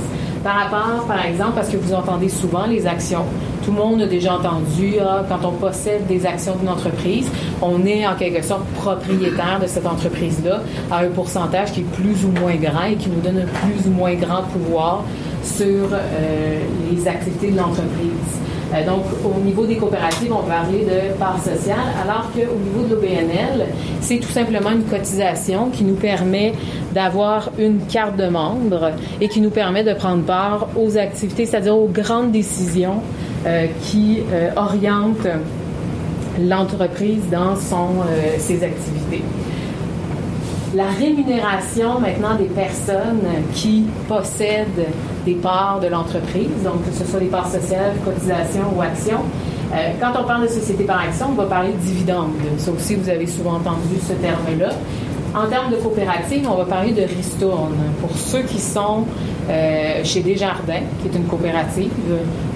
Par 0.42 0.54
rapport, 0.54 1.06
par 1.06 1.24
exemple, 1.24 1.52
parce 1.56 1.68
que 1.68 1.76
vous 1.76 1.92
entendez 1.92 2.28
souvent 2.28 2.66
les 2.66 2.86
actions. 2.86 3.24
Tout 3.64 3.72
le 3.72 3.76
monde 3.76 4.02
a 4.02 4.06
déjà 4.06 4.34
entendu, 4.34 4.94
ah, 5.00 5.22
quand 5.28 5.46
on 5.46 5.52
possède 5.52 6.06
des 6.06 6.24
actions 6.24 6.56
d'une 6.56 6.68
entreprise, 6.68 7.30
on 7.60 7.84
est 7.84 8.06
en 8.06 8.14
quelque 8.14 8.42
sorte 8.42 8.64
propriétaire 8.76 9.58
de 9.60 9.66
cette 9.66 9.86
entreprise-là 9.86 10.62
à 10.90 11.00
un 11.00 11.08
pourcentage 11.08 11.72
qui 11.72 11.80
est 11.80 11.92
plus 11.92 12.24
ou 12.24 12.28
moins 12.40 12.56
grand 12.56 12.84
et 12.84 12.96
qui 12.96 13.10
nous 13.10 13.20
donne 13.20 13.38
un 13.38 13.46
plus 13.46 13.86
ou 13.86 13.90
moins 13.90 14.14
grand 14.14 14.42
pouvoir 14.44 15.04
sur 15.42 15.88
euh, 15.92 16.60
les 16.90 17.06
activités 17.06 17.50
de 17.50 17.56
l'entreprise. 17.56 18.40
Euh, 18.72 18.86
donc, 18.86 19.04
au 19.24 19.40
niveau 19.40 19.66
des 19.66 19.76
coopératives, 19.76 20.32
on 20.32 20.42
peut 20.42 20.50
de 20.50 21.18
part 21.18 21.38
sociale, 21.42 21.78
alors 22.02 22.30
qu'au 22.32 22.58
niveau 22.58 22.86
de 22.88 22.94
l'OBNL, 22.94 23.66
c'est 24.00 24.18
tout 24.18 24.28
simplement 24.28 24.70
une 24.70 24.84
cotisation 24.84 25.70
qui 25.70 25.84
nous 25.84 25.94
permet 25.94 26.52
d'avoir 26.92 27.50
une 27.58 27.80
carte 27.86 28.16
de 28.16 28.28
membre 28.28 28.92
et 29.20 29.28
qui 29.28 29.40
nous 29.40 29.50
permet 29.50 29.84
de 29.84 29.94
prendre 29.94 30.22
part 30.22 30.68
aux 30.76 30.96
activités, 30.96 31.46
c'est-à-dire 31.46 31.76
aux 31.76 31.88
grandes 31.88 32.32
décisions 32.32 33.02
euh, 33.46 33.66
qui 33.82 34.20
euh, 34.32 34.50
orientent 34.56 35.28
l'entreprise 36.40 37.22
dans 37.30 37.56
son, 37.56 38.04
ses 38.38 38.62
activités. 38.62 39.22
La 40.72 40.86
rémunération 40.86 41.98
maintenant 41.98 42.36
des 42.36 42.44
personnes 42.44 43.26
qui 43.52 43.86
possèdent 44.06 44.86
des 45.24 45.34
parts 45.34 45.80
de 45.80 45.88
l'entreprise, 45.88 46.62
donc 46.62 46.84
que 46.88 46.94
ce 46.96 47.04
soit 47.04 47.18
des 47.18 47.26
parts 47.26 47.50
sociales, 47.50 47.94
cotisations 48.04 48.72
ou 48.76 48.80
actions. 48.80 49.24
Euh, 49.74 49.90
quand 50.00 50.12
on 50.20 50.24
parle 50.24 50.42
de 50.42 50.48
société 50.48 50.84
par 50.84 51.00
action, 51.00 51.26
on 51.30 51.34
va 51.34 51.46
parler 51.46 51.72
de 51.72 51.78
dividendes. 51.78 52.34
Ça 52.58 52.70
aussi, 52.70 52.94
vous 52.94 53.08
avez 53.08 53.26
souvent 53.26 53.54
entendu 53.54 53.98
ce 54.00 54.12
terme-là. 54.12 54.70
En 55.34 55.48
termes 55.48 55.72
de 55.72 55.76
coopérative, 55.76 56.48
on 56.48 56.56
va 56.56 56.64
parler 56.64 56.92
de 56.92 57.02
ristourne. 57.02 57.74
Pour 58.00 58.16
ceux 58.16 58.42
qui 58.42 58.60
sont 58.60 59.06
euh, 59.50 60.04
chez 60.04 60.20
Desjardins, 60.20 60.84
qui 61.02 61.08
est 61.08 61.18
une 61.18 61.24
coopérative, 61.24 61.90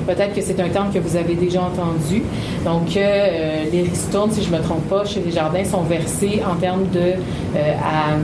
peut-être 0.07 0.33
que 0.33 0.41
c'est 0.41 0.61
un 0.61 0.69
terme 0.69 0.93
que 0.93 1.01
vous 1.01 1.17
avez 1.17 1.35
déjà 1.35 1.63
entendu. 1.63 2.23
Donc, 2.65 2.97
euh, 2.97 3.65
les 3.73 3.83
ristournes, 3.83 4.31
si 4.31 4.43
je 4.43 4.51
ne 4.53 4.59
me 4.59 4.63
trompe 4.63 4.89
pas, 4.89 5.05
chez 5.05 5.21
Desjardins, 5.21 5.65
sont 5.65 5.83
versés 5.83 6.41
en 6.49 6.55
termes 6.55 6.89
de 6.93 7.15
à, 7.57 8.17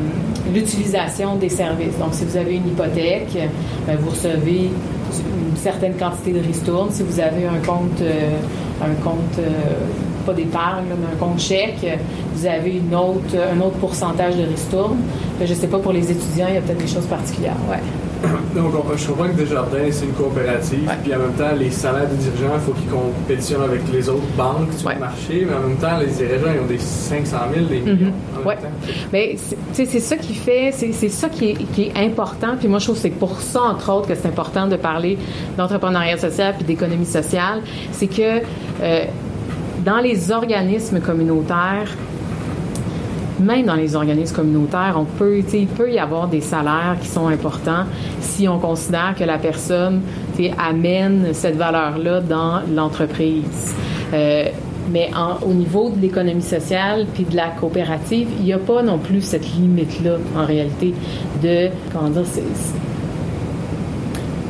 l'utilisation 0.54 1.36
des 1.36 1.48
services. 1.48 1.98
Donc, 1.98 2.12
si 2.12 2.24
vous 2.24 2.36
avez 2.36 2.56
une 2.56 2.68
hypothèque, 2.68 3.36
ben, 3.86 3.96
vous 3.98 4.10
recevez 4.10 4.70
une 4.70 5.56
certaine 5.56 5.94
quantité 5.94 6.32
de 6.32 6.40
ristournes. 6.40 6.90
Si 6.92 7.02
vous 7.02 7.18
avez 7.18 7.46
un 7.46 7.58
compte, 7.66 8.02
un 8.82 8.94
compte 9.02 9.40
pas 10.24 10.32
d'épargne, 10.32 10.84
mais 10.88 11.06
un 11.12 11.16
compte 11.16 11.40
chèque, 11.40 11.86
vous 12.34 12.46
avez 12.46 12.80
un 12.92 13.60
autre 13.60 13.76
pourcentage 13.80 14.36
de 14.36 14.44
ristourne. 14.44 14.98
Je 15.42 15.50
ne 15.50 15.58
sais 15.58 15.66
pas 15.66 15.78
pour 15.78 15.92
les 15.92 16.10
étudiants, 16.10 16.46
il 16.48 16.54
y 16.54 16.58
a 16.58 16.60
peut-être 16.60 16.78
des 16.78 16.92
choses 16.92 17.06
particulières. 17.06 17.56
Donc, 18.54 18.72
je 18.96 19.06
comprends 19.06 19.28
que 19.28 19.36
Desjardins, 19.36 19.78
c'est 19.90 20.04
une 20.04 20.12
coopérative, 20.12 20.90
puis 21.02 21.14
en 21.14 21.18
même 21.18 21.32
temps, 21.32 21.54
les 21.58 21.70
salaires 21.70 22.08
des 22.08 22.16
dirigeants, 22.16 22.54
il 22.54 22.60
faut 22.60 22.72
qu'ils 22.72 22.90
compétitionnent 22.90 23.62
avec 23.62 23.80
les 23.92 24.08
autres 24.08 24.26
banques 24.36 24.72
sur 24.76 24.90
le 24.90 24.98
marché, 24.98 25.46
mais 25.48 25.54
en 25.54 25.68
même 25.68 25.76
temps, 25.78 25.98
les 25.98 26.06
dirigeants, 26.06 26.52
ils 26.54 26.60
ont 26.60 26.66
des 26.66 26.78
500 26.78 27.36
000, 27.54 27.66
des 27.66 27.80
millions. 27.80 28.12
Oui. 28.44 28.54
Mais 29.12 29.36
c'est 29.72 29.86
ça 29.86 30.16
qui 30.16 30.34
fait, 30.34 30.72
c'est 30.72 31.08
ça 31.08 31.28
qui 31.28 31.50
est, 31.50 31.54
qui 31.72 31.82
est, 31.84 31.92
important, 31.96 32.56
puis 32.58 32.68
moi, 32.68 32.78
je 32.78 32.84
trouve 32.84 32.96
que 32.96 33.02
c'est 33.02 33.10
pour 33.10 33.40
ça, 33.40 33.62
entre 33.62 33.92
autres, 33.92 34.08
que 34.08 34.14
c'est 34.14 34.28
important 34.28 34.66
de 34.66 34.76
parler 34.76 35.18
d'entrepreneuriat 35.56 36.18
social 36.18 36.54
puis 36.56 36.64
d'économie 36.64 37.06
sociale, 37.06 37.60
c'est 37.92 38.06
que 38.06 38.40
euh, 38.82 39.04
dans 39.84 39.98
les 39.98 40.30
organismes 40.30 41.00
communautaires, 41.00 41.88
même 43.40 43.66
dans 43.66 43.74
les 43.74 43.96
organismes 43.96 44.36
communautaires, 44.36 44.96
on 44.96 45.04
peut, 45.04 45.42
il 45.52 45.66
peut 45.66 45.90
y 45.90 45.98
avoir 45.98 46.28
des 46.28 46.40
salaires 46.40 46.96
qui 47.00 47.08
sont 47.08 47.28
importants 47.28 47.84
si 48.20 48.48
on 48.48 48.58
considère 48.58 49.14
que 49.18 49.24
la 49.24 49.38
personne 49.38 50.02
amène 50.58 51.28
cette 51.32 51.56
valeur-là 51.56 52.20
dans 52.20 52.60
l'entreprise. 52.72 53.74
Euh, 54.12 54.44
mais 54.90 55.10
au 55.42 55.52
niveau 55.52 55.90
de 55.90 56.00
l'économie 56.00 56.42
sociale 56.42 57.06
puis 57.14 57.24
de 57.24 57.36
la 57.36 57.48
coopérative, 57.48 58.28
il 58.38 58.44
n'y 58.44 58.52
a 58.52 58.58
pas 58.58 58.82
non 58.82 58.98
plus 58.98 59.20
cette 59.20 59.54
limite-là, 59.54 60.16
en 60.36 60.44
réalité, 60.44 60.94
de, 61.42 61.68
comment 61.92 62.08
dire, 62.08 62.24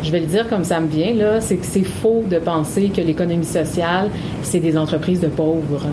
je 0.03 0.11
vais 0.11 0.21
le 0.21 0.27
dire 0.27 0.49
comme 0.49 0.65
ça 0.65 0.81
me 0.81 0.89
vient, 0.89 1.13
là, 1.13 1.41
c'est 1.41 1.57
que 1.57 1.67
c'est 1.67 1.85
faux 1.85 2.25
de 2.29 2.39
penser 2.39 2.89
que 2.89 3.03
l'économie 3.03 3.45
sociale, 3.45 4.09
c'est 4.43 4.61
des 4.61 4.79
entreprises 4.79 5.21
de 5.21 5.29
pauvres. 5.29 5.87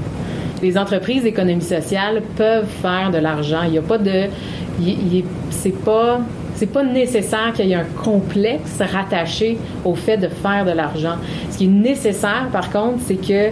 Les 0.61 0.77
entreprises 0.77 1.23
d'économie 1.23 1.61
sociale 1.61 2.21
peuvent 2.35 2.67
faire 2.81 3.11
de 3.11 3.17
l'argent. 3.19 3.61
Il 3.65 3.71
n'y 3.71 3.77
a 3.77 3.81
pas 3.81 3.97
de. 3.97 4.25
C'est 5.49 5.83
pas. 5.83 6.19
C'est 6.55 6.73
pas 6.73 6.83
nécessaire 6.83 7.53
qu'il 7.53 7.67
y 7.67 7.73
ait 7.73 7.75
un 7.75 7.85
complexe 8.03 8.81
rattaché 8.81 9.59
au 9.85 9.93
fait 9.93 10.17
de 10.17 10.27
faire 10.27 10.65
de 10.65 10.71
l'argent. 10.71 11.17
Ce 11.51 11.59
qui 11.59 11.65
est 11.65 11.67
nécessaire, 11.67 12.47
par 12.51 12.71
contre, 12.71 12.97
c'est 13.05 13.21
que 13.21 13.51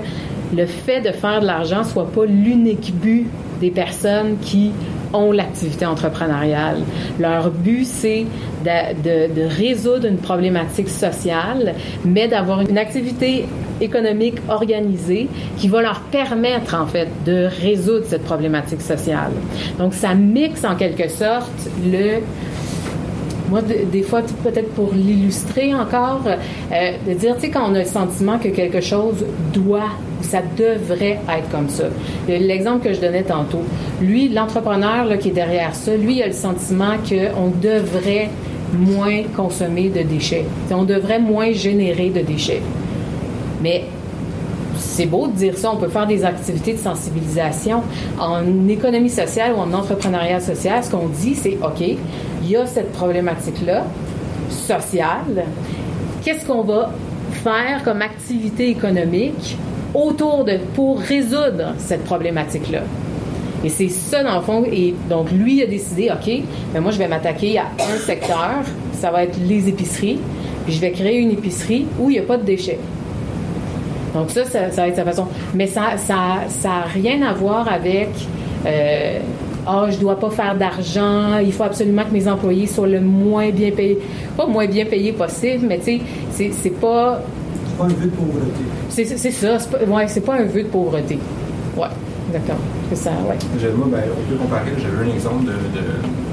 le 0.56 0.66
fait 0.66 1.02
de 1.02 1.12
faire 1.12 1.40
de 1.40 1.46
l'argent 1.46 1.84
soit 1.84 2.12
pas 2.12 2.26
l'unique 2.26 2.96
but 2.96 3.28
des 3.62 3.70
personnes 3.70 4.38
qui 4.42 4.72
ont 5.14 5.32
l'activité 5.32 5.86
entrepreneuriale. 5.86 6.82
Leur 7.20 7.50
but, 7.50 7.86
c'est 7.86 8.26
de, 8.64 9.48
résoudre 9.48 10.08
une 10.08 10.18
problématique 10.18 10.90
sociale, 10.90 11.76
mais 12.04 12.28
d'avoir 12.28 12.62
une 12.62 12.78
activité 12.78 13.46
économique 13.82 14.36
organisée 14.48 15.28
qui 15.58 15.68
va 15.68 15.82
leur 15.82 16.00
permettre, 16.02 16.76
en 16.76 16.88
fait, 16.88 17.10
de 17.26 17.48
résoudre 17.62 18.06
cette 18.08 18.24
problématique 18.24 18.82
sociale. 18.82 19.32
Donc, 19.78 19.94
ça 19.94 20.14
mixe 20.14 20.64
en 20.64 20.76
quelque 20.76 21.10
sorte 21.10 21.70
le 21.84 22.22
moi, 23.50 23.62
des 23.62 24.02
fois, 24.02 24.24
peut-être 24.44 24.72
pour 24.74 24.92
l'illustrer 24.94 25.74
encore, 25.74 26.24
euh, 26.26 26.92
de 27.08 27.14
dire, 27.14 27.36
tu 27.36 27.42
sais, 27.42 27.50
quand 27.50 27.70
on 27.70 27.76
a 27.76 27.80
le 27.80 27.86
sentiment 27.86 28.40
que 28.40 28.50
quelque 28.50 28.82
chose 28.82 29.24
doit 29.54 29.92
ça 30.26 30.42
devrait 30.58 31.20
être 31.30 31.50
comme 31.52 31.70
ça. 31.70 31.86
L'exemple 32.28 32.88
que 32.88 32.94
je 32.94 33.02
donnais 33.02 33.24
tantôt, 33.24 33.62
lui, 34.02 34.30
l'entrepreneur 34.30 35.18
qui 35.20 35.30
est 35.30 35.34
derrière 35.34 35.74
ça, 35.76 35.96
lui, 35.96 36.18
il 36.18 36.24
a 36.24 36.28
le 36.28 36.34
sentiment 36.34 36.96
qu'on 37.08 37.52
devrait 37.62 38.30
moins 38.74 39.24
consommer 39.36 39.90
de 39.90 40.02
déchets. 40.02 40.46
On 40.72 40.84
devrait 40.84 41.20
moins 41.20 41.52
générer 41.52 42.10
de 42.10 42.22
déchets. 42.22 42.62
Mais 43.62 43.86
c'est 44.78 45.06
beau 45.06 45.28
de 45.28 45.34
dire 45.34 45.58
ça, 45.58 45.72
on 45.74 45.78
peut 45.78 45.88
faire 45.88 46.08
des 46.08 46.26
activités 46.26 46.74
de 46.74 46.78
sensibilisation. 46.78 47.82
En 48.20 48.68
économie 48.68 49.10
sociale 49.10 49.54
ou 49.56 49.60
en 49.60 49.74
entrepreneuriat 49.74 50.40
social, 50.40 50.84
ce 50.84 50.92
qu'on 50.92 51.08
dit, 51.08 51.36
c'est 51.36 51.58
OK, 51.64 51.82
il 51.82 52.50
y 52.50 52.56
a 52.56 52.66
cette 52.66 52.92
problématique-là 52.92 53.86
sociale. 54.50 55.46
Qu'est-ce 56.24 56.46
qu'on 56.46 56.64
va 56.64 56.92
faire 57.44 57.84
comme 57.84 58.02
activité 58.02 58.70
économique? 58.70 59.58
Autour 59.96 60.44
de 60.44 60.58
pour 60.76 61.00
résoudre 61.00 61.74
cette 61.78 62.04
problématique-là? 62.04 62.82
Et 63.64 63.70
c'est 63.70 63.90
ça, 63.90 64.24
dans 64.24 64.36
le 64.36 64.42
fond. 64.42 64.64
Et 64.72 64.94
donc, 65.10 65.32
lui 65.32 65.64
a 65.64 65.66
décidé, 65.66 66.12
OK, 66.12 66.32
ben 66.74 66.82
moi, 66.82 66.92
je 66.92 67.00
vais 67.00 67.08
m'attaquer 67.08 67.58
à 67.58 67.64
un 67.64 67.98
secteur, 67.98 68.62
ça 68.94 69.10
va 69.10 69.24
être 69.24 69.38
les 69.44 69.68
épiceries, 69.68 70.20
puis 70.66 70.74
je 70.74 70.82
vais 70.82 70.92
créer 70.92 71.18
une 71.18 71.32
épicerie 71.32 71.88
où 72.00 72.10
il 72.10 72.14
n'y 72.14 72.20
a 72.20 72.24
pas 72.24 72.38
de 72.38 72.44
déchets. 72.44 72.80
Donc, 74.14 74.30
ça, 74.30 74.46
ça, 74.46 74.70
va 74.70 74.88
être 74.88 74.96
sa 74.96 75.04
façon. 75.04 75.28
Mais 75.54 75.68
ça 75.68 75.82
n'a 75.82 75.98
ça, 75.98 76.18
ça 76.48 76.82
rien 76.94 77.22
à 77.24 77.34
voir 77.34 77.68
avec. 77.68 78.10
Euh, 78.66 79.20
ah, 79.68 79.88
je 79.90 79.98
dois 79.98 80.20
pas 80.20 80.30
faire 80.30 80.56
d'argent, 80.56 81.40
il 81.44 81.52
faut 81.52 81.64
absolument 81.64 82.04
que 82.04 82.14
mes 82.14 82.28
employés 82.28 82.68
soient 82.68 82.88
le 82.88 83.02
moins 83.02 83.50
bien 83.50 83.72
payés. 83.72 83.98
Pas 84.38 84.46
moins 84.46 84.68
bien 84.68 84.86
payés 84.86 85.12
possible, 85.12 85.66
mais 85.68 85.80
tu 85.80 86.00
sais, 86.32 86.52
c'est 86.52 86.80
pas. 86.80 87.22
C'est 87.76 87.84
pas 87.84 87.86
un 87.86 87.96
vœu 87.96 88.06
de 88.06 88.16
pauvreté. 88.16 88.64
C'est 88.90 89.06
ça, 89.06 89.60
c'est 89.60 89.70
pas, 89.70 89.84
ouais, 89.84 90.22
pas 90.22 90.36
un 90.36 90.46
vœu 90.46 90.64
de 90.64 90.68
pauvreté. 90.68 91.20
Ouais. 91.76 91.88
D'accord. 92.32 92.58
C'est 92.90 92.96
ça, 92.96 93.12
ouais. 93.28 93.38
Moi, 93.76 93.88
ben, 93.92 94.04
on 94.16 94.32
peut 94.32 94.38
comparer. 94.38 94.72
J'avais 94.78 95.10
un 95.10 95.14
exemple 95.14 95.46
de, 95.46 95.56
de 95.76 95.84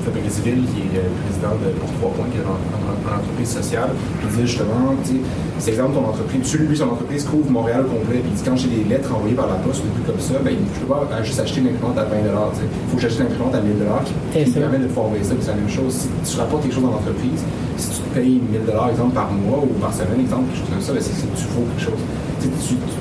Fabrice 0.05 0.39
Ville, 0.41 0.63
qui 0.71 0.95
est 0.95 1.03
le 1.03 1.11
président 1.27 1.55
de 1.59 1.71
Pour 1.79 1.91
Trois 1.99 2.11
Points, 2.15 2.31
qui 2.31 2.39
est 2.39 2.47
une 2.47 3.19
entreprise 3.19 3.49
sociale. 3.49 3.91
Il 4.23 4.29
disait 4.29 4.47
justement, 4.47 4.95
tu 5.03 5.11
sais, 5.11 5.21
c'est 5.59 5.71
exemple 5.71 5.95
ton 5.95 6.07
entreprise. 6.07 6.55
Lui, 6.55 6.77
son 6.77 6.91
entreprise 6.91 7.25
couvre 7.25 7.51
Montréal 7.51 7.85
au 7.87 7.91
complet. 7.91 8.21
Puis 8.23 8.31
il 8.31 8.37
dit 8.39 8.43
quand 8.45 8.57
j'ai 8.57 8.69
des 8.69 8.85
lettres 8.85 9.15
envoyées 9.15 9.35
par 9.35 9.49
la 9.49 9.57
poste 9.61 9.83
ou 9.83 9.89
des 9.89 9.95
trucs 10.01 10.07
comme 10.07 10.21
ça, 10.21 10.39
ben, 10.45 10.55
je 10.55 10.81
peux 10.81 10.87
pas 10.87 11.23
juste 11.23 11.41
acheter 11.41 11.61
une 11.61 11.69
imprimante 11.75 11.99
à 11.99 12.05
20 12.05 12.17
Il 12.23 12.91
faut 12.91 12.97
que 12.97 13.03
j'achète 13.03 13.21
une 13.21 13.27
imprimante 13.27 13.55
à 13.55 13.61
1000 13.61 13.75
qui, 14.07 14.45
qui 14.45 14.51
permet 14.59 14.79
de 14.79 14.87
pouvoir 14.87 15.07
envoyer 15.07 15.25
ça. 15.25 15.35
c'est 15.41 15.51
la 15.51 15.57
même 15.57 15.71
chose. 15.71 16.09
Si 16.23 16.35
tu 16.35 16.39
rapportes 16.39 16.63
quelque 16.63 16.75
chose 16.75 16.85
dans 16.85 16.97
l'entreprise, 16.99 17.43
si 17.77 17.91
tu 17.91 18.02
payes 18.15 18.41
1000 18.41 18.61
exemple, 18.91 19.15
par 19.15 19.31
mois 19.33 19.65
ou 19.65 19.73
par 19.81 19.93
semaine, 19.93 20.21
exemple, 20.21 20.45
quelque 20.51 20.61
chose 20.61 20.71
comme 20.71 20.83
ça, 20.83 20.93
ben, 20.93 21.03
c'est 21.03 21.13
que 21.13 21.37
tu 21.37 21.47
vaux 21.55 21.65
quelque 21.77 21.91
chose 21.91 22.03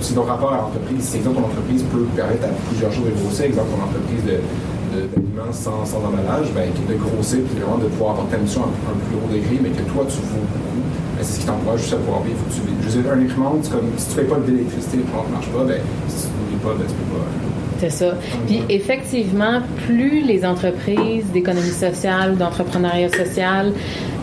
c'est 0.01 0.14
ton 0.14 0.24
rapport 0.24 0.53
à 0.53 0.57
l'entreprise. 0.57 1.01
C'est 1.01 1.18
exemple, 1.18 1.38
ton 1.38 1.45
entreprise 1.45 1.84
peut 1.91 2.05
permettre 2.16 2.45
à 2.45 2.53
plusieurs 2.70 2.91
choses 2.91 3.05
de 3.05 3.18
grossir. 3.22 3.45
Exemple, 3.45 3.70
ton 3.72 3.84
entreprise 3.84 4.24
de, 4.26 4.38
d'aliments 5.07 5.51
sans, 5.51 5.86
sans, 5.86 5.97
emballage, 5.97 6.51
ben, 6.53 6.70
de 6.70 6.95
grossir, 6.95 7.39
puis 7.49 7.59
vraiment 7.59 7.78
de 7.78 7.88
pouvoir 7.89 8.14
apporter 8.14 8.38
une 8.38 8.43
mission 8.43 8.64
à 8.64 8.68
un, 8.68 8.97
plus 8.97 9.18
gros 9.18 9.30
degré, 9.32 9.59
mais 9.62 9.70
que 9.70 9.84
toi, 9.89 10.05
tu 10.07 10.22
vaux 10.30 10.45
beaucoup. 10.45 10.82
Ben, 11.18 11.24
c'est 11.24 11.34
ce 11.34 11.39
qui 11.41 11.45
t'encourage 11.45 11.82
juste 11.82 11.93
à 11.93 11.97
pouvoir 11.97 12.22
vivre. 12.22 12.41
Tu, 12.51 12.62
je 12.62 12.89
veux 12.89 13.01
dire, 13.01 13.12
un 13.12 13.22
imprimante, 13.22 13.70
comme 13.70 13.89
si 13.97 14.09
tu 14.09 14.12
ne 14.12 14.22
payes 14.22 14.30
pas 14.30 14.39
d'électricité, 14.39 14.97
l'imprimante 14.97 15.28
ne 15.28 15.34
marche 15.34 15.49
pas, 15.49 15.64
ben, 15.64 15.82
si 16.07 16.28
tu 16.28 16.53
ne 16.53 16.59
pas, 16.59 16.74
ben, 16.78 16.86
tu 16.88 16.95
peux 16.95 17.09
pas. 17.18 17.26
C'est 17.80 17.89
ça. 17.89 18.14
Puis 18.45 18.62
effectivement, 18.70 19.62
plus 19.88 20.22
les 20.22 20.45
entreprises 20.45 21.26
d'économie 21.34 21.72
sociale 21.72 22.34
ou 22.34 22.36
d'entrepreneuriat 22.36 23.09
social 23.09 23.74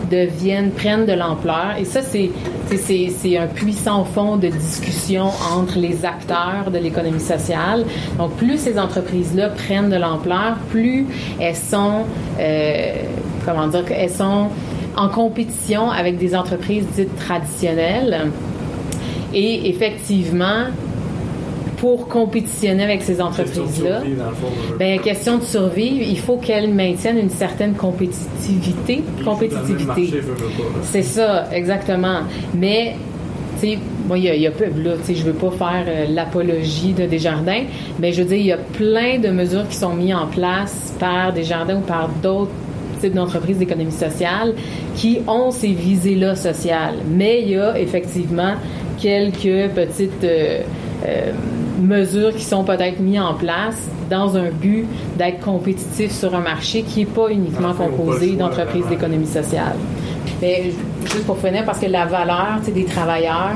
deviennent, 0.09 0.71
prennent 0.71 1.05
de 1.05 1.13
l'ampleur. 1.13 1.75
Et 1.79 1.85
ça, 1.85 2.01
c'est, 2.01 3.37
un 3.37 3.47
puissant 3.47 4.05
fond 4.05 4.37
de 4.37 4.47
discussion 4.47 5.29
entre 5.53 5.79
les 5.79 6.05
acteurs 6.05 6.71
de 6.71 6.77
l'économie 6.77 7.19
sociale. 7.19 7.85
Donc, 8.17 8.35
plus 8.35 8.57
ces 8.57 8.79
entreprises-là 8.79 9.49
prennent 9.49 9.89
de 9.89 9.97
l'ampleur, 9.97 10.57
plus 10.69 11.05
elles 11.39 11.55
sont, 11.55 12.03
euh, 12.39 12.93
comment 13.45 13.67
dire, 13.67 13.85
elles 13.91 14.09
sont 14.09 14.49
en 14.95 15.09
compétition 15.09 15.89
avec 15.89 16.17
des 16.17 16.35
entreprises 16.35 16.85
dites 16.95 17.15
traditionnelles. 17.15 18.31
Et 19.33 19.69
effectivement, 19.69 20.65
pour 21.79 22.07
compétitionner 22.07 22.83
avec 22.83 23.01
ces 23.01 23.21
entreprises-là, 23.21 24.01
ben 24.77 24.99
question 24.99 25.37
de 25.37 25.43
survivre, 25.43 26.05
il 26.07 26.19
faut 26.19 26.37
qu'elles 26.37 26.73
maintiennent 26.73 27.17
une 27.17 27.29
certaine 27.29 27.73
compétitivité. 27.73 29.03
Compétitivité. 29.23 30.21
C'est 30.83 31.03
ça, 31.03 31.47
exactement. 31.53 32.21
Mais 32.53 32.95
moi, 34.07 34.17
il 34.17 34.23
y 34.23 34.29
a, 34.29 34.35
il 34.35 34.41
y 34.41 34.47
a 34.47 34.51
peu, 34.51 34.65
là, 34.65 34.93
tu 34.97 35.05
sais, 35.05 35.15
je 35.15 35.23
veux 35.23 35.33
pas 35.33 35.51
faire 35.51 35.85
euh, 35.87 36.05
l'apologie 36.09 36.93
de 36.93 37.05
Desjardins, 37.05 37.63
mais 37.99 38.13
je 38.13 38.21
veux 38.21 38.27
dire, 38.27 38.37
il 38.37 38.45
y 38.45 38.51
a 38.51 38.57
plein 38.57 39.19
de 39.19 39.29
mesures 39.29 39.67
qui 39.67 39.75
sont 39.75 39.93
mises 39.93 40.15
en 40.15 40.27
place 40.27 40.93
par 40.99 41.33
Desjardins 41.33 41.77
ou 41.77 41.81
par 41.81 42.09
d'autres 42.21 42.51
types 43.01 43.13
d'entreprises 43.13 43.57
d'économie 43.57 43.91
sociale 43.91 44.53
qui 44.95 45.19
ont 45.27 45.51
ces 45.51 45.71
visées-là 45.73 46.35
sociales. 46.35 46.95
Mais 47.09 47.41
il 47.41 47.49
y 47.49 47.57
a 47.57 47.77
effectivement 47.79 48.55
quelques 48.97 49.71
petites 49.73 50.23
euh, 50.23 50.61
euh, 51.05 51.31
mesures 51.79 52.33
qui 52.35 52.43
sont 52.43 52.63
peut-être 52.63 52.99
mises 52.99 53.19
en 53.19 53.33
place 53.33 53.87
dans 54.09 54.35
un 54.37 54.49
but 54.49 54.85
d'être 55.17 55.39
compétitif 55.39 56.11
sur 56.11 56.33
un 56.35 56.41
marché 56.41 56.83
qui 56.83 57.01
n'est 57.01 57.05
pas 57.05 57.29
uniquement 57.29 57.69
Enfin, 57.69 57.85
composé 57.85 58.35
d'entreprises 58.35 58.85
d'économie 58.87 59.27
sociale. 59.27 59.75
Mais 60.41 60.71
juste 61.03 61.25
pour 61.25 61.37
finir, 61.37 61.65
parce 61.65 61.79
que 61.79 61.87
la 61.87 62.05
valeur 62.05 62.59
des 62.73 62.85
travailleurs, 62.85 63.55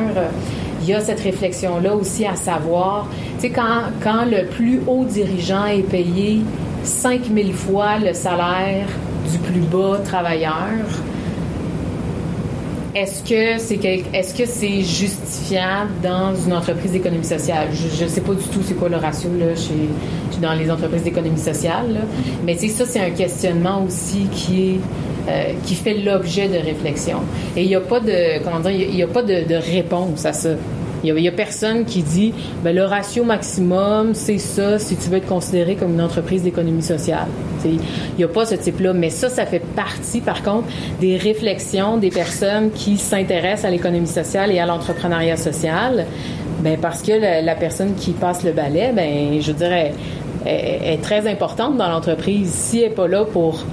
il 0.81 0.87
y 0.87 0.93
a 0.93 0.99
cette 0.99 1.21
réflexion-là 1.21 1.95
aussi 1.95 2.25
à 2.25 2.35
savoir, 2.35 3.07
quand, 3.41 3.91
quand 4.01 4.25
le 4.25 4.45
plus 4.47 4.81
haut 4.87 5.05
dirigeant 5.05 5.65
est 5.65 5.83
payé 5.83 6.41
5000 6.83 7.53
fois 7.53 7.99
le 7.99 8.13
salaire 8.13 8.87
du 9.31 9.37
plus 9.39 9.61
bas 9.61 9.99
travailleur, 10.03 10.85
est-ce 12.95 13.23
que 13.23 13.59
c'est 13.59 13.79
est-ce 14.13 14.35
que 14.35 14.45
c'est 14.45 14.81
justifiable 14.81 15.91
dans 16.01 16.35
une 16.35 16.53
entreprise 16.53 16.91
d'économie 16.91 17.23
sociale? 17.23 17.69
Je 17.71 18.03
ne 18.03 18.09
sais 18.09 18.21
pas 18.21 18.33
du 18.33 18.43
tout 18.43 18.61
c'est 18.63 18.75
quoi 18.75 18.89
le 18.89 18.97
ratio 18.97 19.29
là 19.37 19.55
chez, 19.55 20.39
dans 20.41 20.53
les 20.53 20.69
entreprises 20.69 21.03
d'économie 21.03 21.39
sociale, 21.39 22.01
mais 22.45 22.55
tu 22.55 22.67
sais, 22.67 22.69
ça 22.69 22.85
c'est 22.85 22.99
un 22.99 23.11
questionnement 23.11 23.83
aussi 23.83 24.27
qui 24.31 24.79
euh, 25.27 25.53
qui 25.63 25.75
fait 25.75 25.95
l'objet 25.95 26.47
de 26.47 26.57
réflexion. 26.57 27.19
Et 27.55 27.63
il 27.63 27.67
n'y 27.67 27.75
a 27.75 27.81
pas 27.81 27.99
de 27.99 28.43
comment 28.43 28.59
dire, 28.59 28.71
il 28.71 29.01
a 29.01 29.07
pas 29.07 29.23
de 29.23 29.55
réponse 29.55 30.25
à 30.25 30.33
ça. 30.33 30.49
Il 31.03 31.13
n'y 31.13 31.27
a, 31.27 31.31
personne 31.31 31.85
qui 31.85 32.01
dit 32.01 32.33
ben, 32.63 32.75
le 32.75 32.85
ratio 32.85 33.23
maximum, 33.23 34.13
c'est 34.13 34.37
ça 34.37 34.79
si 34.79 34.95
tu 34.95 35.09
veux 35.09 35.17
être 35.17 35.27
considéré 35.27 35.75
comme 35.75 35.93
une 35.93 36.01
entreprise 36.01 36.43
d'économie 36.43 36.81
sociale. 36.81 37.27
Il 37.65 37.79
n'y 38.17 38.23
a 38.23 38.27
pas 38.27 38.45
ce 38.45 38.55
type-là. 38.55 38.93
Mais 38.93 39.09
ça, 39.09 39.29
ça 39.29 39.45
fait 39.45 39.59
partie, 39.75 40.21
par 40.21 40.43
contre, 40.43 40.67
des 40.99 41.17
réflexions 41.17 41.97
des 41.97 42.09
personnes 42.09 42.71
qui 42.71 42.97
s'intéressent 42.97 43.65
à 43.65 43.69
l'économie 43.69 44.07
sociale 44.07 44.51
et 44.51 44.59
à 44.59 44.65
l'entrepreneuriat 44.65 45.37
social. 45.37 46.05
Ben, 46.61 46.77
parce 46.81 47.01
que 47.01 47.11
la, 47.43 47.55
personne 47.55 47.95
qui 47.95 48.11
passe 48.11 48.43
le 48.43 48.51
balai, 48.51 48.91
ben, 48.93 49.41
je 49.41 49.51
dirais, 49.51 49.93
est, 50.45 50.93
est 50.93 51.01
très 51.01 51.29
importante 51.29 51.77
dans 51.77 51.89
l'entreprise. 51.89 52.49
Si 52.51 52.79
elle 52.79 52.89
n'est 52.89 52.95
pas 52.95 53.07
là 53.07 53.25
pour 53.25 53.65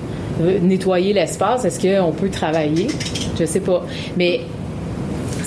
euh, 0.42 0.58
nettoyer 0.60 1.12
l'espace, 1.12 1.64
est-ce 1.64 1.80
qu'on 1.80 2.12
peut 2.12 2.30
travailler? 2.30 2.88
Je 3.38 3.44
sais 3.44 3.60
pas. 3.60 3.84
Mais 4.16 4.40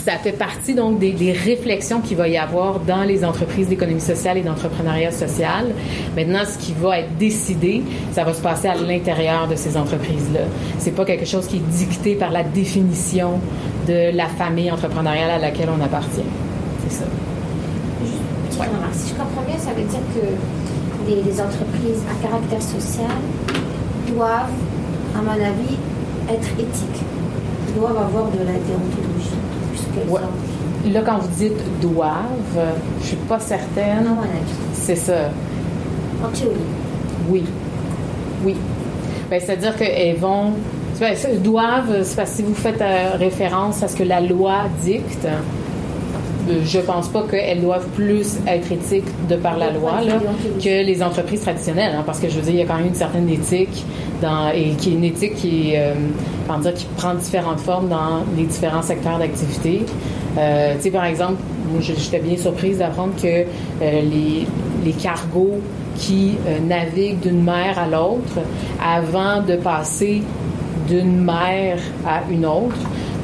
ça 0.03 0.17
fait 0.17 0.33
partie 0.33 0.73
donc 0.73 0.99
des, 0.99 1.31
réflexions 1.31 2.01
qu'il 2.01 2.17
va 2.17 2.27
y 2.27 2.37
avoir 2.37 2.79
dans 2.81 3.03
les 3.03 3.23
entreprises 3.23 3.69
d'économie 3.69 4.01
sociale 4.01 4.37
et 4.37 4.41
d'entrepreneuriat 4.41 5.11
social. 5.11 5.67
Maintenant, 6.15 6.41
ce 6.45 6.57
qui 6.57 6.73
va 6.73 6.99
être 6.99 7.17
décidé, 7.17 7.81
ça 8.11 8.25
va 8.25 8.33
se 8.33 8.41
passer 8.41 8.67
à 8.67 8.75
l'intérieur 8.75 9.47
de 9.47 9.55
ces 9.55 9.77
entreprises-là. 9.77 10.41
C'est 10.79 10.91
pas 10.91 11.05
quelque 11.05 11.25
chose 11.25 11.47
qui 11.47 11.57
est 11.57 11.67
dicté 11.71 12.15
par 12.15 12.31
la 12.31 12.43
définition 12.43 13.39
de 13.87 14.15
la 14.15 14.27
famille 14.27 14.69
entrepreneuriale 14.69 15.31
à 15.31 15.37
laquelle 15.39 15.69
on 15.69 15.81
appartient. 15.81 16.21
C'est 16.87 16.95
ça. 16.97 17.05
Si 18.91 19.09
je 19.09 19.13
comprends 19.15 19.41
bien, 19.47 19.57
ça 19.57 19.71
veut 19.71 19.83
dire 19.83 19.99
que 20.13 21.09
les, 21.09 21.23
les 21.23 21.41
entreprises 21.41 22.03
à 22.11 22.27
caractère 22.27 22.61
social 22.61 23.17
doivent, 24.13 24.51
à 25.17 25.21
mon 25.21 25.31
avis, 25.31 25.77
être 26.29 26.49
éthiques. 26.59 27.03
Doivent 27.75 27.97
avoir 27.97 28.25
de 28.25 28.37
la 28.39 28.53
déontologie. 28.53 29.42
Ouais. 30.07 30.21
Là, 30.91 31.01
quand 31.05 31.19
vous 31.19 31.29
dites 31.37 31.79
doivent, 31.81 32.59
je 33.01 33.05
suis 33.07 33.15
pas 33.15 33.39
certaine. 33.39 34.07
C'est 34.73 34.95
ça. 34.95 35.29
En 36.23 36.29
théorie. 36.29 36.55
Oui. 37.29 37.43
Oui. 38.43 38.55
Ben, 39.29 39.39
C'est-à-dire 39.39 39.75
qu'elles 39.75 40.17
vont. 40.17 40.53
ben, 40.99 41.15
doivent, 41.41 42.03
c'est 42.03 42.15
parce 42.15 42.31
que 42.31 42.37
si 42.37 42.43
vous 42.43 42.53
faites 42.55 42.81
euh, 42.81 43.11
référence 43.17 43.81
à 43.83 43.87
ce 43.87 43.95
que 43.95 44.03
la 44.03 44.19
loi 44.21 44.63
dicte, 44.83 45.27
je 46.65 46.79
pense 46.79 47.07
pas 47.07 47.23
qu'elles 47.29 47.61
doivent 47.61 47.87
plus 47.95 48.37
être 48.47 48.71
éthiques 48.71 49.07
de 49.29 49.35
par 49.35 49.57
la 49.57 49.71
loi 49.71 49.93
que 50.59 50.83
les 50.85 51.01
entreprises 51.01 51.41
traditionnelles, 51.41 51.95
hein, 51.97 52.03
parce 52.05 52.19
que 52.19 52.29
je 52.29 52.35
veux 52.35 52.41
dire, 52.41 52.51
il 52.53 52.59
y 52.59 52.61
a 52.61 52.65
quand 52.65 52.77
même 52.77 52.87
une 52.87 52.95
certaine 52.95 53.29
éthique 53.29 53.85
et 54.53 54.69
qui 54.71 54.89
est 54.89 54.93
une 54.93 55.03
éthique 55.03 55.35
qui, 55.35 55.71
est, 55.71 55.79
euh, 55.79 55.93
comment 56.47 56.59
dire, 56.59 56.73
qui 56.73 56.85
prend 56.97 57.13
différentes 57.13 57.59
formes 57.59 57.89
dans 57.89 58.23
les 58.37 58.43
différents 58.43 58.81
secteurs 58.81 59.19
d'activité. 59.19 59.81
Euh, 60.37 60.75
tu 60.75 60.83
sais, 60.83 60.91
par 60.91 61.05
exemple, 61.05 61.41
j'étais 61.79 62.19
bien 62.19 62.37
surprise 62.37 62.79
d'apprendre 62.79 63.13
que 63.21 63.27
euh, 63.27 63.45
les, 63.81 64.91
cargos 64.93 65.61
qui 65.95 66.35
euh, 66.47 66.59
naviguent 66.59 67.19
d'une 67.19 67.43
mer 67.43 67.77
à 67.77 67.87
l'autre, 67.87 68.39
avant 68.83 69.41
de 69.41 69.55
passer 69.55 70.21
d'une 70.87 71.23
mer 71.23 71.77
à 72.05 72.21
une 72.29 72.45
autre, 72.45 72.75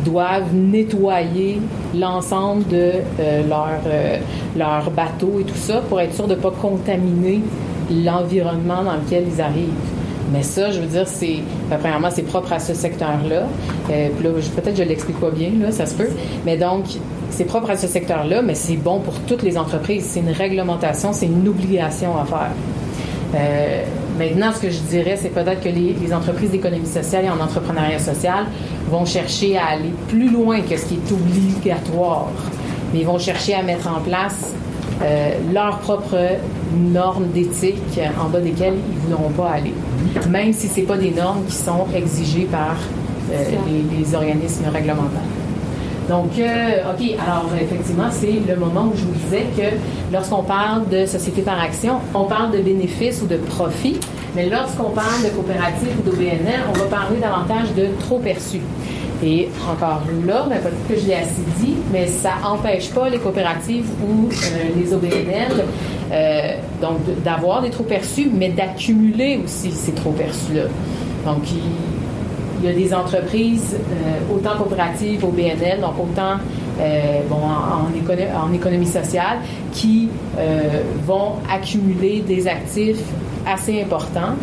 doivent 0.06 0.54
nettoyer 0.54 1.60
l'ensemble 1.96 2.68
de 2.68 2.92
euh, 3.20 3.48
leur, 3.48 3.80
euh, 3.88 4.90
bateau 4.96 5.40
et 5.40 5.44
tout 5.44 5.56
ça 5.56 5.82
pour 5.88 6.00
être 6.00 6.14
sûr 6.14 6.28
de 6.28 6.36
ne 6.36 6.40
pas 6.40 6.52
contaminer 6.52 7.42
l'environnement 7.92 8.84
dans 8.84 8.96
lequel 8.96 9.26
ils 9.34 9.42
arrivent. 9.42 9.70
Mais 10.32 10.44
ça, 10.44 10.70
je 10.70 10.80
veux 10.80 10.88
dire, 10.88 11.08
c'est 11.08 11.38
ben, 11.70 11.78
premièrement, 11.80 12.10
c'est 12.12 12.24
propre 12.24 12.54
à 12.54 12.60
ce 12.60 12.74
secteur-là. 12.74 13.48
Euh, 13.90 14.10
puis 14.16 14.24
là, 14.24 14.30
peut-être 14.56 14.78
je 14.78 14.84
l'explique 14.84 15.20
pas 15.20 15.32
bien, 15.32 15.50
là, 15.60 15.72
ça 15.72 15.86
se 15.86 15.96
peut. 15.96 16.10
Mais 16.46 16.56
donc, 16.56 16.86
c'est 17.32 17.46
propre 17.46 17.72
à 17.72 17.78
ce 17.78 17.88
secteur-là, 17.88 18.42
mais 18.42 18.56
c'est 18.56 18.76
bon 18.76 19.00
pour 19.00 19.16
toutes 19.22 19.44
les 19.44 19.58
entreprises. 19.58 20.06
C'est 20.08 20.20
une 20.20 20.32
réglementation, 20.32 21.14
c'est 21.14 21.26
une 21.26 21.48
obligation 21.48 22.18
à 22.18 22.26
faire. 22.26 22.52
Euh, 23.36 23.84
maintenant, 24.18 24.52
ce 24.54 24.62
que 24.62 24.70
je 24.70 24.80
dirais, 24.80 25.18
c'est 25.22 25.30
peut-être 25.30 25.62
que 25.62 25.70
les, 25.70 25.94
les 25.94 26.14
entreprises 26.14 26.52
d'économie 26.52 26.88
sociale 26.88 27.26
et 27.26 27.30
en 27.30 27.40
entrepreneuriat 27.40 28.00
social 28.00 28.46
vont 28.90 29.06
chercher 29.06 29.58
à 29.58 29.68
aller 29.68 29.94
plus 30.08 30.30
loin 30.32 30.62
que 30.62 30.76
ce 30.76 30.86
qui 30.86 30.96
est 30.96 31.12
obligatoire, 31.12 32.32
mais 32.92 33.00
ils 33.02 33.06
vont 33.06 33.20
chercher 33.20 33.54
à 33.54 33.62
mettre 33.62 33.88
en 33.88 34.00
place 34.00 34.54
euh, 35.02 35.30
leurs 35.54 35.78
propres 35.80 36.38
normes 36.76 37.28
d'éthique 37.28 38.00
en 38.20 38.30
bas 38.30 38.42
desquelles 38.42 38.76
ils 38.92 39.10
ne 39.10 39.16
voudront 39.16 39.30
pas 39.30 39.52
aller, 39.52 39.74
même 40.28 40.52
si 40.52 40.68
ce 40.68 40.82
pas 40.82 40.98
des 40.98 41.12
normes 41.12 41.46
qui 41.46 41.56
sont 41.56 41.86
exigées 41.96 42.48
par 42.52 42.76
euh, 43.32 43.44
les, 43.68 43.98
les 43.98 44.16
organismes 44.16 44.66
réglementaires. 44.74 45.39
Donc, 46.10 46.40
euh, 46.40 46.92
OK, 46.92 47.06
alors 47.24 47.52
effectivement, 47.62 48.10
c'est 48.10 48.42
le 48.48 48.56
moment 48.56 48.90
où 48.92 48.98
je 48.98 49.04
vous 49.04 49.14
disais 49.14 49.46
que 49.56 49.76
lorsqu'on 50.12 50.42
parle 50.42 50.90
de 50.90 51.06
société 51.06 51.44
par 51.44 51.62
action, 51.62 52.00
on 52.16 52.24
parle 52.24 52.52
de 52.52 52.58
bénéfices 52.58 53.22
ou 53.22 53.28
de 53.28 53.38
profit, 53.38 54.00
mais 54.36 54.50
lorsqu'on 54.50 54.90
parle 54.90 55.24
de 55.24 55.30
coopérative 55.30 55.90
ou 56.00 56.10
d'OBNL, 56.10 56.62
on 56.68 56.80
va 56.80 56.86
parler 56.86 57.20
davantage 57.20 57.76
de 57.76 57.90
trop 58.00 58.18
perçu. 58.18 58.60
Et 59.24 59.50
encore 59.70 60.02
là, 60.26 60.48
ben, 60.50 60.60
peut-être 60.60 60.88
que 60.88 61.00
je 61.00 61.08
l'ai 61.08 61.16
assez 61.16 61.44
dit, 61.60 61.76
mais 61.92 62.08
ça 62.08 62.32
n'empêche 62.42 62.90
pas 62.90 63.08
les 63.10 63.20
coopératives 63.20 63.86
ou 64.02 64.30
euh, 64.30 64.82
les 64.82 64.94
OBNL 64.94 65.66
euh, 66.12 66.56
d'avoir 67.24 67.62
des 67.62 67.70
trop 67.70 67.84
perçus, 67.84 68.32
mais 68.34 68.50
d'accumuler 68.50 69.40
aussi 69.44 69.72
ces 69.72 69.92
trop 69.92 70.12
perçus-là. 70.12 70.64
Donc, 71.26 71.44
il 72.62 72.70
y 72.70 72.72
a 72.72 72.76
des 72.76 72.94
entreprises, 72.94 73.76
euh, 73.76 74.36
autant 74.36 74.58
coopératives 74.58 75.24
au 75.24 75.30
BNL, 75.30 75.80
donc 75.82 75.94
autant 76.00 76.36
euh, 76.80 77.22
en, 77.32 77.36
en 77.36 77.90
écono- 77.98 78.28
en 78.36 78.54
économie 78.54 78.86
sociale, 78.86 79.38
qui 79.72 80.10
euh, 80.38 80.82
vont 81.06 81.34
accumuler 81.52 82.22
des 82.28 82.48
actifs 82.48 83.02
assez 83.48 83.82
importants, 83.82 84.36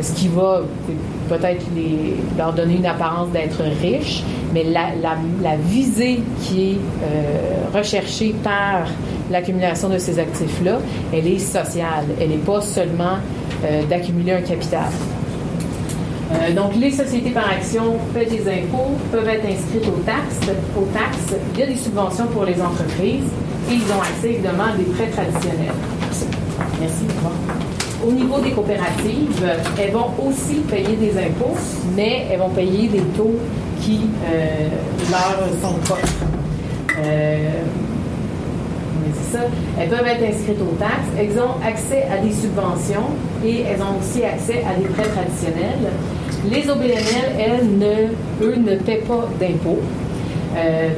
ce 0.00 0.12
qui 0.12 0.28
va 0.28 0.62
peut-être 1.28 1.64
leur 2.36 2.52
donner 2.52 2.76
une 2.76 2.86
apparence 2.86 3.30
d'être 3.30 3.62
riches, 3.80 4.22
mais 4.52 4.64
la, 4.64 5.56
visée 5.68 6.20
qui 6.42 6.72
est 6.72 7.76
recherchée 7.76 8.34
par 8.42 8.86
l'accumulation 9.30 9.88
de 9.88 9.98
ces 9.98 10.18
actifs-là, 10.18 10.78
elle 11.12 11.26
est 11.28 11.38
sociale. 11.38 12.06
Elle 12.20 12.30
n'est 12.30 12.36
pas 12.36 12.60
seulement 12.60 13.18
d'accumuler 13.88 14.32
un 14.32 14.42
capital. 14.42 14.90
Euh, 16.34 16.52
donc, 16.52 16.74
les 16.76 16.90
sociétés 16.90 17.30
par 17.30 17.48
action 17.48 17.96
paient 18.12 18.26
des 18.26 18.40
impôts, 18.40 18.92
peuvent 19.12 19.28
être 19.28 19.46
inscrites 19.46 19.86
aux 19.86 20.02
taxes, 20.02 20.40
aux 20.76 20.86
taxes. 20.86 21.34
Il 21.54 21.60
y 21.60 21.62
a 21.62 21.66
des 21.66 21.76
subventions 21.76 22.26
pour 22.26 22.44
les 22.44 22.60
entreprises 22.60 23.28
et 23.70 23.74
ils 23.74 23.92
ont 23.92 24.00
accès 24.00 24.30
évidemment 24.30 24.64
à 24.74 24.76
des 24.76 24.84
prêts 24.84 25.08
traditionnels. 25.08 25.74
Merci. 26.80 27.04
Au 28.06 28.12
niveau 28.12 28.38
des 28.40 28.50
coopératives, 28.50 29.42
elles 29.80 29.92
vont 29.92 30.10
aussi 30.26 30.56
payer 30.68 30.96
des 30.96 31.12
impôts, 31.18 31.56
mais 31.96 32.26
elles 32.30 32.38
vont 32.38 32.50
payer 32.50 32.88
des 32.88 33.00
taux 33.16 33.34
qui 33.80 34.00
euh, 34.26 34.68
leur 35.10 35.48
sont 35.62 35.78
propres. 35.78 36.08
Euh, 36.98 37.48
ça. 39.34 39.40
Elles 39.78 39.88
peuvent 39.88 40.06
être 40.06 40.22
inscrites 40.22 40.60
aux 40.60 40.76
taxes. 40.76 41.08
Elles 41.18 41.38
ont 41.38 41.66
accès 41.66 42.06
à 42.10 42.18
des 42.18 42.32
subventions 42.32 43.10
et 43.44 43.62
elles 43.62 43.80
ont 43.82 43.98
aussi 43.98 44.22
accès 44.24 44.62
à 44.64 44.78
des 44.78 44.88
prêts 44.88 45.08
traditionnels. 45.08 45.90
Les 46.50 46.68
OBNL, 46.68 46.96
elles, 47.38 47.68
eux, 48.42 48.54
ne 48.56 48.76
paient 48.76 49.02
pas 49.06 49.28
d'impôts. 49.40 49.80
euh, 50.56 50.88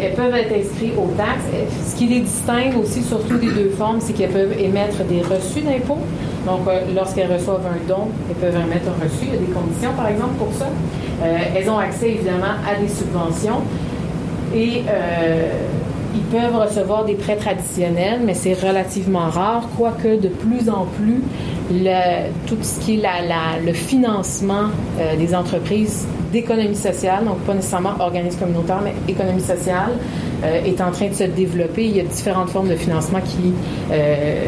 elles 0.00 0.14
peuvent 0.14 0.34
être 0.34 0.52
inscrites 0.52 0.94
aux 0.98 1.12
taxes. 1.16 1.44
Ce 1.86 1.96
qui 1.96 2.06
les 2.06 2.20
distingue 2.20 2.76
aussi 2.82 3.02
surtout 3.02 3.38
des 3.38 3.50
deux 3.50 3.70
formes, 3.70 3.98
c'est 4.00 4.12
qu'elles 4.12 4.30
peuvent 4.30 4.58
émettre 4.58 5.04
des 5.04 5.20
reçus 5.20 5.60
d'impôts. 5.60 5.98
Donc, 6.46 6.66
euh, 6.68 6.80
lorsqu'elles 6.94 7.32
reçoivent 7.32 7.66
un 7.66 7.88
don, 7.88 8.08
elles 8.28 8.36
peuvent 8.36 8.60
émettre 8.60 8.88
un 8.88 9.04
reçu. 9.04 9.26
Il 9.26 9.34
y 9.34 9.36
a 9.36 9.38
des 9.38 9.52
conditions, 9.52 9.92
par 9.96 10.08
exemple, 10.08 10.34
pour 10.38 10.52
ça. 10.52 10.66
Euh, 11.22 11.36
elles 11.56 11.70
ont 11.70 11.78
accès, 11.78 12.10
évidemment, 12.10 12.56
à 12.68 12.80
des 12.80 12.88
subventions. 12.88 13.60
Et 14.54 14.82
ils 16.12 16.22
peuvent 16.22 16.56
recevoir 16.56 17.04
des 17.04 17.14
prêts 17.14 17.36
traditionnels, 17.36 18.20
mais 18.24 18.34
c'est 18.34 18.54
relativement 18.54 19.28
rare, 19.30 19.68
quoique 19.78 20.20
de 20.20 20.26
plus 20.26 20.68
en 20.68 20.86
plus, 20.98 21.22
tout 22.46 22.56
ce 22.62 22.80
qui 22.80 23.00
est 23.00 23.64
le 23.64 23.72
financement 23.72 24.70
euh, 24.98 25.16
des 25.16 25.34
entreprises 25.34 26.06
d'économie 26.32 26.74
sociale, 26.74 27.24
donc 27.24 27.38
pas 27.40 27.54
nécessairement 27.54 27.94
organismes 28.00 28.40
communautaires, 28.40 28.80
mais 28.82 28.94
économie 29.08 29.40
sociale, 29.40 29.92
euh, 30.42 30.64
est 30.64 30.80
en 30.80 30.90
train 30.90 31.08
de 31.08 31.14
se 31.14 31.24
développer. 31.24 31.84
Il 31.84 31.96
y 31.96 32.00
a 32.00 32.04
différentes 32.04 32.50
formes 32.50 32.68
de 32.68 32.76
financement 32.76 33.20
qui, 33.20 33.52
euh, 33.92 34.46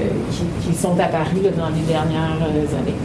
qui, 0.66 0.75
sont 0.75 0.99
apparues 0.99 1.51
dans 1.57 1.68
les 1.68 1.83
dernières 1.87 2.39
années. 2.81 2.97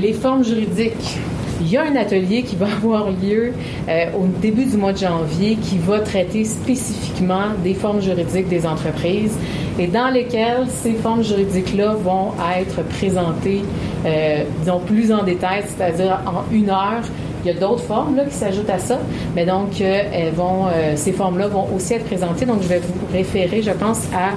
les 0.00 0.12
formes 0.12 0.44
juridiques 0.44 1.18
il 1.60 1.70
y 1.70 1.76
a 1.76 1.82
un 1.82 1.96
atelier 1.96 2.42
qui 2.42 2.56
va 2.56 2.66
avoir 2.82 3.10
lieu 3.10 3.52
euh, 3.88 4.06
au 4.18 4.26
début 4.40 4.64
du 4.64 4.76
mois 4.76 4.92
de 4.92 4.98
janvier 4.98 5.56
qui 5.56 5.78
va 5.78 6.00
traiter 6.00 6.44
spécifiquement 6.44 7.48
des 7.62 7.74
formes 7.74 8.00
juridiques 8.00 8.48
des 8.48 8.66
entreprises 8.66 9.36
et 9.78 9.86
dans 9.86 10.08
lesquelles 10.08 10.66
ces 10.68 10.92
formes 10.92 11.22
juridiques-là 11.22 11.94
vont 11.94 12.32
être 12.58 12.82
présentées, 12.88 13.62
euh, 14.04 14.44
disons, 14.60 14.80
plus 14.80 15.12
en 15.12 15.22
détail, 15.22 15.64
c'est-à-dire 15.66 16.20
en 16.26 16.52
une 16.52 16.70
heure. 16.70 17.02
Il 17.42 17.50
y 17.50 17.56
a 17.56 17.58
d'autres 17.58 17.84
formes 17.84 18.16
là, 18.16 18.26
qui 18.26 18.34
s'ajoutent 18.34 18.68
à 18.68 18.78
ça, 18.78 18.98
mais 19.34 19.46
donc 19.46 19.80
euh, 19.80 20.02
elles 20.12 20.34
vont, 20.34 20.66
ces 20.96 21.12
formes-là 21.12 21.48
vont 21.48 21.66
aussi 21.74 21.94
être 21.94 22.04
présentées. 22.04 22.44
Donc 22.44 22.62
je 22.62 22.68
vais 22.68 22.80
vous 22.80 22.94
référer, 23.10 23.62
je 23.62 23.70
pense, 23.70 24.02
à 24.14 24.32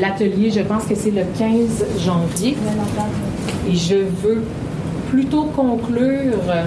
l'atelier, 0.00 0.50
je 0.50 0.60
pense 0.60 0.84
que 0.84 0.94
c'est 0.94 1.10
le 1.10 1.24
15 1.38 1.84
janvier. 1.98 2.56
Et 3.68 3.74
je 3.74 3.96
veux 3.96 4.42
plutôt 5.12 5.44
conclure 5.44 6.38
euh, 6.48 6.64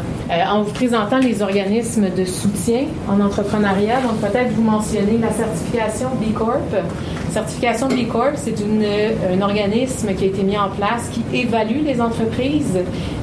en 0.48 0.62
vous 0.62 0.72
présentant 0.72 1.18
les 1.18 1.42
organismes 1.42 2.12
de 2.16 2.26
soutien 2.26 2.84
en 3.10 3.20
entrepreneuriat. 3.20 4.02
Donc, 4.02 4.22
peut-être 4.22 4.52
vous 4.52 4.62
mentionner 4.62 5.18
la 5.20 5.32
certification 5.32 6.10
B 6.22 6.32
Corp. 6.32 6.76
Certification 7.32 7.88
B 7.88 8.08
Corp, 8.08 8.34
c'est 8.36 8.56
un 9.34 9.42
organisme 9.42 10.14
qui 10.14 10.26
a 10.26 10.28
été 10.28 10.44
mis 10.44 10.60
en 10.60 10.70
place 10.70 11.10
qui 11.12 11.24
évalue 11.36 11.84
les 11.84 12.00
entreprises 12.00 12.78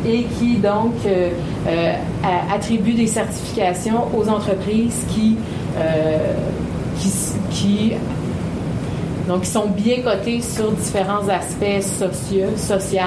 et 0.04 0.24
qui 0.24 0.56
donc 0.56 0.94
euh, 1.06 1.30
euh, 1.68 1.92
attribue 2.52 2.94
des 2.94 3.06
certifications 3.06 4.08
aux 4.18 4.28
entreprises 4.28 5.06
qui, 5.08 5.36
qui, 6.98 7.12
qui 7.50 7.92
donc, 9.28 9.40
ils 9.44 9.50
sont 9.50 9.66
bien 9.66 9.98
cotés 10.02 10.40
sur 10.40 10.72
différents 10.72 11.28
aspects 11.28 11.80
sociaux, 11.80 12.48
sociaux 12.56 13.00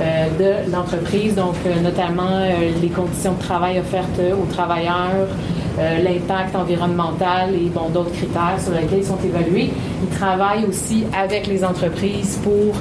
euh, 0.00 0.28
de 0.38 0.72
l'entreprise, 0.72 1.34
donc 1.34 1.54
euh, 1.66 1.80
notamment 1.80 2.22
euh, 2.30 2.70
les 2.80 2.88
conditions 2.88 3.34
de 3.34 3.40
travail 3.40 3.78
offertes 3.78 4.20
aux 4.32 4.50
travailleurs, 4.52 5.28
l'impact 5.76 6.54
environnemental 6.54 7.52
et 7.52 7.68
bon, 7.68 7.88
d'autres 7.88 8.12
critères 8.12 8.60
sur 8.62 8.72
lesquels 8.74 9.00
ils 9.00 9.04
sont 9.04 9.18
évalués. 9.24 9.70
Ils 10.02 10.16
travaillent 10.16 10.64
aussi 10.66 11.04
avec 11.12 11.48
les 11.48 11.64
entreprises 11.64 12.38
pour 12.44 12.76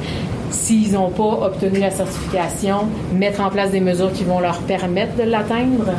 s'ils 0.52 0.92
n'ont 0.92 1.10
pas 1.10 1.48
obtenu 1.48 1.80
la 1.80 1.90
certification, 1.90 2.82
mettre 3.12 3.42
en 3.42 3.50
place 3.50 3.72
des 3.72 3.80
mesures 3.80 4.12
qui 4.14 4.24
vont 4.24 4.40
leur 4.40 4.60
permettre 4.60 5.16
de 5.16 5.24
l'atteindre. 5.24 5.92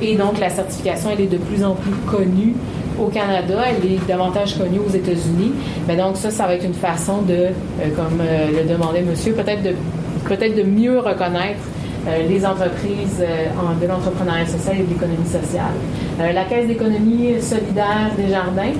et 0.00 0.14
donc, 0.14 0.38
la 0.38 0.48
certification, 0.48 1.10
elle 1.12 1.22
est 1.22 1.26
de 1.26 1.38
plus 1.38 1.64
en 1.64 1.74
plus 1.74 1.90
connue 2.06 2.54
au 2.98 3.08
Canada, 3.08 3.58
elle 3.66 3.92
est 3.92 4.06
davantage 4.06 4.58
connue 4.58 4.80
aux 4.80 4.90
États-Unis. 4.90 5.52
Mais 5.86 5.96
donc 5.96 6.16
ça, 6.16 6.30
ça 6.30 6.46
va 6.46 6.54
être 6.54 6.64
une 6.64 6.74
façon 6.74 7.22
de, 7.22 7.34
euh, 7.34 7.50
comme 7.96 8.20
euh, 8.20 8.62
le 8.62 8.68
demandait 8.68 9.02
monsieur, 9.02 9.32
peut-être 9.32 9.62
de, 9.62 9.72
peut-être 10.26 10.56
de 10.56 10.62
mieux 10.62 10.98
reconnaître 10.98 11.60
euh, 12.06 12.26
les 12.28 12.44
entreprises 12.44 13.22
de 13.80 13.86
l'entrepreneuriat 13.86 14.46
social 14.46 14.76
et 14.78 14.82
de 14.82 14.88
l'économie 14.88 15.26
sociale. 15.26 15.74
la 16.18 16.44
Caisse 16.44 16.66
d'économie 16.66 17.40
solidaire 17.40 18.10
des 18.16 18.28
jardins, 18.28 18.72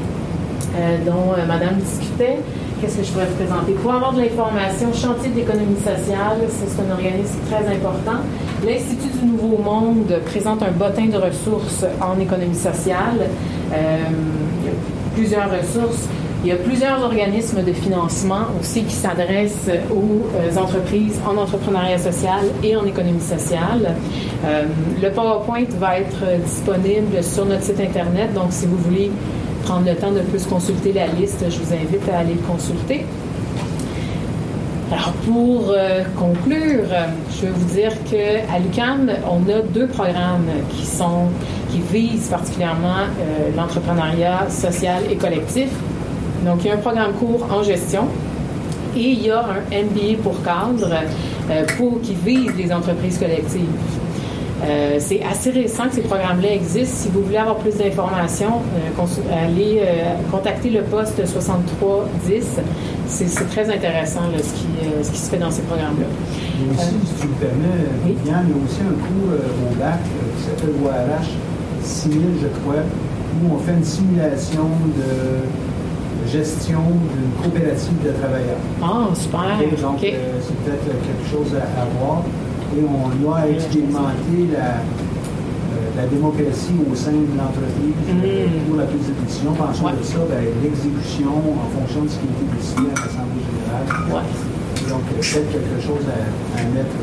dont 1.05 1.35
Madame 1.47 1.77
discutait, 1.77 2.39
Qu'est-ce 2.81 2.99
que 2.99 3.03
je 3.03 3.11
pourrais 3.11 3.27
vous 3.27 3.35
présenter? 3.35 3.73
Pour 3.73 3.93
avoir 3.93 4.13
de 4.13 4.21
l'information, 4.21 4.93
Chantier 4.93 5.31
d'économie 5.31 5.79
sociale, 5.79 6.39
c'est 6.49 6.81
un 6.81 6.93
organisme 6.93 7.39
très 7.51 7.67
important. 7.75 8.21
L'Institut 8.65 9.19
du 9.19 9.27
Nouveau 9.27 9.59
Monde 9.59 10.21
présente 10.27 10.63
un 10.63 10.71
bottin 10.71 11.07
de 11.07 11.17
ressources 11.17 11.85
en 12.01 12.21
économie 12.21 12.55
sociale. 12.55 13.27
Euh, 13.73 13.97
il 14.61 14.67
y 14.67 14.71
a 14.71 14.75
plusieurs 15.15 15.51
ressources. 15.51 16.07
Il 16.45 16.51
y 16.51 16.53
a 16.53 16.57
plusieurs 16.57 17.03
organismes 17.03 17.65
de 17.65 17.73
financement 17.73 18.47
aussi 18.61 18.85
qui 18.85 18.95
s'adressent 18.95 19.71
aux 19.91 20.29
euh, 20.37 20.57
entreprises 20.57 21.19
en 21.27 21.37
entrepreneuriat 21.37 21.99
social 21.99 22.45
et 22.63 22.77
en 22.77 22.87
économie 22.87 23.21
sociale. 23.21 23.97
Euh, 24.45 24.63
le 25.03 25.11
PowerPoint 25.11 25.65
va 25.81 25.99
être 25.99 26.23
disponible 26.45 27.25
sur 27.25 27.45
notre 27.45 27.65
site 27.65 27.81
Internet, 27.81 28.35
donc 28.35 28.53
si 28.53 28.67
vous 28.67 28.77
voulez 28.77 29.11
prendre 29.69 29.87
le 29.87 29.97
temps 29.97 30.13
de 30.13 30.21
plus 30.21 30.47
consulter 30.47 30.95
la 30.95 31.09
liste, 31.09 31.45
je 31.51 31.59
vous 31.59 31.75
invite 31.75 32.09
à 32.11 32.21
aller 32.21 32.33
le 32.33 32.41
consulter. 32.41 33.05
Alors, 34.91 35.13
pour 35.27 35.69
euh, 35.69 36.05
conclure, 36.17 36.87
je 37.31 37.47
veux 37.47 37.53
vous 37.53 37.75
dire 37.75 37.93
qu'à 38.05 38.59
l'UQAM, 38.59 39.11
on 39.31 39.47
a 39.51 39.61
deux 39.61 39.87
programmes 39.87 40.49
qui 40.71 40.87
sont 40.87 41.29
qui 41.71 41.81
visent 41.81 42.29
particulièrement 42.29 43.01
euh, 43.21 43.51
l'entrepreneuriat 43.55 44.49
social 44.49 45.03
et 45.11 45.17
collectif. 45.17 45.69
Donc, 46.47 46.65
il 46.65 46.69
y 46.69 46.71
a 46.71 46.75
un 46.75 46.79
programme 46.79 47.13
court 47.13 47.47
en 47.51 47.63
gestion 47.63 48.05
et 48.97 49.01
il 49.01 49.27
y 49.27 49.31
a 49.31 49.41
un 49.41 49.83
MBA 49.85 50.23
pour 50.23 50.43
cadre 50.43 50.95
euh, 51.51 51.65
pour, 51.77 52.01
qui 52.01 52.15
vise 52.15 52.53
les 52.57 52.73
entreprises 52.73 53.19
collectives. 53.19 53.69
Euh, 54.65 54.97
c'est 54.99 55.23
assez 55.23 55.51
récent 55.51 55.85
que 55.89 55.95
ces 55.95 56.01
programmes-là 56.03 56.53
existent. 56.53 56.97
Si 57.03 57.09
vous 57.11 57.23
voulez 57.23 57.37
avoir 57.37 57.57
plus 57.57 57.77
d'informations, 57.77 58.61
euh, 58.75 59.33
allez 59.33 59.81
euh, 59.81 60.15
contacter 60.31 60.71
le 60.71 60.83
poste 60.83 61.25
6310. 61.25 62.61
C'est 63.07 63.49
très 63.49 63.71
intéressant 63.71 64.23
ce, 64.37 64.43
qui, 64.43 64.67
ce, 65.03 65.11
qui, 65.11 65.19
se 65.19 65.31
fait 65.31 65.39
dans 65.39 65.51
ces 65.51 65.63
programmes-là. 65.63 66.07
Mais 66.61 66.75
aussi, 66.75 66.95
si 67.07 67.23
tu 67.23 67.29
me 67.29 67.35
permets, 67.35 67.87
oui? 68.05 68.17
il 68.25 68.31
y 68.31 68.35
a 68.35 68.41
aussi 68.41 68.81
un 68.83 68.95
cours 69.01 69.33
au 69.33 69.75
bac 69.77 70.01
qui 70.37 70.45
s'appelle 70.45 70.75
ORH 70.85 71.29
6000, 71.83 72.21
je 72.43 72.49
crois, 72.61 72.83
où 72.83 73.55
on 73.55 73.59
fait 73.59 73.73
une 73.73 73.85
simulation 73.85 74.69
de 74.97 76.29
gestion 76.29 76.81
d'une 76.81 77.43
coopérative 77.43 78.03
de 78.05 78.11
travailleurs. 78.11 78.59
Ah, 78.83 79.09
super. 79.15 79.41
donc, 79.81 79.99
c'est 80.01 80.11
peut-être 80.11 80.85
quelque 80.85 81.31
chose 81.31 81.55
à 81.57 81.85
voir 81.99 82.25
et 82.77 82.83
on 82.85 83.33
a 83.33 83.49
expérimenté 83.49 84.53
la, 84.53 84.83
euh, 85.69 85.97
la 85.97 86.07
démocratie 86.07 86.75
au 86.91 86.95
sein 86.95 87.13
de 87.13 87.37
l'entreprise 87.37 87.97
mm. 88.09 88.69
pour 88.69 88.79
la 88.79 88.85
prise 88.85 89.09
de 89.09 89.25
décision. 89.25 89.53
Pensons 89.53 89.91
de 89.91 90.03
ça, 90.03 90.19
ben, 90.29 90.45
l'exécution 90.63 91.29
en 91.29 91.69
fonction 91.79 92.03
de 92.03 92.09
ce 92.09 92.17
qui 92.17 92.27
a 92.27 92.31
été 92.31 92.47
décidé 92.57 92.89
à 92.95 93.01
l'Assemblée 93.01 93.45
générale. 93.45 94.25
Donc, 94.89 95.03
peut-être 95.03 95.53
quelque 95.53 95.81
chose 95.83 96.05
à, 96.09 96.63
mettre. 96.75 96.97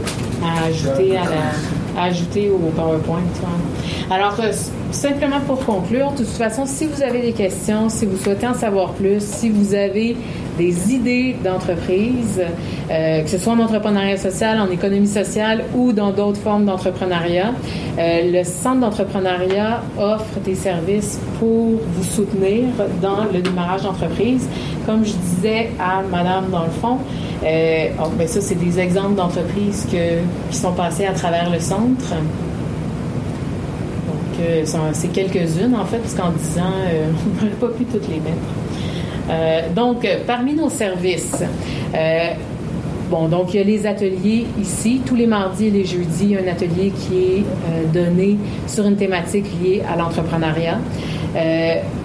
À 0.44 0.68
ajouter, 0.68 1.18
à, 1.18 2.04
ajouter 2.04 2.50
au 2.50 2.58
PowerPoint. 2.70 3.22
Alors, 4.10 4.40
euh, 4.40 4.52
simplement 4.92 5.40
pour 5.46 5.64
conclure, 5.64 6.12
de 6.12 6.18
toute 6.18 6.28
façon, 6.28 6.66
si 6.66 6.88
vous 6.88 7.04
avez 7.04 7.22
des 7.22 7.34
questions, 7.34 7.90
si 7.90 8.06
vous 8.06 8.18
souhaitez 8.18 8.48
en 8.48 8.54
savoir 8.56 8.94
plus, 8.94 9.22
si 9.22 9.50
vous 9.50 9.76
avez 9.76 10.18
des 10.58 10.94
idées 10.94 11.36
d'entreprise, 11.44 12.42
euh, 12.90 13.24
que 13.24 13.30
ce 13.30 13.38
soit 13.38 13.54
en 13.54 13.60
entrepreneuriat 13.60 14.18
social, 14.18 14.60
en 14.60 14.70
économie 14.70 15.08
sociale 15.08 15.64
ou 15.76 15.92
dans 15.92 16.12
d'autres 16.12 16.40
formes 16.40 16.66
d'entrepreneuriat. 16.66 17.54
Euh, 17.98 18.32
le 18.32 18.44
Centre 18.44 18.82
d'entrepreneuriat 18.82 19.82
offre 19.98 20.40
des 20.44 20.56
services 20.56 21.20
pour 21.40 21.80
vous 21.94 22.04
soutenir 22.04 22.66
dans 23.02 23.26
le 23.34 23.42
démarrage 23.42 23.84
d'entreprise. 23.84 24.48
Comme 24.86 25.06
je 25.06 25.14
disais 25.14 25.70
à 25.80 26.02
Madame 26.10 26.50
dans 26.52 26.64
le 26.64 26.72
fond, 26.72 26.98
euh, 27.44 27.88
oh, 28.04 28.10
ben 28.18 28.28
ça, 28.28 28.42
c'est 28.42 28.56
des 28.56 28.80
exemples 28.80 29.16
d'entreprises 29.16 29.88
qui 29.90 29.98
sont 30.56 30.74
passées 30.74 31.06
à 31.06 31.14
travers 31.14 31.50
le 31.50 31.60
centre. 31.60 32.10
Donc, 34.08 34.40
euh, 34.42 34.64
c'est 34.94 35.10
quelques-unes, 35.10 35.76
en 35.76 35.86
fait, 35.86 35.98
parce 36.00 36.14
qu'en 36.14 36.32
10 36.32 36.60
ans, 36.60 36.64
on 37.42 37.46
n'aurait 37.46 37.56
pas 37.56 37.68
pu 37.68 37.86
toutes 37.86 38.08
les 38.08 38.20
mettre. 38.20 38.65
Euh, 39.30 39.62
donc, 39.74 40.08
parmi 40.28 40.54
nos 40.54 40.70
services, 40.70 41.44
euh, 41.96 42.30
Bon, 43.08 43.28
donc 43.28 43.54
il 43.54 43.58
y 43.58 43.60
a 43.60 43.64
les 43.64 43.86
ateliers 43.86 44.48
ici. 44.60 45.00
Tous 45.06 45.14
les 45.14 45.28
mardis 45.28 45.68
et 45.68 45.70
les 45.70 45.86
jeudis, 45.86 46.36
un 46.36 46.52
atelier 46.52 46.90
qui 46.90 47.18
est 47.18 47.44
euh, 47.44 47.86
donné 47.94 48.36
sur 48.66 48.88
une 48.88 48.96
thématique 48.96 49.46
liée 49.62 49.84
à 49.88 49.96
l'entrepreneuriat. 49.96 50.80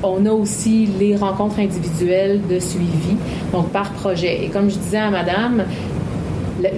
on 0.03 0.27
a 0.27 0.31
aussi 0.31 0.91
les 0.99 1.17
rencontres 1.17 1.59
individuelles 1.59 2.43
de 2.47 2.59
suivi, 2.59 3.17
donc 3.51 3.71
par 3.71 3.93
projet. 3.93 4.45
Et 4.45 4.49
comme 4.49 4.69
je 4.69 4.77
disais 4.77 4.99
à 4.99 5.09
Madame, 5.09 5.65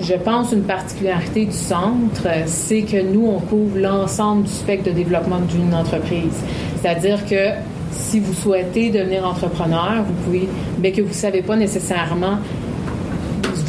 je 0.00 0.14
pense 0.14 0.52
une 0.52 0.62
particularité 0.62 1.46
du 1.46 1.56
centre, 1.56 2.28
c'est 2.46 2.82
que 2.82 3.02
nous, 3.02 3.26
on 3.26 3.40
couvre 3.40 3.76
l'ensemble 3.76 4.44
du 4.44 4.52
spectre 4.52 4.84
de 4.90 4.94
développement 4.94 5.40
d'une 5.40 5.74
entreprise. 5.74 6.38
C'est-à-dire 6.80 7.26
que 7.26 7.50
si 7.92 8.20
vous 8.20 8.32
souhaitez 8.32 8.90
devenir 8.90 9.26
entrepreneur, 9.26 10.02
vous 10.06 10.14
pouvez, 10.24 10.48
mais 10.80 10.92
que 10.92 11.02
vous 11.02 11.08
ne 11.08 11.14
savez 11.14 11.42
pas 11.42 11.56
nécessairement 11.56 12.38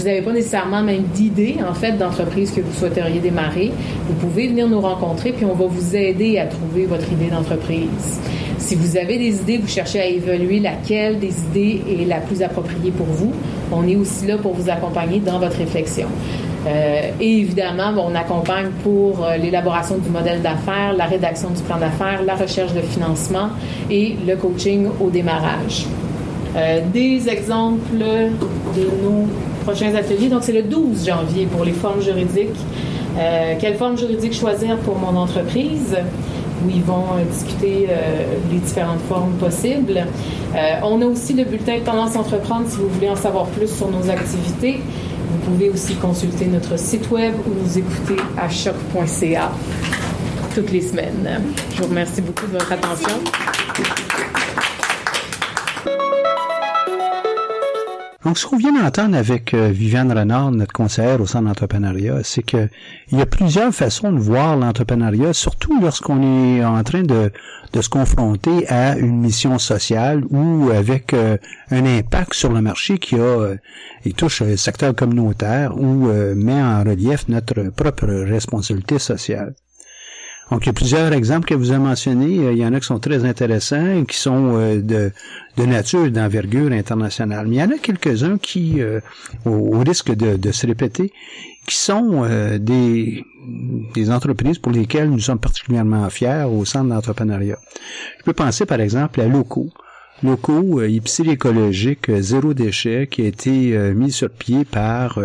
vous 0.04 0.10
n'avez 0.10 0.22
pas 0.22 0.34
nécessairement 0.34 0.84
même 0.84 1.04
d'idée, 1.14 1.56
en 1.66 1.74
fait, 1.74 1.94
d'entreprise 1.94 2.52
que 2.52 2.60
vous 2.60 2.74
souhaiteriez 2.74 3.22
démarrer, 3.22 3.72
vous 4.10 4.14
pouvez 4.16 4.50
venir 4.50 4.68
nous 4.68 4.82
rencontrer, 4.82 5.32
puis 5.32 5.46
on 5.46 5.54
va 5.54 5.66
vous 5.66 5.96
aider 5.96 6.38
à 6.40 6.46
trouver 6.46 6.86
votre 6.86 7.10
idée 7.14 7.28
d'entreprise. 7.28 8.20
Si 8.58 8.76
vous 8.76 8.98
avez 8.98 9.18
des 9.18 9.40
idées, 9.40 9.60
vous 9.60 9.68
cherchez 9.70 10.02
à 10.02 10.06
évaluer 10.06 10.60
laquelle 10.60 11.20
des 11.20 11.34
idées 11.50 11.82
est 11.90 12.06
la 12.06 12.18
plus 12.18 12.42
appropriée 12.42 12.92
pour 12.92 13.06
vous, 13.06 13.32
on 13.72 13.88
est 13.88 13.96
aussi 13.96 14.28
là 14.28 14.38
pour 14.38 14.54
vous 14.54 14.70
accompagner 14.70 15.20
dans 15.20 15.40
votre 15.40 15.58
réflexion. 15.58 16.08
Euh, 16.66 17.12
et 17.20 17.40
évidemment, 17.40 17.94
on 17.98 18.16
accompagne 18.16 18.70
pour 18.84 19.24
euh, 19.24 19.38
l'élaboration 19.38 19.98
du 19.98 20.10
modèle 20.10 20.42
d'affaires, 20.42 20.94
la 20.96 21.06
rédaction 21.06 21.50
du 21.50 21.62
plan 21.62 21.78
d'affaires, 21.78 22.24
la 22.26 22.36
recherche 22.36 22.74
de 22.74 22.82
financement 22.82 23.50
et 23.90 24.16
le 24.26 24.36
coaching 24.36 24.88
au 25.02 25.10
démarrage. 25.10 25.86
Euh, 26.56 26.82
des 26.94 27.28
exemples 27.28 27.98
de 27.98 28.82
nos 29.04 29.28
prochains 29.66 29.94
ateliers. 29.96 30.30
Donc, 30.30 30.44
c'est 30.44 30.54
le 30.54 30.64
12 30.64 31.06
janvier 31.06 31.48
pour 31.48 31.66
les 31.66 31.74
formes 31.74 32.02
juridiques. 32.02 32.50
Quelle 33.60 33.76
forme 33.76 33.96
juridique 33.96 34.34
choisir 34.34 34.78
pour 34.78 34.98
mon 34.98 35.16
entreprise? 35.16 35.96
où 36.66 36.70
ils 36.70 36.84
vont 36.84 37.18
discuter 37.30 37.90
les 38.50 38.58
différentes 38.58 39.02
formes 39.10 39.34
possibles. 39.34 40.06
on 40.82 41.02
a 41.02 41.06
aussi 41.06 41.34
le 41.34 41.44
bulletin 41.44 41.80
de 41.80 41.84
tendance 41.84 42.16
entreprendre 42.16 42.66
si 42.70 42.78
vous 42.78 42.88
voulez 42.88 43.10
en 43.10 43.18
savoir 43.18 43.48
plus 43.48 43.68
sur 43.68 43.90
nos 43.90 44.10
activités. 44.10 44.80
Vous 45.34 45.52
pouvez 45.52 45.70
aussi 45.70 45.96
consulter 45.96 46.46
notre 46.46 46.78
site 46.78 47.10
web 47.10 47.34
ou 47.48 47.64
nous 47.64 47.78
écouter 47.78 48.22
à 48.38 48.48
choc.ca 48.50 49.52
toutes 50.54 50.72
les 50.72 50.82
semaines. 50.82 51.42
Je 51.76 51.82
vous 51.82 51.90
remercie 51.90 52.22
beaucoup 52.22 52.46
de 52.46 52.52
votre 52.52 52.72
attention. 52.72 53.20
Donc, 58.26 58.38
ce 58.38 58.48
qu'on 58.48 58.56
vient 58.58 58.72
d'entendre 58.72 59.18
avec 59.18 59.54
euh, 59.54 59.68
Viviane 59.68 60.12
Renard, 60.12 60.52
notre 60.52 60.72
conseillère 60.72 61.20
au 61.20 61.26
centre 61.26 61.46
d'entrepreneuriat, 61.46 62.22
c'est 62.24 62.42
que 62.42 62.70
il 63.12 63.18
y 63.18 63.22
a 63.22 63.26
plusieurs 63.26 63.74
façons 63.74 64.14
de 64.14 64.20
voir 64.20 64.56
l'entrepreneuriat, 64.56 65.34
surtout 65.34 65.78
lorsqu'on 65.82 66.22
est 66.22 66.64
en 66.64 66.82
train 66.84 67.04
de, 67.04 67.32
de, 67.74 67.82
se 67.82 67.90
confronter 67.90 68.66
à 68.70 68.98
une 68.98 69.20
mission 69.20 69.60
sociale 69.60 70.24
ou 70.30 70.70
avec 70.74 71.14
euh, 71.14 71.38
un 71.70 71.86
impact 71.86 72.34
sur 72.34 72.54
le 72.54 72.62
marché 72.62 72.98
qui 72.98 73.16
a 73.16 73.20
euh, 73.20 73.58
touche 74.16 74.42
le 74.42 74.56
secteur 74.56 74.96
communautaire 74.96 75.78
ou 75.78 76.08
met 76.36 76.62
en 76.62 76.84
relief 76.84 77.28
notre 77.28 77.62
propre 77.72 78.06
responsabilité 78.06 79.00
sociale. 79.00 79.54
Donc, 80.52 80.66
il 80.66 80.68
y 80.68 80.70
a 80.70 80.74
plusieurs 80.74 81.12
exemples 81.14 81.48
que 81.48 81.56
vous 81.56 81.72
avez 81.72 81.84
mentionnés. 81.84 82.52
Il 82.52 82.58
y 82.58 82.66
en 82.66 82.74
a 82.74 82.80
qui 82.80 82.86
sont 82.86 83.00
très 83.00 83.26
intéressants 83.26 84.02
et 84.02 84.06
qui 84.06 84.18
sont 84.18 84.58
de, 84.58 85.12
de 85.58 85.66
nature 85.66 86.10
d'envergure 86.12 86.72
internationale. 86.72 87.48
Mais 87.48 87.58
il 87.58 87.60
y 87.60 87.64
en 87.64 87.72
a 87.72 87.78
quelques-uns 87.78 88.38
qui, 88.38 88.82
euh, 88.82 89.00
au, 89.46 89.80
risque 89.80 90.14
de, 90.14 90.52
se 90.52 90.68
répéter, 90.68 91.12
qui 91.68 91.76
sont 91.76 92.24
euh, 92.24 92.58
des, 92.58 93.24
des 93.94 94.12
entreprises 94.12 94.58
pour 94.58 94.72
lesquelles 94.72 95.10
nous 95.10 95.20
sommes 95.20 95.40
particulièrement 95.40 96.10
fiers 96.10 96.46
au 96.50 96.66
centre 96.66 96.90
d'entrepreneuriat. 96.90 97.60
Je 98.20 98.24
peux 98.24 98.34
penser 98.34 98.66
par 98.66 98.82
exemple 98.82 99.22
à 99.22 99.28
Loco 99.28 99.70
locaux 100.24 100.80
euh, 100.80 100.90
épicerie 100.90 101.32
écologique 101.32 102.10
euh, 102.10 102.22
zéro 102.22 102.54
déchet 102.54 103.08
qui 103.08 103.22
a 103.24 103.26
été 103.26 103.76
euh, 103.76 103.94
mis 103.94 104.12
sur 104.12 104.30
pied 104.30 104.66
par 104.66 105.20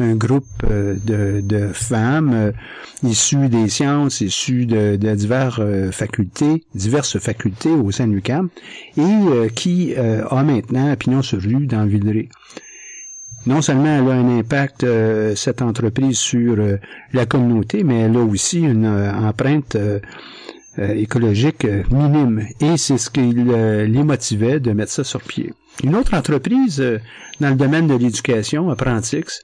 un 0.00 0.14
groupe 0.16 0.44
de, 0.68 1.40
de 1.40 1.68
femmes 1.72 2.52
issues 3.02 3.48
des 3.48 3.68
sciences, 3.68 4.20
issues 4.20 4.66
de, 4.66 4.96
de 4.96 5.14
diverses 5.14 5.60
facultés, 5.92 6.64
diverses 6.74 7.18
facultés 7.18 7.70
au 7.70 7.90
sein 7.90 8.08
de 8.08 8.12
l'UQAM, 8.12 8.48
et 8.96 9.50
qui 9.54 9.94
a 9.94 10.42
maintenant 10.42 10.96
pignon 10.96 11.22
sur 11.22 11.40
rue 11.40 11.66
dans 11.66 11.86
Villeray. 11.86 12.28
Non 13.46 13.60
seulement 13.62 13.98
elle 13.98 14.08
a 14.08 14.12
un 14.12 14.38
impact, 14.38 14.86
cette 15.36 15.62
entreprise, 15.62 16.18
sur 16.18 16.56
la 17.12 17.26
communauté, 17.26 17.84
mais 17.84 18.00
elle 18.00 18.16
a 18.16 18.20
aussi 18.20 18.60
une 18.60 18.86
empreinte 18.86 19.76
euh, 20.78 20.94
écologique 20.94 21.66
euh, 21.66 21.82
minime. 21.90 22.46
Et 22.60 22.78
c'est 22.78 22.96
ce 22.96 23.10
qui 23.10 23.20
euh, 23.20 23.86
les 23.86 24.02
motivait 24.02 24.58
de 24.58 24.72
mettre 24.72 24.92
ça 24.92 25.04
sur 25.04 25.20
pied. 25.20 25.52
Une 25.84 25.94
autre 25.94 26.14
entreprise 26.14 26.82
dans 27.40 27.50
le 27.50 27.56
domaine 27.56 27.86
de 27.86 27.94
l'éducation, 27.94 28.70
Apprentix, 28.70 29.42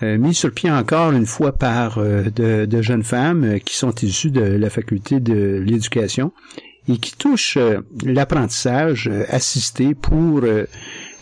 mis 0.00 0.34
sur 0.34 0.52
pied 0.52 0.70
encore 0.70 1.12
une 1.12 1.26
fois 1.26 1.52
par 1.52 1.98
de, 1.98 2.64
de, 2.64 2.82
jeunes 2.82 3.02
femmes 3.02 3.58
qui 3.60 3.76
sont 3.76 3.94
issues 3.96 4.30
de 4.30 4.40
la 4.40 4.70
faculté 4.70 5.20
de 5.20 5.62
l'éducation 5.64 6.32
et 6.88 6.96
qui 6.96 7.14
touchent 7.16 7.58
l'apprentissage 8.02 9.10
assisté 9.28 9.94
pour 9.94 10.40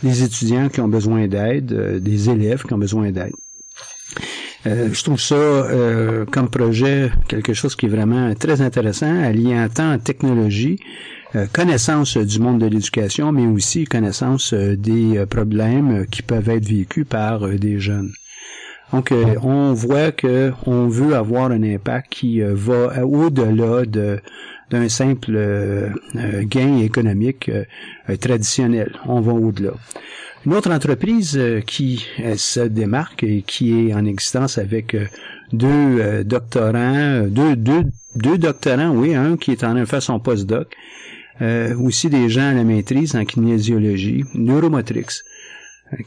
les 0.01 0.23
étudiants 0.23 0.69
qui 0.69 0.79
ont 0.79 0.87
besoin 0.87 1.27
d'aide, 1.27 2.01
des 2.01 2.29
élèves 2.29 2.63
qui 2.63 2.73
ont 2.73 2.77
besoin 2.77 3.11
d'aide. 3.11 3.33
Euh, 4.65 4.89
je 4.91 5.03
trouve 5.03 5.19
ça 5.19 5.35
euh, 5.35 6.25
comme 6.25 6.49
projet 6.49 7.11
quelque 7.27 7.53
chose 7.53 7.75
qui 7.75 7.85
est 7.85 7.89
vraiment 7.89 8.33
très 8.33 8.61
intéressant, 8.61 9.23
alliant 9.23 9.67
tant 9.73 9.97
technologie, 9.99 10.79
euh, 11.35 11.45
connaissance 11.53 12.17
du 12.17 12.39
monde 12.39 12.59
de 12.59 12.65
l'éducation, 12.65 13.31
mais 13.31 13.45
aussi 13.45 13.85
connaissance 13.85 14.53
des 14.53 15.23
problèmes 15.29 16.07
qui 16.07 16.21
peuvent 16.21 16.49
être 16.49 16.65
vécus 16.65 17.05
par 17.07 17.47
des 17.47 17.79
jeunes. 17.79 18.11
Donc, 18.93 19.13
on 19.43 19.73
voit 19.73 20.13
que 20.13 20.53
on 20.65 20.87
veut 20.87 21.13
avoir 21.13 21.51
un 21.51 21.61
impact 21.61 22.09
qui 22.09 22.39
va 22.41 23.05
au-delà 23.05 23.85
de 23.85 24.19
d'un 24.69 24.87
simple 24.89 25.37
gain 26.43 26.77
économique 26.77 27.51
traditionnel. 28.19 28.93
On 29.05 29.19
va 29.19 29.33
au-delà. 29.33 29.73
Une 30.47 30.53
autre 30.53 30.71
entreprise 30.71 31.35
euh, 31.37 31.59
qui 31.59 32.05
euh, 32.21 32.37
se 32.37 32.61
démarque 32.61 33.21
et 33.21 33.41
qui 33.45 33.73
est 33.73 33.93
en 33.93 34.05
existence 34.05 34.57
avec 34.57 34.95
euh, 34.95 35.05
deux 35.51 36.23
doctorants, 36.23 37.23
deux, 37.27 37.57
deux, 37.57 37.83
deux 38.15 38.37
doctorants, 38.37 38.91
oui, 38.91 39.13
un 39.13 39.35
qui 39.35 39.51
est 39.51 39.63
en 39.65 39.71
train 39.71 39.81
de 39.81 39.83
faire 39.83 40.01
son 40.01 40.21
postdoc, 40.21 40.73
aussi 41.83 42.09
des 42.09 42.29
gens 42.29 42.49
à 42.49 42.53
la 42.53 42.63
maîtrise 42.63 43.13
en 43.17 43.25
kinésiologie, 43.25 44.23
Neuromotrix, 44.35 45.21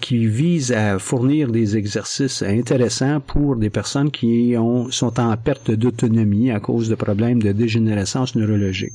qui 0.00 0.26
vise 0.26 0.72
à 0.72 0.98
fournir 0.98 1.52
des 1.52 1.76
exercices 1.76 2.42
intéressants 2.42 3.20
pour 3.20 3.56
des 3.56 3.70
personnes 3.70 4.10
qui 4.10 4.54
ont, 4.56 4.90
sont 4.90 5.20
en 5.20 5.36
perte 5.36 5.70
d'autonomie 5.70 6.50
à 6.50 6.60
cause 6.60 6.88
de 6.88 6.94
problèmes 6.94 7.42
de 7.42 7.52
dégénérescence 7.52 8.34
neurologique. 8.36 8.94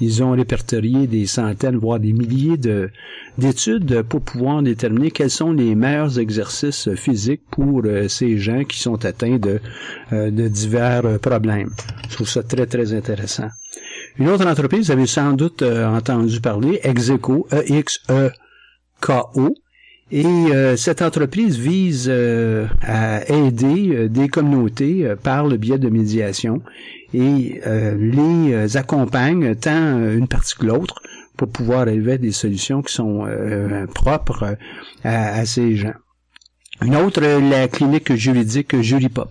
Ils 0.00 0.22
ont 0.24 0.32
répertorié 0.32 1.06
des 1.06 1.26
centaines, 1.26 1.76
voire 1.76 2.00
des 2.00 2.12
milliers 2.12 2.56
de, 2.56 2.90
d'études 3.38 4.02
pour 4.02 4.22
pouvoir 4.22 4.60
déterminer 4.62 5.12
quels 5.12 5.30
sont 5.30 5.52
les 5.52 5.76
meilleurs 5.76 6.18
exercices 6.18 6.92
physiques 6.94 7.42
pour 7.50 7.82
euh, 7.84 8.08
ces 8.08 8.38
gens 8.38 8.64
qui 8.64 8.80
sont 8.80 9.04
atteints 9.04 9.38
de, 9.38 9.60
euh, 10.12 10.32
de 10.32 10.48
divers 10.48 11.06
euh, 11.06 11.18
problèmes. 11.18 11.70
Je 12.08 12.14
trouve 12.14 12.28
ça 12.28 12.42
très, 12.42 12.66
très 12.66 12.92
intéressant. 12.92 13.48
Une 14.18 14.28
autre 14.28 14.46
entreprise, 14.46 14.86
vous 14.86 14.92
avez 14.92 15.06
sans 15.06 15.32
doute 15.32 15.62
entendu 15.62 16.40
parler, 16.40 16.80
Execo, 16.84 17.48
E-X-E-K-O, 17.52 18.34
et 20.10 20.76
cette 20.76 21.02
entreprise 21.02 21.58
vise 21.58 22.10
à 22.82 23.28
aider 23.28 24.08
des 24.08 24.28
communautés 24.28 25.14
par 25.22 25.46
le 25.46 25.56
biais 25.56 25.78
de 25.78 25.88
médiation 25.88 26.62
et 27.14 27.60
euh, 27.66 27.94
les 27.96 28.52
euh, 28.52 28.76
accompagne 28.76 29.54
tant 29.54 29.98
euh, 29.98 30.18
une 30.18 30.26
partie 30.26 30.56
que 30.56 30.66
l'autre 30.66 31.00
pour 31.36 31.48
pouvoir 31.48 31.88
élever 31.88 32.18
des 32.18 32.32
solutions 32.32 32.82
qui 32.82 32.92
sont 32.92 33.26
propres 33.92 34.56
à, 35.02 35.44
ces 35.44 35.74
gens. 35.74 35.94
Une 36.80 36.94
autre, 36.94 37.20
la 37.22 37.66
clinique 37.66 38.14
juridique 38.14 38.80
Juripop. 38.80 39.30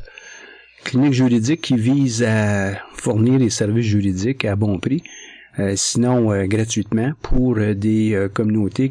Clinique 0.84 1.14
juridique 1.14 1.62
qui 1.62 1.78
vise 1.78 2.22
à 2.22 2.74
fournir 2.94 3.40
des 3.40 3.50
services 3.50 3.86
juridiques 3.86 4.44
à 4.44 4.58
bon 4.58 4.80
prix, 4.80 5.02
sinon 5.76 6.46
gratuitement, 6.46 7.14
pour 7.22 7.56
des 7.56 8.28
communautés 8.34 8.82